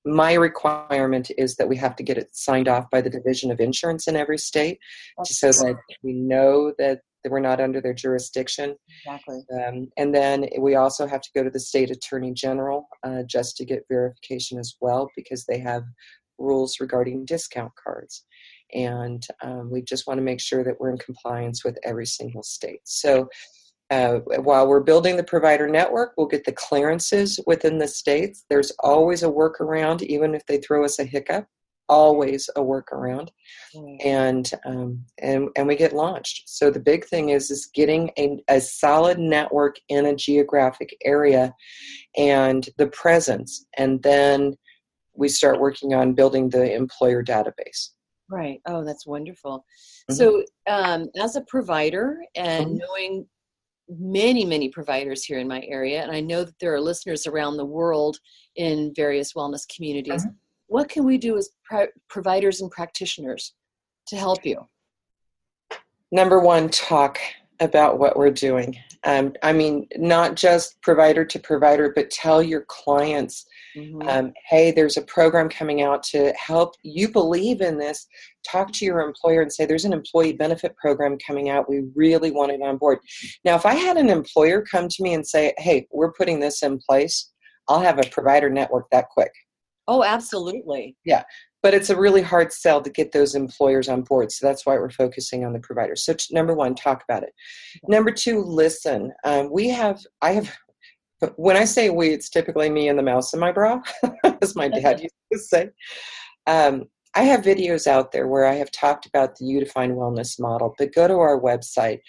My 0.05 0.35
requirement 0.35 1.31
is 1.39 1.57
that 1.57 1.69
we 1.69 1.77
have 1.77 1.97
to 1.97 2.03
get 2.03 2.19
it 2.19 2.29
signed 2.33 2.69
off 2.69 2.89
by 2.91 3.01
the 3.01 3.11
Division 3.11 3.51
of 3.51 3.61
Insurance 3.61 4.07
in 4.07 4.17
every 4.17 4.39
state, 4.39 4.79
so 5.25 5.49
that 5.49 5.77
we 6.03 6.13
know 6.13 6.75
that 6.79 7.01
that 7.23 7.31
we're 7.33 7.41
not 7.41 7.61
under 7.61 7.81
their 7.81 7.95
jurisdiction. 7.95 8.77
Exactly. 9.05 9.43
Um, 9.53 9.89
and 9.97 10.15
then 10.15 10.47
we 10.59 10.75
also 10.75 11.07
have 11.07 11.21
to 11.21 11.31
go 11.35 11.43
to 11.43 11.51
the 11.51 11.61
state 11.61 11.91
attorney 11.91 12.33
general 12.33 12.89
uh, 13.05 13.23
just 13.27 13.57
to 13.59 13.65
get 13.65 13.87
verification 13.89 14.59
as 14.59 14.77
well 14.81 15.11
because 15.17 15.45
they 15.45 15.59
have 15.59 15.85
rules 16.39 16.81
regarding 16.81 17.25
discount 17.25 17.73
cards. 17.83 18.25
And 18.73 19.27
um, 19.43 19.71
we 19.71 19.83
just 19.83 20.07
want 20.07 20.19
to 20.19 20.25
make 20.25 20.41
sure 20.41 20.65
that 20.65 20.79
we're 20.81 20.91
in 20.91 20.99
compliance 20.99 21.65
with 21.65 21.77
every 21.85 22.07
single 22.07 22.43
state. 22.43 22.81
So 22.85 23.29
uh, 23.91 24.21
while 24.43 24.69
we're 24.69 24.81
building 24.81 25.17
the 25.17 25.25
provider 25.25 25.69
network, 25.69 26.13
we'll 26.17 26.29
get 26.29 26.45
the 26.45 26.53
clearances 26.53 27.41
within 27.47 27.79
the 27.79 27.89
states. 27.89 28.45
There's 28.49 28.71
always 28.81 29.25
a 29.25 29.29
workaround, 29.29 30.03
even 30.03 30.35
if 30.35 30.47
they 30.47 30.59
throw 30.59 30.85
us 30.85 31.01
a 31.01 31.05
hiccup 31.05 31.47
always 31.91 32.49
a 32.57 32.61
workaround. 32.61 33.29
Mm. 33.75 33.97
and 34.05 34.51
um, 34.65 35.05
and 35.19 35.49
and 35.57 35.69
we 35.69 35.77
get 35.77 35.93
launched. 35.93 36.49
So 36.49 36.71
the 36.71 36.81
big 36.81 37.05
thing 37.05 37.29
is 37.29 37.51
is 37.51 37.67
getting 37.67 38.11
a, 38.19 38.43
a 38.49 38.61
solid 38.61 39.19
network 39.19 39.77
in 39.89 40.07
a 40.07 40.15
geographic 40.15 40.97
area 41.05 41.55
and 42.17 42.69
the 42.79 42.89
presence. 42.89 43.67
And 43.77 44.03
then 44.03 44.55
we 45.15 45.29
start 45.29 45.61
working 45.61 45.95
on 45.95 46.15
building 46.15 46.49
the 46.49 46.75
employer 46.75 47.23
database. 47.23 47.91
Right. 48.29 48.61
Oh 48.67 48.85
that's 48.85 49.07
wonderful. 49.07 49.65
Mm-hmm. 50.11 50.15
so 50.15 50.45
um, 50.67 51.09
as 51.17 51.37
a 51.37 51.43
provider 51.43 52.19
and 52.35 52.67
mm-hmm. 52.67 52.77
knowing 52.79 53.27
many 53.89 54.45
many 54.45 54.69
providers 54.69 55.25
here 55.25 55.41
in 55.41 55.49
my 55.49 55.65
area 55.67 56.01
and 56.01 56.13
i 56.13 56.21
know 56.21 56.45
that 56.45 56.57
there 56.61 56.73
are 56.73 56.81
listeners 56.81 57.27
around 57.27 57.57
the 57.57 57.65
world 57.65 58.19
in 58.55 58.93
various 58.95 59.33
wellness 59.33 59.63
communities 59.75 60.25
mm-hmm 60.25 60.37
what 60.71 60.89
can 60.89 61.05
we 61.05 61.19
do 61.19 61.37
as 61.37 61.51
providers 62.09 62.61
and 62.61 62.71
practitioners 62.71 63.55
to 64.07 64.17
help 64.17 64.47
you? 64.47 64.69
Number 66.13 66.39
one, 66.41 66.69
talk 66.69 67.19
about 67.59 67.99
what 67.99 68.17
we're 68.17 68.31
doing. 68.31 68.77
Um, 69.03 69.33
I 69.43 69.53
mean, 69.53 69.89
not 69.97 70.37
just 70.37 70.81
provider 70.83 71.25
to 71.25 71.39
provider, 71.41 71.93
but 71.95 72.11
tell 72.11 72.41
your 72.41 72.65
clients, 72.69 73.47
mm-hmm. 73.77 74.09
um, 74.09 74.33
hey, 74.49 74.71
there's 74.71 74.97
a 74.97 75.03
program 75.03 75.49
coming 75.49 75.83
out 75.83 76.05
to 76.05 76.33
help 76.35 76.75
you 76.85 77.09
believe 77.09 77.63
in 77.63 77.77
this. 77.77 78.07
Talk 78.49 78.71
to 78.75 78.85
your 78.85 79.01
employer 79.01 79.43
and 79.43 79.53
say, 79.53 79.67
there's 79.67 79.85
an 79.85 79.93
employee 79.93 80.35
benefit 80.35 80.77
program 80.77 81.19
coming 81.27 81.49
out. 81.49 81.69
We 81.69 81.89
really 81.97 82.31
want 82.31 82.53
it 82.53 82.63
on 82.63 82.77
board. 82.77 82.99
Now, 83.45 83.57
if 83.57 83.67
I 83.67 83.75
had 83.75 83.97
an 83.97 84.09
employer 84.09 84.63
come 84.63 84.87
to 84.89 85.03
me 85.03 85.15
and 85.15 85.27
say, 85.27 85.53
hey, 85.59 85.89
we're 85.91 86.13
putting 86.13 86.39
this 86.39 86.63
in 86.63 86.79
place, 86.79 87.33
I'll 87.69 87.81
have 87.81 87.99
a 87.99 88.09
provider 88.11 88.51
network 88.51 88.89
that 88.91 89.09
quick. 89.09 89.33
Oh, 89.91 90.05
absolutely. 90.05 90.97
Yeah 91.05 91.25
but 91.63 91.75
it's 91.75 91.91
a 91.91 91.99
really 91.99 92.23
hard 92.23 92.53
sell 92.53 92.81
to 92.81 92.91
get 92.91 93.13
those 93.13 93.35
employers 93.35 93.89
on 93.89 94.03
board 94.03 94.33
so 94.33 94.47
that's 94.47 94.65
why 94.65 94.75
we're 94.77 94.91
focusing 94.91 95.45
on 95.45 95.53
the 95.53 95.61
providers 95.61 96.05
so 96.05 96.15
number 96.31 96.55
one 96.55 96.75
talk 96.75 97.03
about 97.09 97.23
it. 97.23 97.33
Number 97.89 98.11
two 98.11 98.43
listen 98.43 99.13
um, 99.25 99.51
we 99.53 99.69
have 99.69 100.01
i 100.23 100.33
have 100.33 100.57
when 101.37 101.57
i 101.57 101.65
say 101.65 101.91
we 101.91 102.11
it's 102.11 102.31
typically 102.31 102.71
me 102.71 102.89
and 102.89 102.99
the 102.99 103.03
mouse 103.03 103.33
in 103.33 103.41
my 103.41 103.53
bra 103.53 103.81
as 104.43 104.57
my 104.57 104.69
dad 104.69 105.01
used 105.03 105.15
to 105.33 105.39
say. 105.39 105.71
Um, 106.47 106.85
i 107.15 107.23
have 107.23 107.43
videos 107.43 107.87
out 107.87 108.13
there 108.13 108.29
where 108.29 108.47
i 108.47 108.55
have 108.55 108.71
talked 108.71 109.07
about 109.07 109.37
the 109.37 109.45
udefine 109.45 109.95
wellness 109.95 110.41
model 110.41 110.75
but 110.79 110.95
go 110.95 111.09
to 111.09 111.19
our 111.19 111.41
website. 111.41 112.01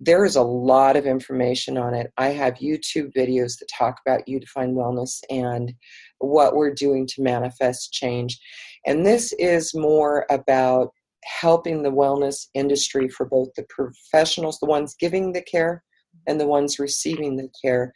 There 0.00 0.24
is 0.24 0.34
a 0.34 0.42
lot 0.42 0.96
of 0.96 1.06
information 1.06 1.78
on 1.78 1.94
it. 1.94 2.12
I 2.18 2.30
have 2.30 2.54
YouTube 2.54 3.14
videos 3.16 3.58
that 3.58 3.68
talk 3.72 4.00
about 4.04 4.26
Udefine 4.28 4.74
Wellness 4.74 5.20
and 5.30 5.72
what 6.18 6.54
we're 6.54 6.74
doing 6.74 7.06
to 7.06 7.22
manifest 7.22 7.92
change. 7.92 8.38
And 8.86 9.04
this 9.04 9.32
is 9.38 9.74
more 9.74 10.26
about 10.30 10.90
helping 11.24 11.82
the 11.82 11.92
wellness 11.92 12.48
industry 12.54 13.08
for 13.08 13.26
both 13.26 13.48
the 13.56 13.64
professionals, 13.68 14.58
the 14.58 14.66
ones 14.66 14.94
giving 14.98 15.32
the 15.32 15.42
care, 15.42 15.82
and 16.26 16.40
the 16.40 16.46
ones 16.46 16.78
receiving 16.78 17.36
the 17.36 17.48
care. 17.62 17.92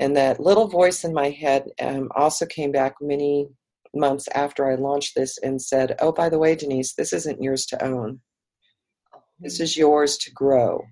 And 0.00 0.16
that 0.16 0.40
little 0.40 0.68
voice 0.68 1.04
in 1.04 1.14
my 1.14 1.30
head 1.30 1.64
um, 1.80 2.08
also 2.16 2.46
came 2.46 2.72
back 2.72 2.94
many 3.00 3.48
months 3.94 4.28
after 4.34 4.70
I 4.70 4.74
launched 4.74 5.14
this 5.14 5.38
and 5.38 5.60
said, 5.60 5.96
Oh, 6.00 6.12
by 6.12 6.28
the 6.28 6.38
way, 6.38 6.56
Denise, 6.56 6.94
this 6.94 7.12
isn't 7.12 7.42
yours 7.42 7.64
to 7.66 7.84
own. 7.84 8.20
This 9.38 9.60
is 9.60 9.76
yours 9.76 10.16
to 10.18 10.32
grow. 10.32 10.84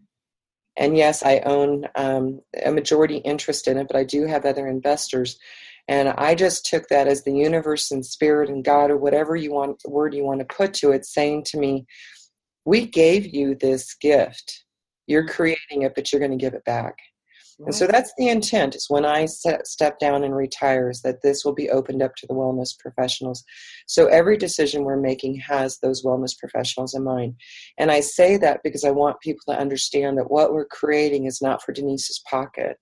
And 0.76 0.96
yes, 0.96 1.22
I 1.22 1.40
own 1.40 1.86
um, 1.96 2.40
a 2.64 2.70
majority 2.70 3.16
interest 3.18 3.68
in 3.68 3.76
it, 3.76 3.88
but 3.88 3.96
I 3.96 4.04
do 4.04 4.26
have 4.26 4.44
other 4.44 4.66
investors. 4.66 5.38
And 5.88 6.10
I 6.10 6.34
just 6.34 6.64
took 6.66 6.88
that 6.88 7.08
as 7.08 7.24
the 7.24 7.34
universe 7.34 7.90
and 7.90 8.04
spirit 8.04 8.48
and 8.48 8.64
God 8.64 8.90
or 8.90 8.96
whatever 8.96 9.36
you 9.36 9.52
want 9.52 9.80
word 9.86 10.14
you 10.14 10.24
want 10.24 10.40
to 10.40 10.54
put 10.54 10.74
to 10.74 10.92
it, 10.92 11.04
saying 11.04 11.44
to 11.46 11.58
me, 11.58 11.86
We 12.64 12.86
gave 12.86 13.34
you 13.34 13.54
this 13.54 13.94
gift. 13.94 14.64
You're 15.06 15.24
mm-hmm. 15.24 15.34
creating 15.34 15.82
it, 15.82 15.94
but 15.94 16.12
you're 16.12 16.20
going 16.20 16.36
to 16.36 16.42
give 16.42 16.54
it 16.54 16.64
back. 16.64 16.94
And 17.64 17.74
so 17.74 17.86
that's 17.86 18.12
the 18.18 18.28
intent 18.28 18.74
is 18.74 18.86
when 18.88 19.04
I 19.04 19.26
set, 19.26 19.66
step 19.66 19.98
down 19.98 20.24
and 20.24 20.34
retire 20.34 20.90
is 20.90 21.02
that 21.02 21.22
this 21.22 21.44
will 21.44 21.54
be 21.54 21.70
opened 21.70 22.02
up 22.02 22.14
to 22.16 22.26
the 22.26 22.34
wellness 22.34 22.76
professionals. 22.78 23.44
So 23.86 24.06
every 24.06 24.36
decision 24.36 24.84
we're 24.84 24.96
making 24.96 25.36
has 25.36 25.78
those 25.78 26.04
wellness 26.04 26.36
professionals 26.36 26.94
in 26.94 27.04
mind. 27.04 27.34
And 27.78 27.90
I 27.90 28.00
say 28.00 28.36
that 28.38 28.60
because 28.64 28.84
I 28.84 28.90
want 28.90 29.20
people 29.20 29.44
to 29.48 29.58
understand 29.58 30.18
that 30.18 30.30
what 30.30 30.52
we're 30.52 30.66
creating 30.66 31.26
is 31.26 31.40
not 31.40 31.62
for 31.62 31.72
Denise's 31.72 32.20
pocket. 32.28 32.78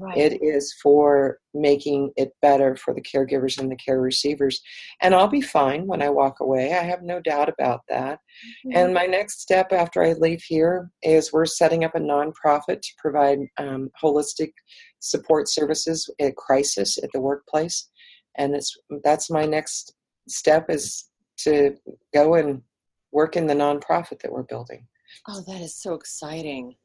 Right. 0.00 0.16
It 0.16 0.42
is 0.42 0.72
for 0.80 1.38
making 1.54 2.12
it 2.16 2.30
better 2.40 2.76
for 2.76 2.94
the 2.94 3.02
caregivers 3.02 3.58
and 3.58 3.70
the 3.70 3.76
care 3.76 4.00
receivers. 4.00 4.60
And 5.02 5.12
I'll 5.12 5.28
be 5.28 5.40
fine 5.40 5.86
when 5.86 6.02
I 6.02 6.08
walk 6.08 6.38
away. 6.40 6.74
I 6.74 6.84
have 6.84 7.02
no 7.02 7.20
doubt 7.20 7.48
about 7.48 7.80
that. 7.88 8.20
Mm-hmm. 8.66 8.76
And 8.76 8.94
my 8.94 9.06
next 9.06 9.40
step 9.40 9.72
after 9.72 10.02
I 10.02 10.12
leave 10.12 10.42
here 10.46 10.90
is 11.02 11.32
we're 11.32 11.46
setting 11.46 11.82
up 11.82 11.96
a 11.96 12.00
nonprofit 12.00 12.80
to 12.80 12.92
provide 12.98 13.40
um, 13.58 13.90
holistic 14.00 14.52
support 15.00 15.48
services 15.48 16.08
at 16.20 16.36
crisis 16.36 16.98
at 17.02 17.10
the 17.12 17.20
workplace. 17.20 17.88
And 18.36 18.54
it's, 18.54 18.76
that's 19.02 19.30
my 19.30 19.46
next 19.46 19.94
step 20.28 20.70
is 20.70 21.08
to 21.38 21.74
go 22.14 22.34
and 22.34 22.62
work 23.10 23.36
in 23.36 23.46
the 23.46 23.54
nonprofit 23.54 24.20
that 24.20 24.32
we're 24.32 24.42
building. 24.44 24.86
Oh, 25.26 25.42
that 25.46 25.60
is 25.60 25.74
so 25.74 25.94
exciting. 25.94 26.76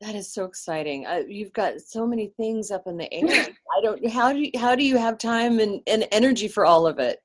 That 0.00 0.14
is 0.14 0.32
so 0.32 0.44
exciting. 0.44 1.06
Uh, 1.06 1.22
you've 1.26 1.52
got 1.52 1.80
so 1.80 2.06
many 2.06 2.28
things 2.36 2.70
up 2.70 2.84
in 2.86 2.96
the 2.96 3.12
air. 3.12 3.26
I 3.28 3.80
don't. 3.82 4.08
How 4.08 4.32
do 4.32 4.38
you, 4.38 4.50
how 4.56 4.76
do 4.76 4.84
you 4.84 4.96
have 4.96 5.18
time 5.18 5.58
and, 5.58 5.80
and 5.88 6.06
energy 6.12 6.46
for 6.46 6.64
all 6.64 6.86
of 6.86 6.98
it? 6.98 7.18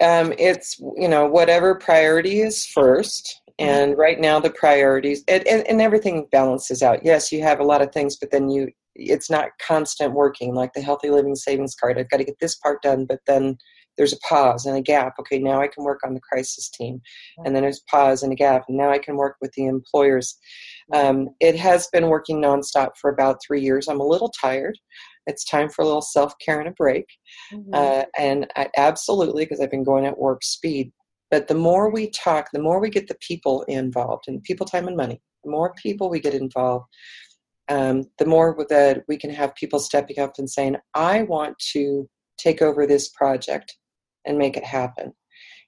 Um, 0.00 0.32
it's 0.38 0.78
you 0.96 1.08
know 1.08 1.26
whatever 1.26 1.74
priority 1.74 2.40
is 2.40 2.64
first, 2.64 3.42
and 3.58 3.98
right 3.98 4.18
now 4.18 4.40
the 4.40 4.50
priorities 4.50 5.24
and, 5.28 5.46
and, 5.46 5.66
and 5.66 5.82
everything 5.82 6.26
balances 6.32 6.82
out. 6.82 7.04
Yes, 7.04 7.30
you 7.32 7.42
have 7.42 7.60
a 7.60 7.64
lot 7.64 7.82
of 7.82 7.92
things, 7.92 8.16
but 8.16 8.30
then 8.30 8.48
you 8.48 8.68
it's 8.94 9.30
not 9.30 9.50
constant 9.60 10.14
working 10.14 10.54
like 10.54 10.72
the 10.72 10.80
healthy 10.80 11.10
living 11.10 11.34
savings 11.34 11.74
card. 11.74 11.98
I've 11.98 12.10
got 12.10 12.16
to 12.16 12.24
get 12.24 12.38
this 12.40 12.56
part 12.56 12.82
done, 12.82 13.04
but 13.04 13.20
then 13.26 13.58
there's 13.98 14.12
a 14.12 14.18
pause 14.18 14.64
and 14.64 14.76
a 14.76 14.80
gap. 14.80 15.14
Okay, 15.20 15.38
now 15.38 15.60
I 15.60 15.66
can 15.66 15.84
work 15.84 16.00
on 16.04 16.14
the 16.14 16.20
crisis 16.20 16.70
team. 16.70 17.02
And 17.44 17.54
then 17.54 17.62
there's 17.62 17.82
pause 17.90 18.22
and 18.22 18.32
a 18.32 18.36
gap. 18.36 18.64
And 18.68 18.78
now 18.78 18.90
I 18.90 18.98
can 18.98 19.16
work 19.16 19.36
with 19.42 19.52
the 19.52 19.66
employers. 19.66 20.38
Um, 20.94 21.28
it 21.40 21.56
has 21.56 21.88
been 21.88 22.08
working 22.08 22.40
nonstop 22.40 22.92
for 22.98 23.10
about 23.10 23.40
three 23.46 23.60
years. 23.60 23.88
I'm 23.88 24.00
a 24.00 24.06
little 24.06 24.32
tired. 24.40 24.78
It's 25.26 25.44
time 25.44 25.68
for 25.68 25.82
a 25.82 25.84
little 25.84 26.00
self 26.00 26.32
care 26.42 26.60
and 26.60 26.68
a 26.68 26.72
break. 26.72 27.04
Mm-hmm. 27.52 27.74
Uh, 27.74 28.04
and 28.16 28.46
I, 28.56 28.68
absolutely, 28.76 29.44
because 29.44 29.60
I've 29.60 29.70
been 29.70 29.84
going 29.84 30.06
at 30.06 30.16
warp 30.16 30.42
speed. 30.42 30.92
But 31.30 31.48
the 31.48 31.54
more 31.54 31.90
we 31.90 32.08
talk, 32.08 32.48
the 32.52 32.62
more 32.62 32.80
we 32.80 32.88
get 32.88 33.08
the 33.08 33.18
people 33.20 33.62
involved, 33.64 34.24
and 34.28 34.42
people, 34.42 34.64
time, 34.64 34.88
and 34.88 34.96
money. 34.96 35.20
The 35.44 35.50
more 35.50 35.74
people 35.74 36.08
we 36.08 36.20
get 36.20 36.34
involved, 36.34 36.86
um, 37.68 38.04
the 38.18 38.24
more 38.24 38.56
that 38.70 39.02
we 39.08 39.18
can 39.18 39.30
have 39.30 39.54
people 39.54 39.78
stepping 39.78 40.18
up 40.18 40.32
and 40.38 40.50
saying, 40.50 40.76
I 40.94 41.22
want 41.24 41.58
to 41.72 42.08
take 42.38 42.62
over 42.62 42.86
this 42.86 43.10
project 43.10 43.76
and 44.24 44.38
make 44.38 44.56
it 44.56 44.64
happen. 44.64 45.12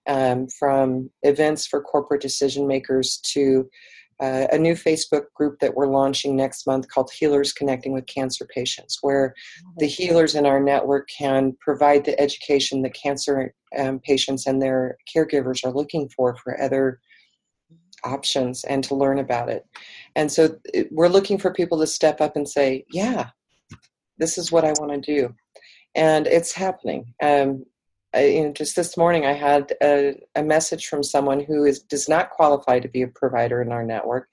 Um, 0.06 0.48
from 0.58 1.10
events 1.22 1.66
for 1.66 1.82
corporate 1.82 2.22
decision 2.22 2.66
makers 2.66 3.20
to 3.32 3.68
uh, 4.20 4.46
a 4.52 4.58
new 4.58 4.74
Facebook 4.74 5.24
group 5.34 5.58
that 5.60 5.74
we're 5.74 5.86
launching 5.86 6.36
next 6.36 6.66
month 6.66 6.88
called 6.88 7.10
Healers 7.10 7.52
Connecting 7.52 7.92
with 7.92 8.06
Cancer 8.06 8.46
Patients, 8.54 8.98
where 9.00 9.34
the 9.78 9.86
healers 9.86 10.34
in 10.34 10.44
our 10.44 10.60
network 10.60 11.08
can 11.08 11.56
provide 11.60 12.04
the 12.04 12.20
education 12.20 12.82
that 12.82 12.94
cancer 12.94 13.54
um, 13.78 13.98
patients 14.00 14.46
and 14.46 14.60
their 14.60 14.98
caregivers 15.14 15.64
are 15.64 15.72
looking 15.72 16.08
for 16.10 16.36
for 16.36 16.60
other 16.60 17.00
options 18.04 18.64
and 18.64 18.84
to 18.84 18.94
learn 18.94 19.18
about 19.18 19.48
it. 19.48 19.64
And 20.16 20.30
so 20.30 20.56
we're 20.90 21.08
looking 21.08 21.38
for 21.38 21.52
people 21.52 21.78
to 21.80 21.86
step 21.86 22.20
up 22.20 22.36
and 22.36 22.48
say, 22.48 22.84
Yeah, 22.90 23.30
this 24.18 24.36
is 24.36 24.52
what 24.52 24.64
I 24.64 24.72
want 24.78 24.92
to 24.92 25.00
do. 25.00 25.34
And 25.94 26.26
it's 26.26 26.52
happening. 26.52 27.14
Um, 27.22 27.64
I, 28.14 28.26
you 28.26 28.44
know, 28.44 28.52
just 28.52 28.76
this 28.76 28.96
morning, 28.96 29.24
I 29.24 29.32
had 29.32 29.72
a, 29.82 30.14
a 30.34 30.42
message 30.42 30.86
from 30.86 31.02
someone 31.02 31.40
who 31.40 31.64
is 31.64 31.80
does 31.80 32.08
not 32.08 32.30
qualify 32.30 32.80
to 32.80 32.88
be 32.88 33.02
a 33.02 33.08
provider 33.08 33.62
in 33.62 33.72
our 33.72 33.84
network, 33.84 34.28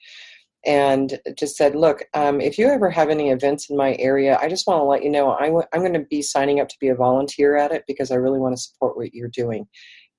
and 0.66 1.20
just 1.38 1.56
said, 1.56 1.76
"Look, 1.76 2.04
um, 2.14 2.42
if 2.42 2.58
you 2.58 2.68
ever 2.68 2.90
have 2.90 3.10
any 3.10 3.30
events 3.30 3.70
in 3.70 3.78
my 3.78 3.96
area, 4.00 4.38
I 4.42 4.50
just 4.50 4.68
want 4.68 4.80
to 4.80 4.84
let 4.84 5.04
you 5.04 5.10
know 5.10 5.32
i 5.32 5.46
w- 5.46 5.68
I'm 5.74 5.82
going 5.82 5.94
to 5.94 6.08
be 6.10 6.22
signing 6.22 6.60
up 6.60 6.70
to 6.70 6.78
be 6.80 6.90
a 6.90 6.96
volunteer 6.96 7.56
at 7.56 7.72
it 7.72 7.84
because 7.88 8.12
I 8.12 8.16
really 8.16 8.40
want 8.40 8.56
to 8.56 8.62
support 8.62 8.98
what 8.98 9.14
you're 9.14 9.30
doing. 9.30 9.68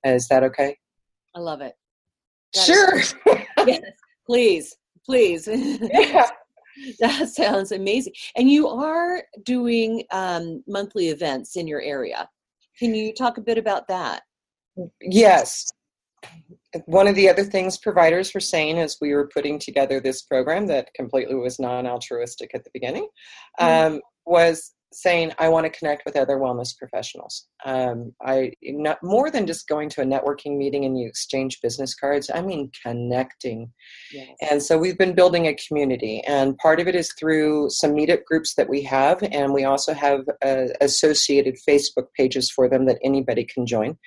Is 0.05 0.27
that 0.29 0.43
okay?" 0.43 0.77
I 1.35 1.39
love 1.39 1.61
it. 1.61 1.75
That 2.53 2.65
sure. 2.65 3.01
yes, 3.67 3.81
please, 4.25 4.75
please. 5.05 5.47
Yeah. 5.47 6.29
that 6.99 7.29
sounds 7.29 7.71
amazing. 7.71 8.13
And 8.35 8.49
you 8.49 8.67
are 8.67 9.23
doing 9.43 10.03
um, 10.11 10.63
monthly 10.67 11.09
events 11.09 11.55
in 11.55 11.67
your 11.67 11.81
area. 11.81 12.29
Can 12.79 12.95
you 12.95 13.13
talk 13.13 13.37
a 13.37 13.41
bit 13.41 13.57
about 13.57 13.87
that? 13.89 14.23
Yes. 15.01 15.65
One 16.85 17.07
of 17.07 17.15
the 17.15 17.29
other 17.29 17.43
things 17.43 17.77
providers 17.77 18.33
were 18.33 18.39
saying 18.39 18.77
as 18.77 18.97
we 19.01 19.13
were 19.13 19.29
putting 19.33 19.59
together 19.59 19.99
this 19.99 20.21
program 20.21 20.67
that 20.67 20.93
completely 20.93 21.35
was 21.35 21.59
non 21.59 21.85
altruistic 21.85 22.51
at 22.53 22.63
the 22.63 22.69
beginning 22.73 23.07
mm-hmm. 23.59 23.95
um, 23.95 24.01
was 24.25 24.73
saying 24.91 25.31
I 25.37 25.49
want 25.49 25.65
to 25.65 25.77
connect 25.77 26.03
with 26.05 26.15
other 26.15 26.37
wellness 26.37 26.75
professionals. 26.77 27.47
Um, 27.65 28.13
I 28.21 28.53
not 28.63 28.97
more 29.03 29.29
than 29.29 29.45
just 29.45 29.67
going 29.67 29.89
to 29.89 30.01
a 30.01 30.05
networking 30.05 30.57
meeting 30.57 30.85
and 30.85 30.97
you 30.97 31.07
exchange 31.07 31.61
business 31.61 31.93
cards. 31.93 32.29
I 32.33 32.41
mean 32.41 32.71
connecting, 32.83 33.71
yes. 34.11 34.29
and 34.49 34.63
so 34.63 34.77
we've 34.77 34.97
been 34.97 35.15
building 35.15 35.47
a 35.47 35.55
community, 35.67 36.21
and 36.27 36.57
part 36.57 36.79
of 36.79 36.87
it 36.87 36.95
is 36.95 37.13
through 37.19 37.69
some 37.69 37.91
meetup 37.91 38.23
groups 38.25 38.55
that 38.55 38.69
we 38.69 38.81
have, 38.83 39.21
and 39.31 39.53
we 39.53 39.63
also 39.63 39.93
have 39.93 40.21
uh, 40.43 40.67
associated 40.81 41.57
Facebook 41.67 42.07
pages 42.15 42.51
for 42.51 42.67
them 42.67 42.85
that 42.85 42.99
anybody 43.03 43.45
can 43.45 43.65
join. 43.65 43.97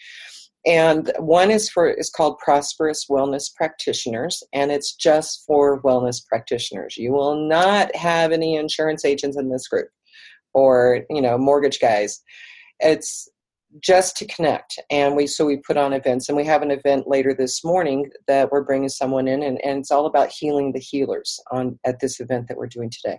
And 0.64 1.12
one 1.18 1.50
is 1.50 1.68
for 1.68 1.90
is 1.90 2.08
called 2.08 2.38
Prosperous 2.38 3.06
Wellness 3.10 3.52
Practitioners, 3.54 4.42
and 4.52 4.70
it's 4.70 4.94
just 4.94 5.44
for 5.46 5.82
wellness 5.82 6.24
practitioners. 6.24 6.96
You 6.96 7.12
will 7.12 7.48
not 7.48 7.94
have 7.96 8.30
any 8.30 8.54
insurance 8.54 9.04
agents 9.04 9.36
in 9.36 9.50
this 9.50 9.66
group 9.66 9.88
or 10.54 11.04
you 11.10 11.22
know 11.22 11.38
mortgage 11.38 11.80
guys 11.80 12.22
it's 12.80 13.28
just 13.80 14.16
to 14.18 14.26
connect. 14.26 14.78
And 14.90 15.16
we 15.16 15.26
so 15.26 15.46
we 15.46 15.56
put 15.56 15.76
on 15.76 15.92
events, 15.92 16.28
and 16.28 16.36
we 16.36 16.44
have 16.44 16.62
an 16.62 16.70
event 16.70 17.08
later 17.08 17.34
this 17.34 17.64
morning 17.64 18.10
that 18.28 18.50
we're 18.50 18.64
bringing 18.64 18.88
someone 18.90 19.26
in, 19.26 19.42
and, 19.42 19.58
and 19.64 19.78
it's 19.78 19.90
all 19.90 20.06
about 20.06 20.28
healing 20.28 20.72
the 20.72 20.78
healers 20.78 21.40
on 21.50 21.78
at 21.86 22.00
this 22.00 22.20
event 22.20 22.48
that 22.48 22.58
we're 22.58 22.66
doing 22.66 22.90
today 22.90 23.18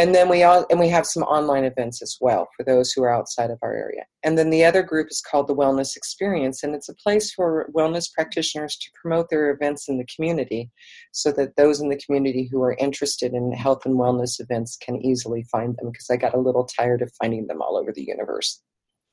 and 0.00 0.14
then 0.14 0.30
we 0.30 0.42
all 0.42 0.64
and 0.70 0.80
we 0.80 0.88
have 0.88 1.04
some 1.04 1.22
online 1.24 1.64
events 1.64 2.00
as 2.00 2.16
well 2.22 2.48
for 2.56 2.64
those 2.64 2.90
who 2.90 3.02
are 3.02 3.12
outside 3.12 3.50
of 3.50 3.58
our 3.60 3.74
area 3.74 4.02
and 4.22 4.38
then 4.38 4.48
the 4.48 4.64
other 4.64 4.82
group 4.82 5.08
is 5.10 5.20
called 5.20 5.46
the 5.46 5.54
wellness 5.54 5.94
experience 5.94 6.62
and 6.62 6.74
it's 6.74 6.88
a 6.88 6.94
place 6.94 7.32
for 7.32 7.68
wellness 7.76 8.10
practitioners 8.10 8.76
to 8.76 8.90
promote 9.00 9.28
their 9.28 9.50
events 9.50 9.88
in 9.88 9.98
the 9.98 10.06
community 10.14 10.70
so 11.12 11.30
that 11.30 11.54
those 11.56 11.80
in 11.80 11.90
the 11.90 12.00
community 12.04 12.48
who 12.50 12.62
are 12.62 12.76
interested 12.80 13.34
in 13.34 13.52
health 13.52 13.84
and 13.84 13.96
wellness 13.96 14.40
events 14.40 14.78
can 14.78 14.96
easily 15.04 15.44
find 15.52 15.76
them 15.76 15.90
because 15.90 16.08
i 16.10 16.16
got 16.16 16.34
a 16.34 16.40
little 16.40 16.64
tired 16.64 17.02
of 17.02 17.12
finding 17.20 17.46
them 17.46 17.60
all 17.60 17.76
over 17.76 17.92
the 17.92 18.04
universe 18.04 18.62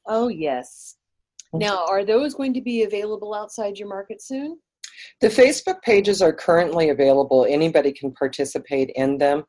oh 0.07 0.29
yes 0.29 0.95
now 1.53 1.85
are 1.85 2.05
those 2.05 2.33
going 2.33 2.53
to 2.53 2.61
be 2.61 2.83
available 2.83 3.33
outside 3.33 3.77
your 3.77 3.89
market 3.89 4.21
soon 4.21 4.57
the 5.21 5.27
Facebook 5.27 5.81
pages 5.81 6.21
are 6.21 6.33
currently 6.33 6.89
available. 6.89 7.45
Anybody 7.47 7.91
can 7.91 8.11
participate 8.11 8.91
in 8.95 9.17
them. 9.17 9.43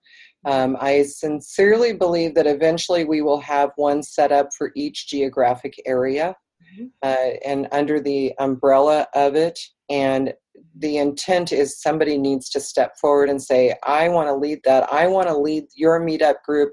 Um, 0.47 0.77
I 0.81 1.03
sincerely 1.03 1.93
believe 1.93 2.35
that 2.35 2.47
eventually 2.47 3.05
we 3.05 3.23
will 3.23 3.41
have 3.41 3.71
one 3.77 4.03
set 4.03 4.33
up 4.33 4.49
for 4.57 4.71
each 4.77 5.09
geographic 5.09 5.75
area 5.85 6.37
mm-hmm. 6.73 6.87
uh, 7.03 7.37
and 7.45 7.69
under 7.73 8.01
the 8.01 8.33
umbrella 8.39 9.07
of 9.15 9.35
it. 9.35 9.59
And 9.91 10.33
the 10.77 10.99
intent 10.99 11.53
is 11.53 11.81
somebody 11.81 12.19
needs 12.19 12.49
to 12.51 12.61
step 12.61 12.97
forward 13.01 13.31
and 13.31 13.43
say, 13.43 13.75
I 13.85 14.09
want 14.09 14.29
to 14.29 14.35
lead 14.35 14.61
that. 14.65 14.93
I 14.93 15.07
want 15.09 15.29
to 15.29 15.37
lead 15.37 15.65
your 15.75 16.01
meetup 16.01 16.43
group 16.45 16.73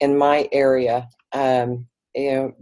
in 0.00 0.16
my 0.16 0.48
area. 0.52 1.08
Um, 1.32 1.86
you 2.14 2.32
know, 2.32 2.52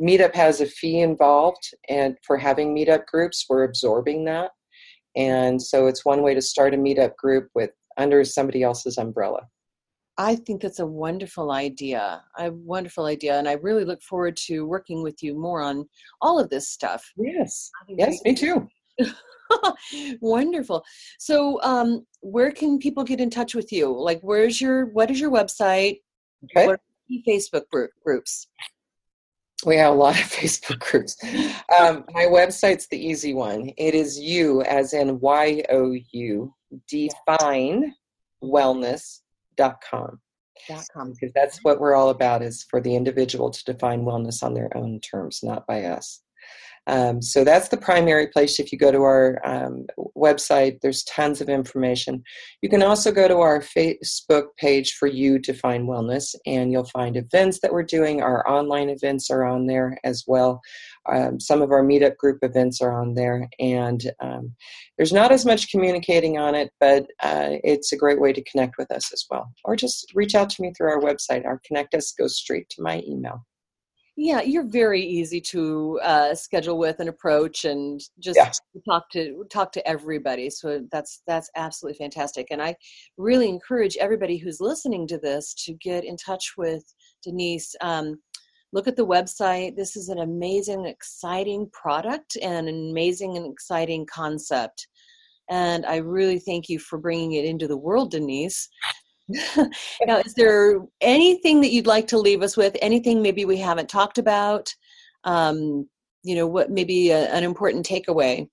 meetup 0.00 0.34
has 0.34 0.60
a 0.60 0.66
fee 0.66 1.00
involved, 1.00 1.74
and 1.88 2.16
for 2.26 2.36
having 2.36 2.74
meetup 2.74 3.06
groups, 3.06 3.46
we're 3.48 3.64
absorbing 3.64 4.24
that. 4.24 4.50
And 5.16 5.60
so 5.60 5.86
it's 5.86 6.04
one 6.04 6.22
way 6.22 6.34
to 6.34 6.42
start 6.42 6.74
a 6.74 6.76
meetup 6.76 7.16
group 7.16 7.48
with 7.54 7.70
under 7.96 8.24
somebody 8.24 8.62
else's 8.62 8.98
umbrella. 8.98 9.42
I 10.20 10.36
think 10.36 10.60
that's 10.60 10.80
a 10.80 10.86
wonderful 10.86 11.50
idea. 11.50 12.22
A 12.38 12.52
wonderful 12.52 13.06
idea, 13.06 13.38
and 13.38 13.48
I 13.48 13.52
really 13.54 13.86
look 13.86 14.02
forward 14.02 14.36
to 14.48 14.66
working 14.66 15.02
with 15.02 15.22
you 15.22 15.34
more 15.34 15.62
on 15.62 15.88
all 16.20 16.38
of 16.38 16.50
this 16.50 16.68
stuff. 16.68 17.02
Yes, 17.16 17.70
yes, 17.88 18.20
me 18.22 18.34
too. 18.34 18.68
wonderful. 20.20 20.84
So, 21.18 21.58
um, 21.62 22.06
where 22.20 22.52
can 22.52 22.78
people 22.78 23.02
get 23.02 23.18
in 23.18 23.30
touch 23.30 23.54
with 23.54 23.72
you? 23.72 23.90
Like, 23.90 24.20
where's 24.20 24.60
your 24.60 24.86
what 24.92 25.10
is 25.10 25.18
your 25.18 25.30
website? 25.30 26.00
Okay. 26.44 26.66
What 26.66 26.80
Facebook 27.26 27.66
group, 27.72 27.90
groups? 28.04 28.46
We 29.64 29.76
have 29.76 29.94
a 29.94 29.96
lot 29.96 30.20
of 30.20 30.26
Facebook 30.30 30.80
groups. 30.80 31.16
Um, 31.80 32.04
my 32.12 32.26
website's 32.26 32.88
the 32.88 33.02
easy 33.02 33.32
one. 33.32 33.70
It 33.78 33.94
is 33.94 34.20
you, 34.20 34.60
as 34.64 34.92
in 34.92 35.18
Y 35.20 35.62
O 35.70 35.96
U, 36.12 36.54
define 36.88 37.94
wellness 38.44 39.20
com. 39.88 40.20
dot 40.68 40.86
com. 40.92 41.12
Because 41.12 41.32
that's 41.34 41.58
what 41.62 41.80
we're 41.80 41.94
all 41.94 42.10
about 42.10 42.42
is 42.42 42.66
for 42.70 42.80
the 42.80 42.94
individual 42.94 43.50
to 43.50 43.64
define 43.64 44.04
wellness 44.04 44.42
on 44.42 44.54
their 44.54 44.70
own 44.76 45.00
terms, 45.00 45.40
not 45.42 45.66
by 45.66 45.84
us. 45.84 46.22
Um, 46.86 47.20
so 47.20 47.44
that's 47.44 47.68
the 47.68 47.76
primary 47.76 48.28
place. 48.28 48.58
If 48.58 48.72
you 48.72 48.78
go 48.78 48.90
to 48.90 49.02
our 49.02 49.38
um, 49.44 49.86
website, 50.16 50.80
there's 50.80 51.04
tons 51.04 51.40
of 51.40 51.48
information. 51.48 52.22
You 52.62 52.70
can 52.70 52.82
also 52.82 53.12
go 53.12 53.28
to 53.28 53.36
our 53.36 53.60
Facebook 53.60 54.46
page 54.56 54.94
for 54.98 55.06
you 55.06 55.38
to 55.40 55.52
find 55.52 55.86
wellness, 55.86 56.34
and 56.46 56.72
you'll 56.72 56.84
find 56.86 57.16
events 57.16 57.60
that 57.60 57.72
we're 57.72 57.82
doing. 57.82 58.22
Our 58.22 58.48
online 58.48 58.88
events 58.88 59.30
are 59.30 59.44
on 59.44 59.66
there 59.66 59.98
as 60.04 60.24
well. 60.26 60.62
Um, 61.08 61.40
some 61.40 61.62
of 61.62 61.70
our 61.70 61.82
meetup 61.82 62.16
group 62.16 62.38
events 62.42 62.80
are 62.80 62.92
on 62.92 63.14
there, 63.14 63.48
and 63.58 64.10
um, 64.20 64.54
there's 64.96 65.12
not 65.12 65.32
as 65.32 65.46
much 65.46 65.70
communicating 65.70 66.38
on 66.38 66.54
it, 66.54 66.70
but 66.78 67.04
uh, 67.22 67.56
it's 67.64 67.92
a 67.92 67.96
great 67.96 68.20
way 68.20 68.32
to 68.32 68.44
connect 68.44 68.76
with 68.78 68.90
us 68.90 69.12
as 69.12 69.24
well. 69.30 69.52
Or 69.64 69.76
just 69.76 70.12
reach 70.14 70.34
out 70.34 70.50
to 70.50 70.62
me 70.62 70.72
through 70.76 70.90
our 70.90 71.00
website. 71.00 71.46
Our 71.46 71.60
Connect 71.66 71.94
Us 71.94 72.12
goes 72.12 72.36
straight 72.36 72.68
to 72.70 72.82
my 72.82 73.02
email. 73.06 73.46
Yeah, 74.22 74.42
you're 74.42 74.68
very 74.68 75.02
easy 75.02 75.40
to 75.52 75.98
uh, 76.02 76.34
schedule 76.34 76.76
with 76.76 77.00
and 77.00 77.08
approach, 77.08 77.64
and 77.64 77.98
just 78.18 78.36
yeah. 78.36 78.50
talk 78.86 79.08
to 79.12 79.44
talk 79.50 79.72
to 79.72 79.88
everybody. 79.88 80.50
So 80.50 80.84
that's 80.92 81.22
that's 81.26 81.50
absolutely 81.56 81.96
fantastic, 81.96 82.48
and 82.50 82.60
I 82.60 82.76
really 83.16 83.48
encourage 83.48 83.96
everybody 83.96 84.36
who's 84.36 84.60
listening 84.60 85.06
to 85.06 85.18
this 85.18 85.54
to 85.64 85.72
get 85.72 86.04
in 86.04 86.18
touch 86.18 86.52
with 86.58 86.84
Denise. 87.22 87.74
Um, 87.80 88.20
look 88.72 88.86
at 88.86 88.96
the 88.96 89.06
website. 89.06 89.76
This 89.76 89.96
is 89.96 90.08
an 90.08 90.18
amazing, 90.18 90.86
exciting 90.86 91.68
product 91.72 92.36
and 92.40 92.68
an 92.68 92.90
amazing 92.90 93.36
and 93.36 93.50
exciting 93.50 94.06
concept. 94.06 94.86
And 95.48 95.84
I 95.84 95.96
really 95.96 96.38
thank 96.38 96.68
you 96.68 96.78
for 96.78 96.98
bringing 96.98 97.32
it 97.32 97.44
into 97.44 97.66
the 97.66 97.76
world, 97.76 98.12
Denise. 98.12 98.68
now, 100.06 100.18
is 100.24 100.34
there 100.34 100.80
anything 101.00 101.60
that 101.60 101.72
you'd 101.72 101.86
like 101.86 102.06
to 102.08 102.18
leave 102.18 102.42
us 102.42 102.56
with? 102.56 102.76
Anything 102.80 103.22
maybe 103.22 103.44
we 103.44 103.56
haven't 103.56 103.88
talked 103.88 104.18
about? 104.18 104.72
Um, 105.24 105.88
you 106.22 106.36
know, 106.36 106.46
what 106.46 106.70
maybe 106.70 107.10
a, 107.10 107.28
an 107.32 107.42
important 107.42 107.86
takeaway? 107.86 108.48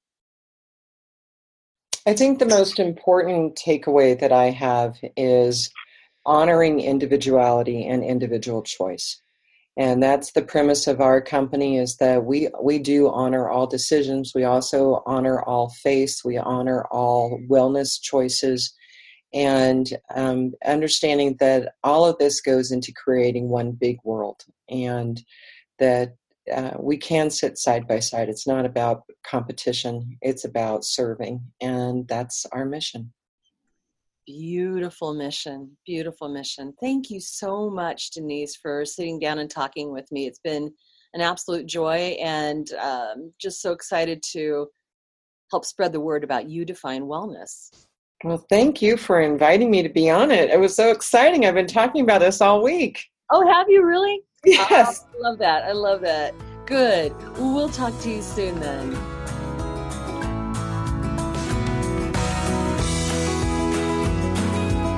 I 2.07 2.13
think 2.13 2.39
the 2.39 2.45
most 2.45 2.79
important 2.79 3.55
takeaway 3.55 4.19
that 4.19 4.31
I 4.31 4.49
have 4.49 4.97
is 5.17 5.69
honoring 6.25 6.79
individuality 6.79 7.85
and 7.85 8.03
individual 8.03 8.63
choice. 8.63 9.21
And 9.77 10.01
that's 10.01 10.31
the 10.31 10.41
premise 10.41 10.87
of 10.87 11.01
our 11.01 11.21
company 11.21 11.77
is 11.77 11.97
that 11.97 12.25
we 12.25 12.49
we 12.61 12.79
do 12.79 13.09
honor 13.09 13.47
all 13.47 13.67
decisions. 13.67 14.31
We 14.33 14.43
also 14.43 15.03
honor 15.05 15.41
all 15.43 15.69
faiths. 15.69 16.25
We 16.25 16.37
honor 16.37 16.85
all 16.89 17.39
wellness 17.47 18.01
choices 18.01 18.73
and 19.33 19.87
um, 20.15 20.53
understanding 20.65 21.35
that 21.39 21.73
all 21.83 22.05
of 22.05 22.17
this 22.17 22.41
goes 22.41 22.71
into 22.71 22.91
creating 22.93 23.49
one 23.49 23.71
big 23.71 23.97
world 24.03 24.43
and 24.69 25.21
that 25.79 26.15
uh, 26.51 26.71
we 26.79 26.97
can 26.97 27.29
sit 27.29 27.57
side 27.57 27.87
by 27.87 27.99
side. 27.99 28.29
It's 28.29 28.47
not 28.47 28.65
about 28.65 29.03
competition, 29.23 30.17
it's 30.21 30.45
about 30.45 30.85
serving, 30.85 31.41
and 31.61 32.07
that's 32.07 32.45
our 32.51 32.65
mission. 32.65 33.11
Beautiful 34.27 35.13
mission, 35.13 35.71
beautiful 35.85 36.27
mission. 36.27 36.73
Thank 36.81 37.09
you 37.09 37.21
so 37.21 37.69
much, 37.69 38.11
Denise, 38.11 38.57
for 38.57 38.83
sitting 38.83 39.19
down 39.19 39.39
and 39.39 39.49
talking 39.49 39.93
with 39.93 40.11
me. 40.11 40.27
It's 40.27 40.41
been 40.43 40.69
an 41.13 41.21
absolute 41.21 41.65
joy, 41.65 42.17
and 42.21 42.69
um, 42.73 43.31
just 43.39 43.61
so 43.61 43.71
excited 43.71 44.21
to 44.33 44.67
help 45.49 45.63
spread 45.63 45.93
the 45.93 46.01
word 46.01 46.25
about 46.25 46.49
you 46.49 46.65
define 46.65 47.03
wellness. 47.03 47.69
Well, 48.25 48.45
thank 48.49 48.81
you 48.81 48.97
for 48.97 49.21
inviting 49.21 49.71
me 49.71 49.81
to 49.81 49.89
be 49.89 50.09
on 50.09 50.29
it. 50.31 50.49
It 50.49 50.59
was 50.59 50.75
so 50.75 50.91
exciting. 50.91 51.45
I've 51.45 51.53
been 51.53 51.65
talking 51.65 52.01
about 52.01 52.19
this 52.19 52.41
all 52.41 52.61
week. 52.61 53.05
Oh, 53.31 53.47
have 53.47 53.69
you 53.69 53.85
really? 53.85 54.21
Yes. 54.45 55.05
Oh, 55.05 55.17
I 55.17 55.29
love 55.29 55.39
that. 55.39 55.63
I 55.63 55.71
love 55.71 56.01
that. 56.01 56.33
Good. 56.65 57.13
we'll 57.37 57.69
talk 57.69 57.97
to 58.01 58.09
you 58.09 58.21
soon 58.21 58.59
then. 58.59 59.16